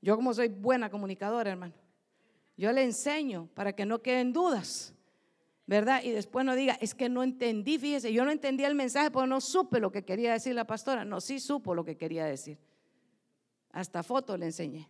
Yo 0.00 0.16
como 0.16 0.32
soy 0.32 0.48
buena 0.48 0.88
comunicadora, 0.88 1.50
hermano, 1.50 1.74
yo 2.56 2.72
le 2.72 2.82
enseño 2.82 3.50
para 3.52 3.74
que 3.74 3.84
no 3.84 4.00
queden 4.00 4.32
dudas. 4.32 4.94
¿verdad? 5.66 6.02
Y 6.04 6.10
después 6.10 6.46
no 6.46 6.54
diga, 6.54 6.78
es 6.80 6.94
que 6.94 7.08
no 7.10 7.22
entendí, 7.22 7.76
fíjese, 7.76 8.12
yo 8.12 8.24
no 8.24 8.30
entendí 8.30 8.64
el 8.64 8.76
mensaje 8.76 9.10
porque 9.10 9.28
no 9.28 9.42
supe 9.42 9.80
lo 9.80 9.90
que 9.92 10.04
quería 10.04 10.32
decir 10.32 10.54
la 10.54 10.64
pastora. 10.64 11.04
No, 11.04 11.20
sí 11.20 11.38
supo 11.38 11.74
lo 11.74 11.84
que 11.84 11.98
quería 11.98 12.24
decir. 12.24 12.56
Hasta 13.72 14.02
foto 14.02 14.38
le 14.38 14.46
enseñé. 14.46 14.88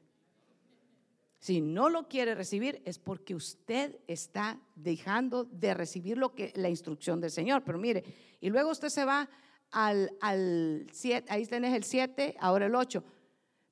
Si 1.39 1.61
no 1.61 1.89
lo 1.89 2.09
quiere 2.09 2.34
recibir 2.34 2.82
es 2.84 2.99
porque 2.99 3.34
usted 3.34 3.99
está 4.07 4.59
dejando 4.74 5.45
de 5.45 5.74
recibir 5.74 6.18
lo 6.18 6.34
que 6.34 6.53
la 6.57 6.68
instrucción 6.68 7.20
del 7.20 7.30
Señor. 7.30 7.62
Pero 7.64 7.78
mire, 7.78 8.05
y 8.41 8.51
luego 8.51 8.70
usted 8.70 8.89
se 8.89 9.05
va 9.05 9.28
al, 9.70 10.16
al 10.20 10.87
7, 10.93 11.30
ahí 11.30 11.47
tenés 11.47 11.74
el 11.74 11.84
7, 11.84 12.37
ahora 12.41 12.66
el 12.66 12.74
8. 12.74 13.03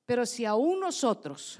Pero 0.05 0.25
si 0.25 0.45
aún 0.45 0.79
nosotros 0.79 1.59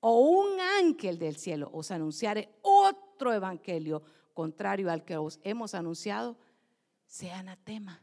o 0.00 0.20
un 0.20 0.60
ángel 0.60 1.18
del 1.18 1.36
cielo 1.36 1.70
os 1.72 1.90
anunciare 1.90 2.48
otro 2.62 3.32
evangelio 3.32 4.02
contrario 4.34 4.90
al 4.90 5.04
que 5.04 5.16
os 5.16 5.40
hemos 5.42 5.74
anunciado, 5.74 6.36
sea 7.06 7.38
anatema. 7.38 8.02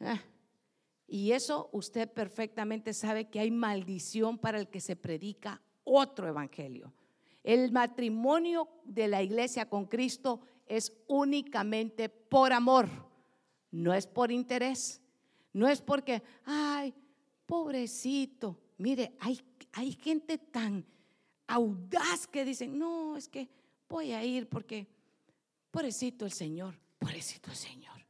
Ah, 0.00 0.20
y 1.06 1.32
eso 1.32 1.70
usted 1.72 2.12
perfectamente 2.12 2.92
sabe 2.92 3.30
que 3.30 3.40
hay 3.40 3.50
maldición 3.50 4.36
para 4.36 4.58
el 4.58 4.68
que 4.68 4.80
se 4.80 4.96
predica 4.96 5.62
otro 5.86 6.28
evangelio. 6.28 6.92
El 7.42 7.72
matrimonio 7.72 8.68
de 8.84 9.08
la 9.08 9.22
iglesia 9.22 9.68
con 9.68 9.86
Cristo 9.86 10.40
es 10.66 10.92
únicamente 11.06 12.08
por 12.08 12.52
amor, 12.52 12.88
no 13.70 13.94
es 13.94 14.06
por 14.06 14.32
interés, 14.32 15.00
no 15.52 15.68
es 15.68 15.80
porque, 15.80 16.22
ay, 16.44 16.92
pobrecito, 17.46 18.58
mire, 18.78 19.16
hay, 19.20 19.40
hay 19.72 19.92
gente 19.92 20.38
tan 20.38 20.84
audaz 21.46 22.26
que 22.26 22.44
dicen, 22.44 22.76
no, 22.78 23.16
es 23.16 23.28
que 23.28 23.48
voy 23.88 24.12
a 24.12 24.24
ir 24.24 24.48
porque, 24.48 24.88
pobrecito 25.70 26.24
el 26.24 26.32
Señor, 26.32 26.78
pobrecito 26.98 27.50
el 27.50 27.56
Señor. 27.56 28.04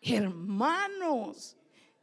Hermanos, 0.00 1.56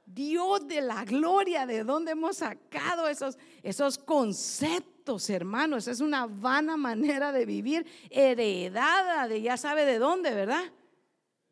Dios 0.08 0.66
de 0.68 0.80
la 0.80 1.04
gloria, 1.04 1.66
¿de 1.66 1.84
dónde 1.84 2.14
hemos 2.14 2.38
sacado 2.38 3.10
esos, 3.10 3.38
esos 3.62 3.98
conceptos, 3.98 5.30
hermanos? 5.30 5.88
Es 5.90 6.00
una 6.00 6.26
vana 6.26 6.78
manera 6.78 7.34
de 7.34 7.46
vivir, 7.46 7.86
heredada 8.10 9.28
de 9.28 9.42
ya 9.42 9.58
sabe 9.58 9.86
de 9.86 10.00
dónde, 10.00 10.34
¿verdad? 10.34 10.64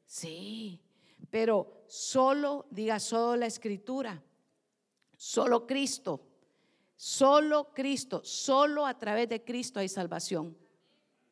Sí, 0.06 0.80
pero 1.30 1.84
solo, 1.88 2.66
diga 2.72 2.98
solo 3.02 3.36
la 3.36 3.48
escritura, 3.48 4.24
solo 5.18 5.68
Cristo, 5.68 6.26
solo 6.96 7.74
Cristo, 7.74 8.22
solo 8.24 8.86
a 8.86 8.98
través 8.98 9.28
de 9.28 9.44
Cristo 9.44 9.82
hay 9.82 9.90
salvación. 9.90 10.58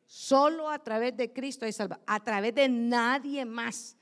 Solo 0.06 0.68
a 0.68 0.78
través 0.78 1.16
de 1.16 1.32
Cristo 1.32 1.64
hay 1.64 1.72
salvación, 1.72 2.04
a 2.06 2.22
través 2.22 2.54
de 2.54 2.68
nadie 2.68 3.46
más 3.46 3.96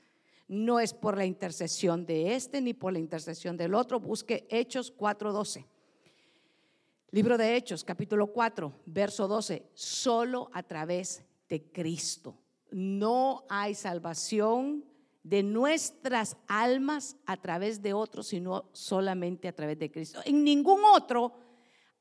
no 0.47 0.79
es 0.79 0.93
por 0.93 1.17
la 1.17 1.25
intercesión 1.25 2.05
de 2.05 2.35
este 2.35 2.61
ni 2.61 2.73
por 2.73 2.93
la 2.93 2.99
intercesión 2.99 3.57
del 3.57 3.73
otro. 3.73 3.99
Busque 3.99 4.47
Hechos 4.49 4.93
4:12. 4.95 5.65
Libro 7.11 7.37
de 7.37 7.55
Hechos, 7.55 7.83
capítulo 7.83 8.27
4, 8.27 8.73
verso 8.85 9.27
12. 9.27 9.69
Solo 9.73 10.49
a 10.51 10.63
través 10.63 11.23
de 11.47 11.63
Cristo. 11.71 12.35
No 12.71 13.45
hay 13.49 13.75
salvación 13.75 14.83
de 15.21 15.43
nuestras 15.43 16.37
almas 16.47 17.15
a 17.25 17.37
través 17.37 17.81
de 17.81 17.93
otros, 17.93 18.27
sino 18.27 18.69
solamente 18.73 19.47
a 19.47 19.55
través 19.55 19.77
de 19.77 19.91
Cristo. 19.91 20.21
En 20.25 20.43
ningún 20.43 20.81
otro 20.83 21.33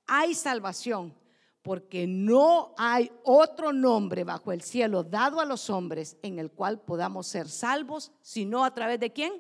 hay 0.07 0.35
salvación 0.35 1.15
porque 1.63 2.07
no 2.09 2.75
hay 2.77 3.11
otro 3.23 3.73
nombre 3.73 4.25
bajo 4.25 4.53
el 4.53 4.63
cielo 4.63 5.05
dado 5.05 5.41
a 5.41 5.45
los 5.45 5.71
hombres 5.71 6.17
en 6.23 6.39
el 6.39 6.51
cual 6.51 6.81
podamos 6.81 7.29
ser 7.29 7.49
salvos, 7.49 8.11
sino 8.21 8.65
a 8.65 8.75
través 8.75 8.99
de 8.99 9.13
quién? 9.13 9.33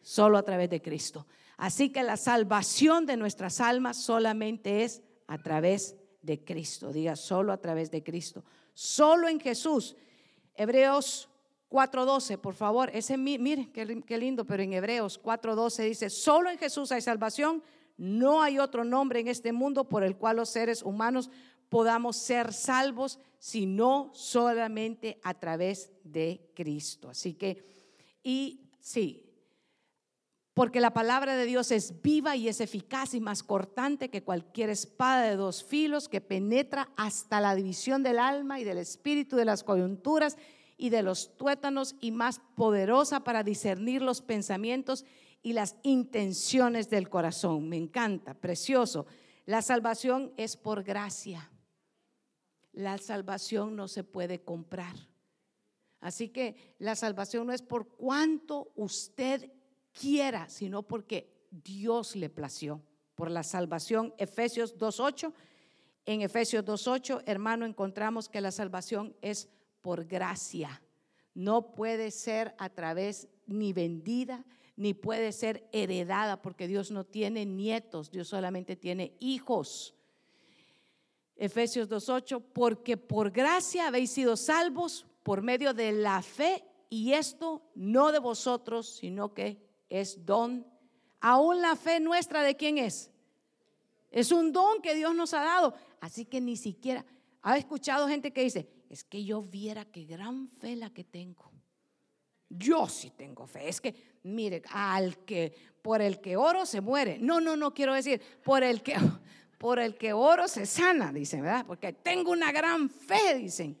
Solo 0.00 0.38
a 0.38 0.42
través 0.42 0.70
de 0.70 0.80
Cristo. 0.80 1.26
Así 1.58 1.90
que 1.90 2.02
la 2.02 2.16
salvación 2.16 3.06
de 3.06 3.16
nuestras 3.16 3.60
almas 3.60 3.98
solamente 3.98 4.82
es 4.82 5.02
a 5.26 5.38
través 5.38 5.96
de 6.22 6.42
Cristo. 6.42 6.92
Diga, 6.92 7.16
solo 7.16 7.52
a 7.52 7.58
través 7.58 7.90
de 7.90 8.02
Cristo. 8.02 8.44
Solo 8.72 9.28
en 9.28 9.38
Jesús. 9.38 9.96
Hebreos 10.54 11.28
4.12, 11.70 12.38
por 12.38 12.54
favor. 12.54 12.90
Ese, 12.94 13.16
mire, 13.18 13.70
qué, 13.72 14.02
qué 14.06 14.18
lindo, 14.18 14.44
pero 14.44 14.62
en 14.62 14.72
Hebreos 14.72 15.20
4.12 15.22 15.84
dice, 15.84 16.10
solo 16.10 16.50
en 16.50 16.58
Jesús 16.58 16.92
hay 16.92 17.02
salvación 17.02 17.62
no 17.96 18.42
hay 18.42 18.58
otro 18.58 18.84
nombre 18.84 19.20
en 19.20 19.28
este 19.28 19.52
mundo 19.52 19.88
por 19.88 20.02
el 20.04 20.16
cual 20.16 20.36
los 20.36 20.50
seres 20.50 20.82
humanos 20.82 21.30
podamos 21.68 22.16
ser 22.16 22.52
salvos, 22.52 23.18
sino 23.38 24.10
solamente 24.14 25.20
a 25.22 25.34
través 25.34 25.92
de 26.04 26.50
Cristo. 26.54 27.10
Así 27.10 27.34
que, 27.34 27.64
y 28.22 28.70
sí, 28.80 29.26
porque 30.56 30.80
la 30.80 30.94
palabra 30.94 31.36
de 31.36 31.44
Dios 31.44 31.70
es 31.70 32.00
viva 32.00 32.34
y 32.34 32.48
es 32.48 32.62
eficaz 32.62 33.12
y 33.12 33.20
más 33.20 33.42
cortante 33.42 34.08
que 34.08 34.22
cualquier 34.22 34.70
espada 34.70 35.22
de 35.24 35.36
dos 35.36 35.62
filos 35.62 36.08
que 36.08 36.22
penetra 36.22 36.88
hasta 36.96 37.40
la 37.40 37.54
división 37.54 38.02
del 38.02 38.18
alma 38.18 38.58
y 38.58 38.64
del 38.64 38.78
espíritu, 38.78 39.36
de 39.36 39.44
las 39.44 39.64
coyunturas 39.64 40.38
y 40.78 40.88
de 40.88 41.02
los 41.02 41.36
tuétanos 41.36 41.94
y 42.00 42.10
más 42.10 42.40
poderosa 42.54 43.20
para 43.20 43.42
discernir 43.42 44.00
los 44.00 44.22
pensamientos 44.22 45.04
y 45.46 45.52
las 45.52 45.76
intenciones 45.84 46.90
del 46.90 47.08
corazón. 47.08 47.68
Me 47.68 47.76
encanta, 47.76 48.34
precioso. 48.34 49.06
La 49.44 49.62
salvación 49.62 50.32
es 50.36 50.56
por 50.56 50.82
gracia. 50.82 51.48
La 52.72 52.98
salvación 52.98 53.76
no 53.76 53.86
se 53.86 54.02
puede 54.02 54.42
comprar. 54.42 54.96
Así 56.00 56.30
que 56.30 56.74
la 56.80 56.96
salvación 56.96 57.46
no 57.46 57.52
es 57.52 57.62
por 57.62 57.86
cuanto 57.86 58.72
usted 58.74 59.52
quiera, 59.92 60.48
sino 60.48 60.82
porque 60.82 61.46
Dios 61.52 62.16
le 62.16 62.28
plació. 62.28 62.82
Por 63.14 63.30
la 63.30 63.44
salvación, 63.44 64.14
Efesios 64.18 64.76
2.8. 64.76 65.32
En 66.06 66.22
Efesios 66.22 66.64
2.8, 66.64 67.22
hermano, 67.24 67.66
encontramos 67.66 68.28
que 68.28 68.40
la 68.40 68.50
salvación 68.50 69.14
es 69.22 69.48
por 69.80 70.06
gracia. 70.06 70.82
No 71.34 71.70
puede 71.70 72.10
ser 72.10 72.56
a 72.58 72.68
través 72.68 73.28
ni 73.46 73.72
vendida, 73.72 74.44
ni 74.76 74.94
puede 74.94 75.32
ser 75.32 75.68
heredada 75.72 76.40
porque 76.40 76.68
Dios 76.68 76.90
no 76.90 77.04
tiene 77.04 77.46
nietos, 77.46 78.10
Dios 78.10 78.28
solamente 78.28 78.76
tiene 78.76 79.14
hijos. 79.18 79.94
Efesios 81.34 81.88
2.8, 81.88 82.42
porque 82.52 82.96
por 82.96 83.30
gracia 83.30 83.86
habéis 83.86 84.10
sido 84.10 84.36
salvos 84.36 85.06
por 85.22 85.42
medio 85.42 85.74
de 85.74 85.92
la 85.92 86.22
fe 86.22 86.64
y 86.88 87.12
esto 87.12 87.62
no 87.74 88.12
de 88.12 88.18
vosotros, 88.18 88.96
sino 88.96 89.34
que 89.34 89.58
es 89.88 90.24
don. 90.24 90.66
Aún 91.20 91.60
la 91.60 91.76
fe 91.76 92.00
nuestra 92.00 92.42
de 92.42 92.56
quién 92.56 92.78
es? 92.78 93.10
Es 94.10 94.32
un 94.32 94.52
don 94.52 94.80
que 94.80 94.94
Dios 94.94 95.14
nos 95.14 95.34
ha 95.34 95.42
dado. 95.42 95.74
Así 96.00 96.24
que 96.24 96.40
ni 96.40 96.56
siquiera, 96.56 97.04
ha 97.42 97.58
escuchado 97.58 98.08
gente 98.08 98.32
que 98.32 98.42
dice, 98.42 98.68
es 98.88 99.04
que 99.04 99.24
yo 99.24 99.42
viera 99.42 99.84
qué 99.84 100.04
gran 100.04 100.48
fe 100.48 100.76
la 100.76 100.90
que 100.90 101.04
tengo. 101.04 101.52
Yo 102.48 102.88
sí 102.88 103.10
tengo 103.10 103.46
fe. 103.46 103.68
Es 103.68 103.80
que 103.80 103.94
mire, 104.26 104.62
al 104.70 105.18
que 105.24 105.54
por 105.82 106.02
el 106.02 106.20
que 106.20 106.36
oro 106.36 106.66
se 106.66 106.80
muere. 106.80 107.18
No, 107.20 107.40
no, 107.40 107.56
no 107.56 107.72
quiero 107.72 107.94
decir 107.94 108.20
por 108.44 108.62
el 108.62 108.82
que 108.82 108.96
por 109.58 109.78
el 109.78 109.96
que 109.96 110.12
oro 110.12 110.48
se 110.48 110.66
sana, 110.66 111.12
dicen, 111.12 111.42
¿verdad? 111.42 111.64
Porque 111.66 111.92
tengo 111.92 112.30
una 112.32 112.52
gran 112.52 112.90
fe, 112.90 113.38
dicen. 113.38 113.78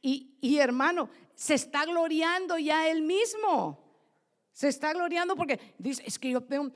Y, 0.00 0.36
y 0.40 0.58
hermano, 0.58 1.10
se 1.34 1.54
está 1.54 1.84
gloriando 1.84 2.58
ya 2.58 2.88
él 2.88 3.02
mismo. 3.02 3.84
Se 4.52 4.68
está 4.68 4.92
gloriando 4.92 5.36
porque 5.36 5.74
dice, 5.78 6.02
es 6.04 6.18
que 6.18 6.30
yo 6.30 6.40
veo, 6.40 6.72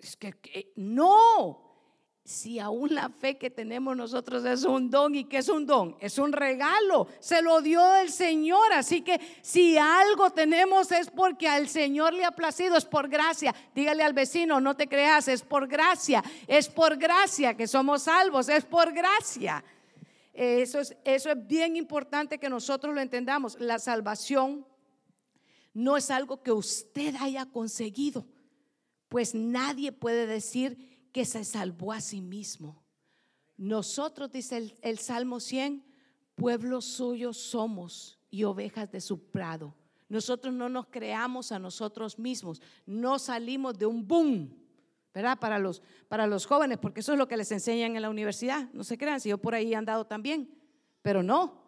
es 0.00 0.16
que 0.16 0.72
no, 0.76 1.65
si 2.26 2.58
aún 2.58 2.92
la 2.92 3.08
fe 3.08 3.38
que 3.38 3.50
tenemos 3.50 3.96
nosotros 3.96 4.44
es 4.44 4.64
un 4.64 4.90
don 4.90 5.14
y 5.14 5.24
que 5.24 5.38
es 5.38 5.48
un 5.48 5.64
don, 5.64 5.96
es 6.00 6.18
un 6.18 6.32
regalo, 6.32 7.06
se 7.20 7.40
lo 7.40 7.60
dio 7.62 7.94
el 7.96 8.10
Señor, 8.10 8.72
así 8.72 9.02
que 9.02 9.20
si 9.42 9.78
algo 9.78 10.30
tenemos 10.30 10.90
es 10.90 11.08
porque 11.08 11.46
al 11.46 11.68
Señor 11.68 12.12
le 12.12 12.24
ha 12.24 12.32
placido, 12.32 12.76
es 12.76 12.84
por 12.84 13.08
gracia. 13.08 13.54
Dígale 13.76 14.02
al 14.02 14.12
vecino, 14.12 14.60
no 14.60 14.74
te 14.74 14.88
creas, 14.88 15.28
es 15.28 15.42
por 15.42 15.68
gracia, 15.68 16.22
es 16.48 16.68
por 16.68 16.96
gracia 16.96 17.56
que 17.56 17.68
somos 17.68 18.02
salvos, 18.02 18.48
es 18.48 18.64
por 18.64 18.92
gracia. 18.92 19.64
Eso 20.34 20.80
es, 20.80 20.96
eso 21.04 21.30
es 21.30 21.46
bien 21.46 21.76
importante 21.76 22.38
que 22.38 22.50
nosotros 22.50 22.92
lo 22.92 23.00
entendamos. 23.00 23.56
La 23.60 23.78
salvación 23.78 24.66
no 25.72 25.96
es 25.96 26.10
algo 26.10 26.42
que 26.42 26.50
usted 26.50 27.14
haya 27.20 27.46
conseguido, 27.46 28.26
pues 29.08 29.32
nadie 29.32 29.92
puede 29.92 30.26
decir 30.26 30.95
que 31.16 31.24
se 31.24 31.44
salvó 31.44 31.94
a 31.94 32.00
sí 32.02 32.20
mismo. 32.20 32.84
Nosotros, 33.56 34.30
dice 34.30 34.76
el, 34.82 34.98
Salmo 34.98 35.40
100, 35.40 35.82
pueblo 36.34 36.82
suyo 36.82 37.32
somos 37.32 38.18
y 38.30 38.44
ovejas 38.44 38.92
de 38.92 39.00
su 39.00 39.30
prado. 39.30 39.74
Nosotros 40.10 40.52
no 40.52 40.68
nos 40.68 40.88
creamos 40.88 41.52
a 41.52 41.58
nosotros 41.58 42.18
mismos, 42.18 42.60
no 42.84 43.18
salimos 43.18 43.78
de 43.78 43.86
un 43.86 44.06
boom, 44.06 44.58
¿verdad? 45.14 45.38
Para 45.38 45.58
los, 45.58 45.80
para 46.06 46.26
los 46.26 46.44
jóvenes, 46.44 46.76
porque 46.76 47.00
eso 47.00 47.14
es 47.14 47.18
lo 47.18 47.26
que 47.26 47.38
les 47.38 47.50
enseñan 47.50 47.96
en 47.96 48.02
la 48.02 48.10
universidad. 48.10 48.68
No 48.74 48.84
se 48.84 48.98
crean, 48.98 49.18
si 49.18 49.30
yo 49.30 49.38
por 49.38 49.54
ahí 49.54 49.72
he 49.72 49.74
andado 49.74 50.04
también, 50.04 50.54
pero 51.00 51.22
no, 51.22 51.62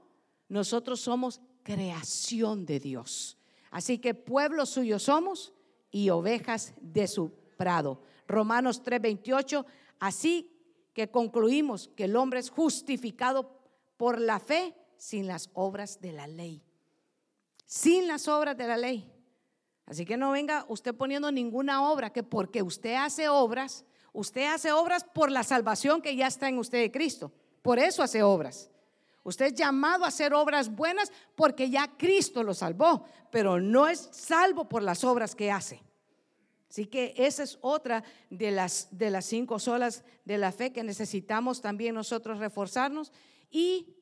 nosotros 0.50 1.00
somos 1.00 1.40
creación 1.62 2.66
de 2.66 2.80
Dios. 2.80 3.38
Así 3.70 3.96
que 3.96 4.12
pueblo 4.12 4.66
suyo 4.66 4.98
somos 4.98 5.54
y 5.90 6.10
ovejas 6.10 6.74
de 6.82 7.08
su 7.08 7.32
prado. 7.56 8.02
Romanos 8.28 8.82
3:28, 8.82 9.64
así 9.98 10.54
que 10.92 11.10
concluimos 11.10 11.88
que 11.96 12.04
el 12.04 12.14
hombre 12.16 12.38
es 12.40 12.50
justificado 12.50 13.58
por 13.96 14.20
la 14.20 14.38
fe 14.38 14.76
sin 14.96 15.26
las 15.26 15.50
obras 15.54 16.00
de 16.00 16.12
la 16.12 16.26
ley. 16.26 16.62
Sin 17.64 18.06
las 18.06 18.28
obras 18.28 18.56
de 18.56 18.66
la 18.66 18.76
ley. 18.76 19.10
Así 19.86 20.04
que 20.04 20.16
no 20.16 20.32
venga 20.32 20.66
usted 20.68 20.94
poniendo 20.94 21.32
ninguna 21.32 21.90
obra, 21.90 22.10
que 22.10 22.22
porque 22.22 22.62
usted 22.62 22.94
hace 22.94 23.28
obras, 23.28 23.84
usted 24.12 24.52
hace 24.52 24.70
obras 24.70 25.04
por 25.04 25.30
la 25.30 25.42
salvación 25.42 26.02
que 26.02 26.14
ya 26.14 26.26
está 26.26 26.48
en 26.48 26.58
usted 26.58 26.78
de 26.78 26.92
Cristo. 26.92 27.32
Por 27.62 27.78
eso 27.78 28.02
hace 28.02 28.22
obras. 28.22 28.70
Usted 29.24 29.46
es 29.46 29.54
llamado 29.54 30.04
a 30.04 30.08
hacer 30.08 30.34
obras 30.34 30.74
buenas 30.74 31.10
porque 31.34 31.70
ya 31.70 31.96
Cristo 31.96 32.42
lo 32.42 32.54
salvó, 32.54 33.04
pero 33.30 33.60
no 33.60 33.88
es 33.88 34.08
salvo 34.12 34.68
por 34.68 34.82
las 34.82 35.04
obras 35.04 35.34
que 35.34 35.50
hace. 35.50 35.82
Así 36.70 36.86
que 36.86 37.14
esa 37.16 37.42
es 37.42 37.58
otra 37.62 38.04
de 38.28 38.50
las, 38.50 38.88
de 38.90 39.10
las 39.10 39.24
cinco 39.24 39.58
solas 39.58 40.04
de 40.24 40.36
la 40.36 40.52
fe 40.52 40.72
que 40.72 40.82
necesitamos 40.82 41.62
también 41.62 41.94
nosotros 41.94 42.38
reforzarnos. 42.38 43.10
Y 43.50 43.96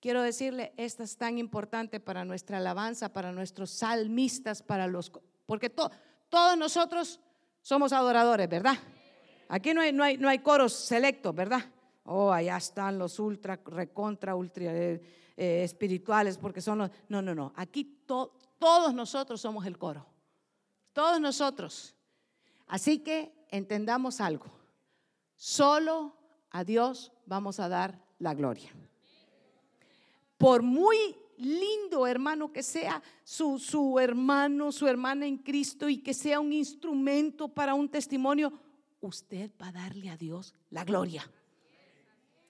quiero 0.00 0.20
decirle, 0.22 0.72
esta 0.76 1.04
es 1.04 1.16
tan 1.16 1.38
importante 1.38 2.00
para 2.00 2.24
nuestra 2.24 2.58
alabanza, 2.58 3.12
para 3.12 3.30
nuestros 3.30 3.70
salmistas, 3.70 4.62
para 4.62 4.88
los... 4.88 5.12
Porque 5.46 5.70
todos 5.70 6.58
nosotros 6.58 7.20
somos 7.62 7.92
adoradores, 7.92 8.48
¿verdad? 8.48 8.76
Aquí 9.48 9.72
no 9.72 9.80
hay, 9.80 9.92
no 9.92 10.02
hay, 10.02 10.16
no 10.16 10.28
hay 10.28 10.40
coros 10.40 10.72
selectos, 10.72 11.32
¿verdad? 11.32 11.64
Oh, 12.04 12.32
allá 12.32 12.56
están 12.56 12.98
los 12.98 13.20
ultra, 13.20 13.60
recontra, 13.66 14.34
ultra 14.34 14.64
eh, 14.64 15.00
eh, 15.36 15.62
espirituales, 15.62 16.38
porque 16.38 16.60
son 16.60 16.78
los... 16.78 16.90
No, 17.08 17.22
no, 17.22 17.36
no. 17.36 17.52
Aquí 17.54 18.04
todos 18.04 18.94
nosotros 18.94 19.40
somos 19.40 19.64
el 19.64 19.78
coro. 19.78 20.13
Todos 20.94 21.20
nosotros. 21.20 21.94
Así 22.68 23.00
que 23.00 23.34
entendamos 23.50 24.20
algo. 24.20 24.46
Solo 25.34 26.16
a 26.50 26.64
Dios 26.64 27.12
vamos 27.26 27.60
a 27.60 27.68
dar 27.68 28.00
la 28.20 28.32
gloria. 28.32 28.70
Por 30.38 30.62
muy 30.62 30.96
lindo 31.36 32.06
hermano 32.06 32.52
que 32.52 32.62
sea 32.62 33.02
su, 33.24 33.58
su 33.58 33.98
hermano, 33.98 34.70
su 34.70 34.86
hermana 34.86 35.26
en 35.26 35.38
Cristo 35.38 35.88
y 35.88 35.98
que 35.98 36.14
sea 36.14 36.38
un 36.38 36.52
instrumento 36.52 37.48
para 37.48 37.74
un 37.74 37.88
testimonio, 37.88 38.52
usted 39.00 39.50
va 39.60 39.68
a 39.68 39.72
darle 39.72 40.10
a 40.10 40.16
Dios 40.16 40.54
la 40.70 40.84
gloria. 40.84 41.28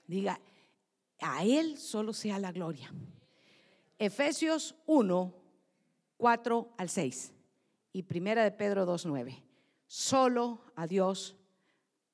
Diga, 0.07 0.39
a 1.21 1.45
Él 1.45 1.79
solo 1.79 2.13
sea 2.13 2.39
la 2.39 2.53
gloria. 2.53 2.93
Efesios 3.99 4.75
1, 4.85 5.35
4 6.19 6.75
al 6.77 6.91
6 6.91 7.34
y 7.95 8.03
Primera 8.03 8.43
de 8.43 8.51
Pedro 8.51 8.85
2.9. 8.85 9.41
Solo 9.87 10.61
a 10.75 10.87
Dios 10.87 11.37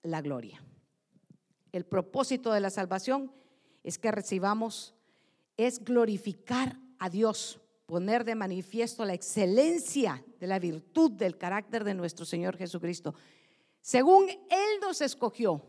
la 0.03 0.21
gloria. 0.21 0.63
El 1.73 1.87
propósito 1.87 2.53
de 2.53 2.61
la 2.61 2.69
salvación 2.69 3.33
es 3.83 3.99
que 3.99 4.13
recibamos, 4.13 4.95
es 5.57 5.83
glorificar 5.83 6.77
a 6.99 7.09
Dios, 7.09 7.61
poner 7.87 8.25
de 8.25 8.35
manifiesto 8.35 9.07
la 9.07 9.15
excelencia 9.15 10.23
de 10.39 10.47
la 10.47 10.59
virtud 10.59 11.13
del 11.13 11.39
carácter 11.39 11.83
de 11.83 11.95
nuestro 11.95 12.27
Señor 12.27 12.59
Jesucristo. 12.59 13.15
Según 13.81 14.29
Él 14.29 14.81
nos 14.83 15.01
escogió, 15.01 15.65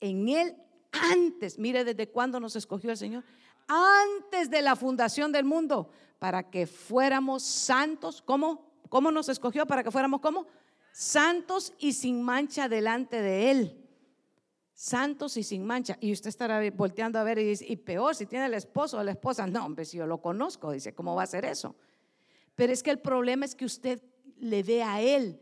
en 0.00 0.30
Él 0.30 0.56
antes, 0.90 1.58
mire 1.58 1.84
desde 1.84 2.08
cuándo 2.08 2.40
nos 2.40 2.56
escogió 2.56 2.90
el 2.90 2.96
Señor, 2.96 3.24
antes 3.66 4.48
de 4.48 4.62
la 4.62 4.74
fundación 4.74 5.32
del 5.32 5.44
mundo, 5.44 5.90
para 6.18 6.48
que 6.48 6.66
fuéramos 6.66 7.42
santos, 7.42 8.22
¿cómo? 8.22 8.67
¿Cómo 8.88 9.10
nos 9.10 9.28
escogió 9.28 9.66
para 9.66 9.82
que 9.82 9.90
fuéramos 9.90 10.20
como? 10.20 10.46
Santos 10.92 11.72
y 11.78 11.92
sin 11.92 12.22
mancha 12.22 12.68
delante 12.68 13.20
de 13.20 13.50
Él. 13.50 13.84
Santos 14.72 15.36
y 15.36 15.42
sin 15.42 15.64
mancha. 15.64 15.98
Y 16.00 16.12
usted 16.12 16.28
estará 16.28 16.60
volteando 16.70 17.18
a 17.18 17.24
ver 17.24 17.38
y 17.38 17.44
dice, 17.44 17.66
y 17.68 17.76
peor, 17.76 18.14
si 18.14 18.26
tiene 18.26 18.46
el 18.46 18.54
esposo 18.54 18.98
o 18.98 19.02
la 19.02 19.12
esposa. 19.12 19.46
No, 19.46 19.64
hombre, 19.64 19.84
si 19.84 19.96
yo 19.96 20.06
lo 20.06 20.20
conozco, 20.20 20.72
dice, 20.72 20.94
¿cómo 20.94 21.14
va 21.14 21.24
a 21.24 21.26
ser 21.26 21.44
eso? 21.44 21.74
Pero 22.54 22.72
es 22.72 22.82
que 22.82 22.90
el 22.90 23.00
problema 23.00 23.44
es 23.44 23.54
que 23.54 23.64
usted 23.64 24.02
le 24.38 24.62
ve 24.62 24.82
a 24.82 25.00
Él. 25.00 25.40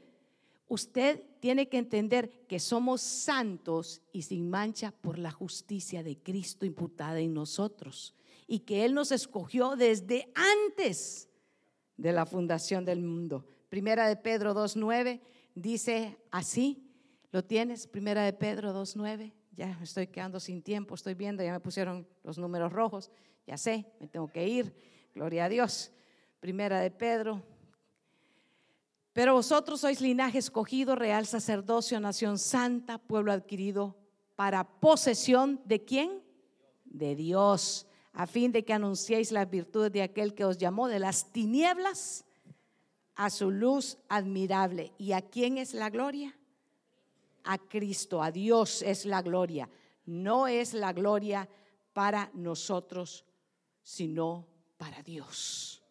Usted 0.68 1.22
tiene 1.38 1.68
que 1.68 1.78
entender 1.78 2.30
que 2.48 2.58
somos 2.58 3.00
santos 3.00 4.02
y 4.12 4.22
sin 4.22 4.50
mancha 4.50 4.90
por 4.90 5.18
la 5.18 5.30
justicia 5.30 6.02
de 6.02 6.18
Cristo 6.18 6.66
imputada 6.66 7.20
en 7.20 7.34
nosotros. 7.34 8.14
Y 8.48 8.60
que 8.60 8.84
Él 8.84 8.94
nos 8.94 9.12
escogió 9.12 9.76
desde 9.76 10.32
antes 10.34 11.25
de 11.96 12.12
la 12.12 12.26
fundación 12.26 12.84
del 12.84 13.02
mundo. 13.02 13.44
Primera 13.68 14.08
de 14.08 14.16
Pedro 14.16 14.54
2.9 14.54 15.20
dice 15.54 16.16
así, 16.30 16.90
¿lo 17.30 17.44
tienes? 17.44 17.86
Primera 17.86 18.22
de 18.24 18.32
Pedro 18.32 18.72
2.9, 18.72 19.32
ya 19.52 19.76
me 19.78 19.84
estoy 19.84 20.06
quedando 20.06 20.38
sin 20.38 20.62
tiempo, 20.62 20.94
estoy 20.94 21.14
viendo, 21.14 21.42
ya 21.42 21.52
me 21.52 21.60
pusieron 21.60 22.06
los 22.22 22.38
números 22.38 22.72
rojos, 22.72 23.10
ya 23.46 23.56
sé, 23.56 23.86
me 24.00 24.08
tengo 24.08 24.28
que 24.28 24.46
ir, 24.46 24.74
gloria 25.14 25.46
a 25.46 25.48
Dios. 25.48 25.92
Primera 26.40 26.80
de 26.80 26.90
Pedro. 26.90 27.42
Pero 29.12 29.32
vosotros 29.32 29.80
sois 29.80 30.00
linaje 30.00 30.38
escogido, 30.38 30.94
real 30.94 31.26
sacerdocio, 31.26 31.98
nación 31.98 32.38
santa, 32.38 32.98
pueblo 32.98 33.32
adquirido 33.32 33.96
para 34.36 34.64
posesión 34.64 35.62
de 35.64 35.84
quién? 35.84 36.22
De 36.84 37.16
Dios 37.16 37.86
a 38.16 38.26
fin 38.26 38.50
de 38.50 38.64
que 38.64 38.72
anunciéis 38.72 39.30
las 39.30 39.48
virtudes 39.48 39.92
de 39.92 40.00
aquel 40.00 40.32
que 40.34 40.46
os 40.46 40.56
llamó 40.56 40.88
de 40.88 40.98
las 40.98 41.32
tinieblas 41.32 42.24
a 43.14 43.28
su 43.28 43.50
luz 43.50 43.98
admirable. 44.08 44.94
¿Y 44.96 45.12
a 45.12 45.20
quién 45.20 45.58
es 45.58 45.74
la 45.74 45.90
gloria? 45.90 46.34
A 47.44 47.58
Cristo, 47.58 48.22
a 48.22 48.30
Dios 48.32 48.80
es 48.80 49.04
la 49.04 49.20
gloria. 49.20 49.68
No 50.06 50.46
es 50.46 50.72
la 50.72 50.94
gloria 50.94 51.46
para 51.92 52.30
nosotros, 52.32 53.26
sino 53.82 54.46
para 54.78 55.02
Dios. 55.02 55.82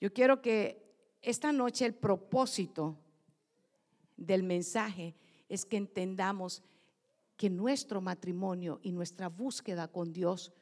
Yo 0.00 0.12
quiero 0.12 0.40
que 0.40 0.94
esta 1.20 1.50
noche 1.50 1.84
el 1.84 1.94
propósito 1.94 2.96
del 4.16 4.44
mensaje 4.44 5.16
es 5.48 5.64
que 5.64 5.78
entendamos 5.78 6.62
que 7.36 7.50
nuestro 7.50 8.00
matrimonio 8.00 8.78
y 8.84 8.92
nuestra 8.92 9.28
búsqueda 9.28 9.88
con 9.88 10.12
Dios 10.12 10.52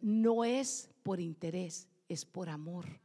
no 0.00 0.44
es 0.44 0.90
por 1.02 1.20
interés, 1.20 1.88
es 2.08 2.24
por 2.24 2.48
amor. 2.48 3.00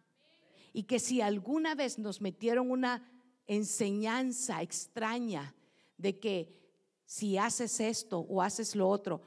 Y 0.74 0.84
que 0.84 1.00
si 1.00 1.22
alguna 1.22 1.76
vez 1.76 1.98
nos 1.98 2.22
metieron 2.22 2.70
una 2.70 3.10
enseñanza 3.48 4.62
extraña 4.62 5.56
de 5.98 6.20
que 6.20 6.66
si 7.06 7.38
haces 7.38 7.80
esto 7.80 8.20
o 8.20 8.42
haces 8.42 8.76
lo 8.76 8.90
otro, 8.90 9.22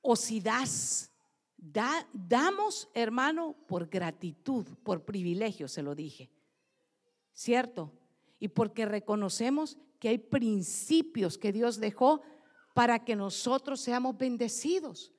o 0.00 0.14
si 0.14 0.40
das, 0.40 1.10
damos, 1.56 2.88
hermano, 2.94 3.56
por 3.66 3.88
gratitud, 3.88 4.66
por 4.82 5.04
privilegio, 5.04 5.68
se 5.68 5.82
lo 5.82 5.94
dije. 5.94 6.30
¿Cierto? 7.32 7.92
Y 8.38 8.48
porque 8.48 8.86
reconocemos 8.86 9.78
que 9.98 10.10
hay 10.10 10.18
principios 10.18 11.38
que 11.38 11.52
Dios 11.52 11.80
dejó 11.80 12.22
para 12.74 13.04
que 13.04 13.16
nosotros 13.16 13.80
seamos 13.80 14.16
bendecidos 14.16 15.12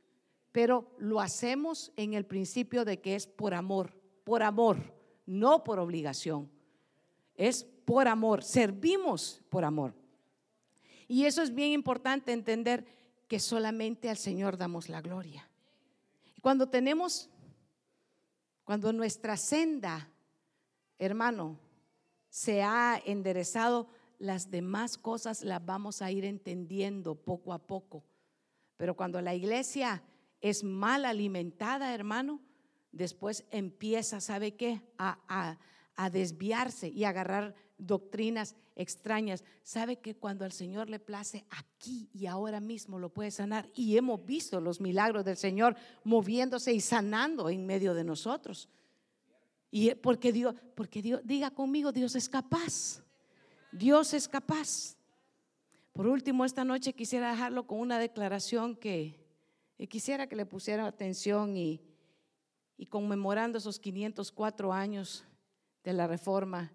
pero 0.51 0.95
lo 0.97 1.19
hacemos 1.19 1.91
en 1.95 2.13
el 2.13 2.25
principio 2.25 2.85
de 2.85 2.99
que 2.99 3.15
es 3.15 3.27
por 3.27 3.53
amor, 3.53 3.93
por 4.23 4.43
amor, 4.43 4.93
no 5.25 5.63
por 5.63 5.79
obligación. 5.79 6.49
Es 7.35 7.63
por 7.63 8.07
amor, 8.07 8.43
servimos 8.43 9.41
por 9.49 9.63
amor. 9.63 9.93
Y 11.07 11.25
eso 11.25 11.41
es 11.41 11.53
bien 11.53 11.71
importante 11.71 12.31
entender 12.31 12.85
que 13.27 13.39
solamente 13.39 14.09
al 14.09 14.17
Señor 14.17 14.57
damos 14.57 14.89
la 14.89 15.01
gloria. 15.01 15.49
Cuando 16.41 16.69
tenemos, 16.69 17.29
cuando 18.63 18.91
nuestra 18.93 19.37
senda, 19.37 20.09
hermano, 20.97 21.59
se 22.29 22.61
ha 22.61 23.01
enderezado, 23.05 23.87
las 24.19 24.51
demás 24.51 24.97
cosas 24.97 25.43
las 25.43 25.65
vamos 25.65 26.01
a 26.01 26.11
ir 26.11 26.25
entendiendo 26.25 27.15
poco 27.15 27.53
a 27.53 27.59
poco. 27.59 28.03
Pero 28.77 28.95
cuando 28.95 29.21
la 29.21 29.33
iglesia 29.33 30.03
es 30.41 30.63
mal 30.63 31.05
alimentada, 31.05 31.93
hermano, 31.93 32.39
después 32.91 33.45
empieza, 33.51 34.21
¿sabe 34.21 34.55
qué? 34.55 34.81
A, 34.97 35.57
desviarse 36.13 36.87
y 36.87 37.03
agarrar 37.03 37.53
doctrinas 37.77 38.55
extrañas. 38.75 39.43
¿Sabe 39.63 39.97
que 39.97 40.15
cuando 40.15 40.45
al 40.45 40.53
Señor 40.53 40.89
le 40.89 40.97
place 40.97 41.45
aquí 41.49 42.09
y 42.13 42.25
ahora 42.25 42.61
mismo 42.61 42.99
lo 42.99 43.09
puede 43.09 43.31
sanar? 43.31 43.69
Y 43.75 43.97
hemos 43.97 44.25
visto 44.25 44.61
los 44.61 44.79
milagros 44.79 45.25
del 45.25 45.35
Señor 45.35 45.75
moviéndose 46.05 46.73
y 46.73 46.79
sanando 46.79 47.49
en 47.49 47.65
medio 47.65 47.93
de 47.93 48.05
nosotros. 48.05 48.69
Y 49.71 49.93
porque 49.95 50.31
Dios, 50.31 50.55
porque 50.73 51.01
Dios, 51.01 51.19
diga 51.25 51.51
conmigo, 51.51 51.91
Dios 51.91 52.15
es 52.15 52.29
capaz. 52.29 53.03
Dios 53.73 54.13
es 54.13 54.27
capaz. 54.29 54.95
Por 55.91 56.07
último, 56.07 56.45
esta 56.45 56.63
noche 56.63 56.93
quisiera 56.93 57.31
dejarlo 57.31 57.67
con 57.67 57.79
una 57.79 57.99
declaración 57.99 58.77
que 58.77 59.18
y 59.79 59.87
quisiera 59.87 60.27
que 60.27 60.35
le 60.35 60.45
pusiera 60.45 60.85
atención 60.85 61.55
y, 61.55 61.81
conmemorando 62.89 63.57
esos 63.57 63.79
504 63.79 64.73
años 64.73 65.23
de 65.85 65.93
la 65.93 66.05
reforma, 66.05 66.73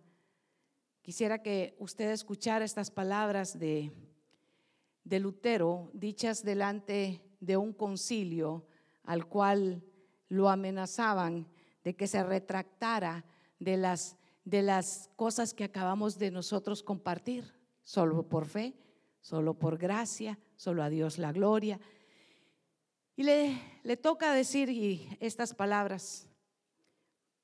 quisiera 1.02 1.42
que 1.42 1.76
usted 1.78 2.10
escuchara 2.10 2.64
estas 2.64 2.90
palabras 2.90 3.58
de, 3.58 3.92
de 5.04 5.20
Lutero, 5.20 5.90
dichas 5.92 6.42
delante 6.42 7.20
de 7.40 7.58
un 7.58 7.74
concilio 7.74 8.66
al 9.02 9.26
cual 9.28 9.84
lo 10.28 10.48
amenazaban 10.48 11.46
de 11.84 11.94
que 11.94 12.06
se 12.06 12.24
retractara 12.24 13.26
de 13.58 13.76
las, 13.76 14.16
de 14.46 14.62
las 14.62 15.10
cosas 15.16 15.52
que 15.52 15.64
acabamos 15.64 16.18
de 16.18 16.30
nosotros 16.30 16.82
compartir, 16.82 17.52
solo 17.82 18.26
por 18.26 18.46
fe, 18.46 18.74
solo 19.20 19.58
por 19.58 19.76
gracia, 19.76 20.38
solo 20.56 20.82
a 20.82 20.88
Dios 20.88 21.18
la 21.18 21.32
gloria. 21.32 21.78
Y 23.16 23.22
le, 23.22 23.96
toca 23.96 24.32
decir 24.32 25.16
estas 25.20 25.54
palabras. 25.54 26.26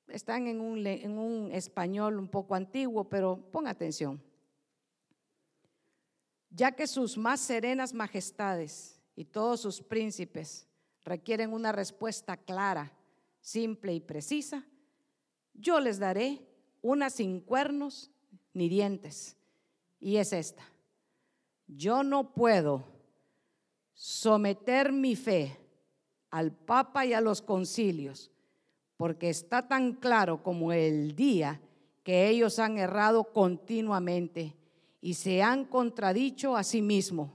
Están 0.07 0.47
en 0.47 0.59
un, 0.59 0.85
en 0.85 1.17
un 1.17 1.51
español 1.51 2.19
un 2.19 2.27
poco 2.27 2.55
antiguo, 2.55 3.05
pero 3.07 3.37
ponga 3.51 3.69
atención. 3.69 4.21
Ya 6.49 6.73
que 6.73 6.87
sus 6.87 7.17
más 7.17 7.39
serenas 7.39 7.93
majestades 7.93 8.99
y 9.15 9.23
todos 9.23 9.61
sus 9.61 9.81
príncipes 9.81 10.67
requieren 11.05 11.53
una 11.53 11.71
respuesta 11.71 12.35
clara, 12.35 12.91
simple 13.39 13.93
y 13.93 14.01
precisa, 14.01 14.65
yo 15.53 15.79
les 15.79 15.99
daré 15.99 16.45
una 16.81 17.09
sin 17.09 17.39
cuernos 17.39 18.11
ni 18.53 18.67
dientes. 18.67 19.37
Y 20.01 20.17
es 20.17 20.33
esta. 20.33 20.63
Yo 21.67 22.03
no 22.03 22.33
puedo 22.33 22.83
someter 23.93 24.91
mi 24.91 25.15
fe 25.15 25.60
al 26.31 26.51
Papa 26.51 27.05
y 27.05 27.13
a 27.13 27.21
los 27.21 27.41
concilios, 27.41 28.31
porque 28.97 29.29
está 29.29 29.67
tan 29.67 29.93
claro 29.93 30.41
como 30.41 30.73
el 30.73 31.15
día 31.15 31.61
que 32.03 32.29
ellos 32.29 32.57
han 32.57 32.77
errado 32.77 33.25
continuamente 33.25 34.55
y 35.01 35.15
se 35.15 35.41
han 35.41 35.65
contradicho 35.65 36.55
a 36.55 36.63
sí 36.63 36.81
mismos, 36.81 37.31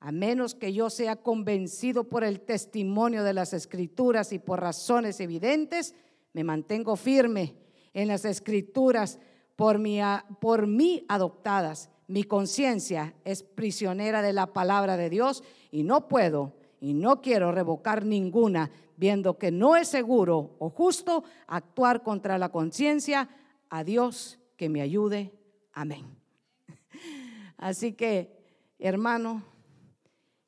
a 0.00 0.12
menos 0.12 0.54
que 0.54 0.72
yo 0.72 0.88
sea 0.88 1.16
convencido 1.16 2.04
por 2.04 2.24
el 2.24 2.40
testimonio 2.40 3.22
de 3.22 3.34
las 3.34 3.52
escrituras 3.52 4.32
y 4.32 4.38
por 4.38 4.60
razones 4.60 5.20
evidentes, 5.20 5.94
me 6.32 6.44
mantengo 6.44 6.96
firme 6.96 7.54
en 7.92 8.08
las 8.08 8.24
escrituras 8.24 9.18
por 9.56 9.78
mí, 9.78 10.00
por 10.40 10.66
mí 10.66 11.04
adoptadas. 11.08 11.90
Mi 12.06 12.24
conciencia 12.24 13.14
es 13.24 13.42
prisionera 13.42 14.22
de 14.22 14.32
la 14.32 14.52
palabra 14.52 14.96
de 14.96 15.10
Dios 15.10 15.44
y 15.70 15.82
no 15.82 16.08
puedo 16.08 16.54
y 16.80 16.94
no 16.94 17.20
quiero 17.20 17.52
revocar 17.52 18.06
ninguna, 18.06 18.70
viendo 18.96 19.38
que 19.38 19.50
no 19.50 19.76
es 19.76 19.88
seguro 19.88 20.56
o 20.58 20.70
justo 20.70 21.24
actuar 21.46 22.02
contra 22.02 22.38
la 22.38 22.48
conciencia. 22.48 23.28
A 23.68 23.84
Dios 23.84 24.40
que 24.56 24.68
me 24.68 24.80
ayude. 24.80 25.32
Amén. 25.72 26.18
Así 27.58 27.92
que, 27.92 28.74
hermano, 28.78 29.44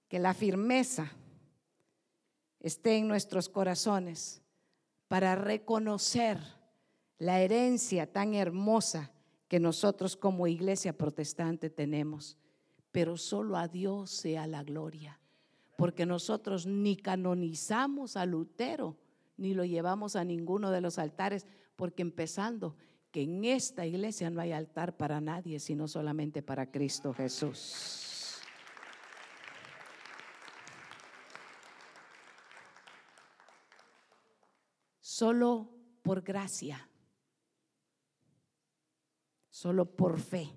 que 0.08 0.18
la 0.18 0.34
firmeza 0.34 1.12
esté 2.60 2.96
en 2.96 3.08
nuestros 3.08 3.48
corazones 3.48 4.42
para 5.08 5.34
reconocer 5.34 6.38
la 7.18 7.40
herencia 7.40 8.10
tan 8.10 8.34
hermosa 8.34 9.12
que 9.48 9.60
nosotros 9.60 10.16
como 10.16 10.46
iglesia 10.46 10.96
protestante 10.96 11.68
tenemos. 11.68 12.38
Pero 12.90 13.16
solo 13.18 13.56
a 13.56 13.68
Dios 13.68 14.10
sea 14.10 14.46
la 14.46 14.62
gloria 14.64 15.21
porque 15.76 16.06
nosotros 16.06 16.66
ni 16.66 16.96
canonizamos 16.96 18.16
a 18.16 18.26
Lutero, 18.26 18.96
ni 19.36 19.54
lo 19.54 19.64
llevamos 19.64 20.16
a 20.16 20.24
ninguno 20.24 20.70
de 20.70 20.80
los 20.80 20.98
altares, 20.98 21.46
porque 21.76 22.02
empezando 22.02 22.76
que 23.10 23.22
en 23.22 23.44
esta 23.44 23.86
iglesia 23.86 24.30
no 24.30 24.40
hay 24.40 24.52
altar 24.52 24.96
para 24.96 25.20
nadie, 25.20 25.60
sino 25.60 25.86
solamente 25.86 26.42
para 26.42 26.70
Cristo 26.70 27.12
Jesús. 27.12 28.40
Solo 35.00 35.68
por 36.02 36.22
gracia, 36.22 36.88
solo 39.50 39.84
por 39.84 40.18
fe, 40.18 40.48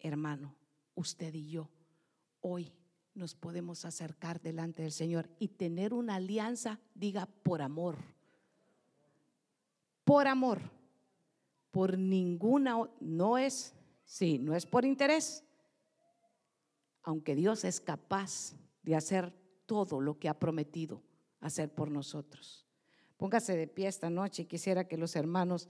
hermano, 0.00 0.56
usted 0.94 1.32
y 1.34 1.50
yo, 1.50 1.70
hoy 2.40 2.72
nos 3.14 3.34
podemos 3.34 3.84
acercar 3.84 4.40
delante 4.40 4.82
del 4.82 4.92
Señor 4.92 5.28
y 5.38 5.48
tener 5.48 5.92
una 5.92 6.16
alianza, 6.16 6.80
diga, 6.94 7.26
por 7.26 7.62
amor. 7.62 7.96
Por 10.04 10.26
amor. 10.26 10.60
Por 11.70 11.98
ninguna, 11.98 12.76
no 13.00 13.38
es, 13.38 13.74
sí, 14.04 14.38
no 14.38 14.54
es 14.54 14.66
por 14.66 14.84
interés. 14.84 15.44
Aunque 17.02 17.34
Dios 17.34 17.64
es 17.64 17.80
capaz 17.80 18.54
de 18.82 18.96
hacer 18.96 19.32
todo 19.66 20.00
lo 20.00 20.18
que 20.18 20.28
ha 20.28 20.38
prometido 20.38 21.02
hacer 21.40 21.72
por 21.72 21.90
nosotros. 21.90 22.66
Póngase 23.16 23.56
de 23.56 23.66
pie 23.66 23.86
esta 23.86 24.10
noche. 24.10 24.46
Quisiera 24.46 24.88
que 24.88 24.96
los 24.96 25.14
hermanos 25.14 25.68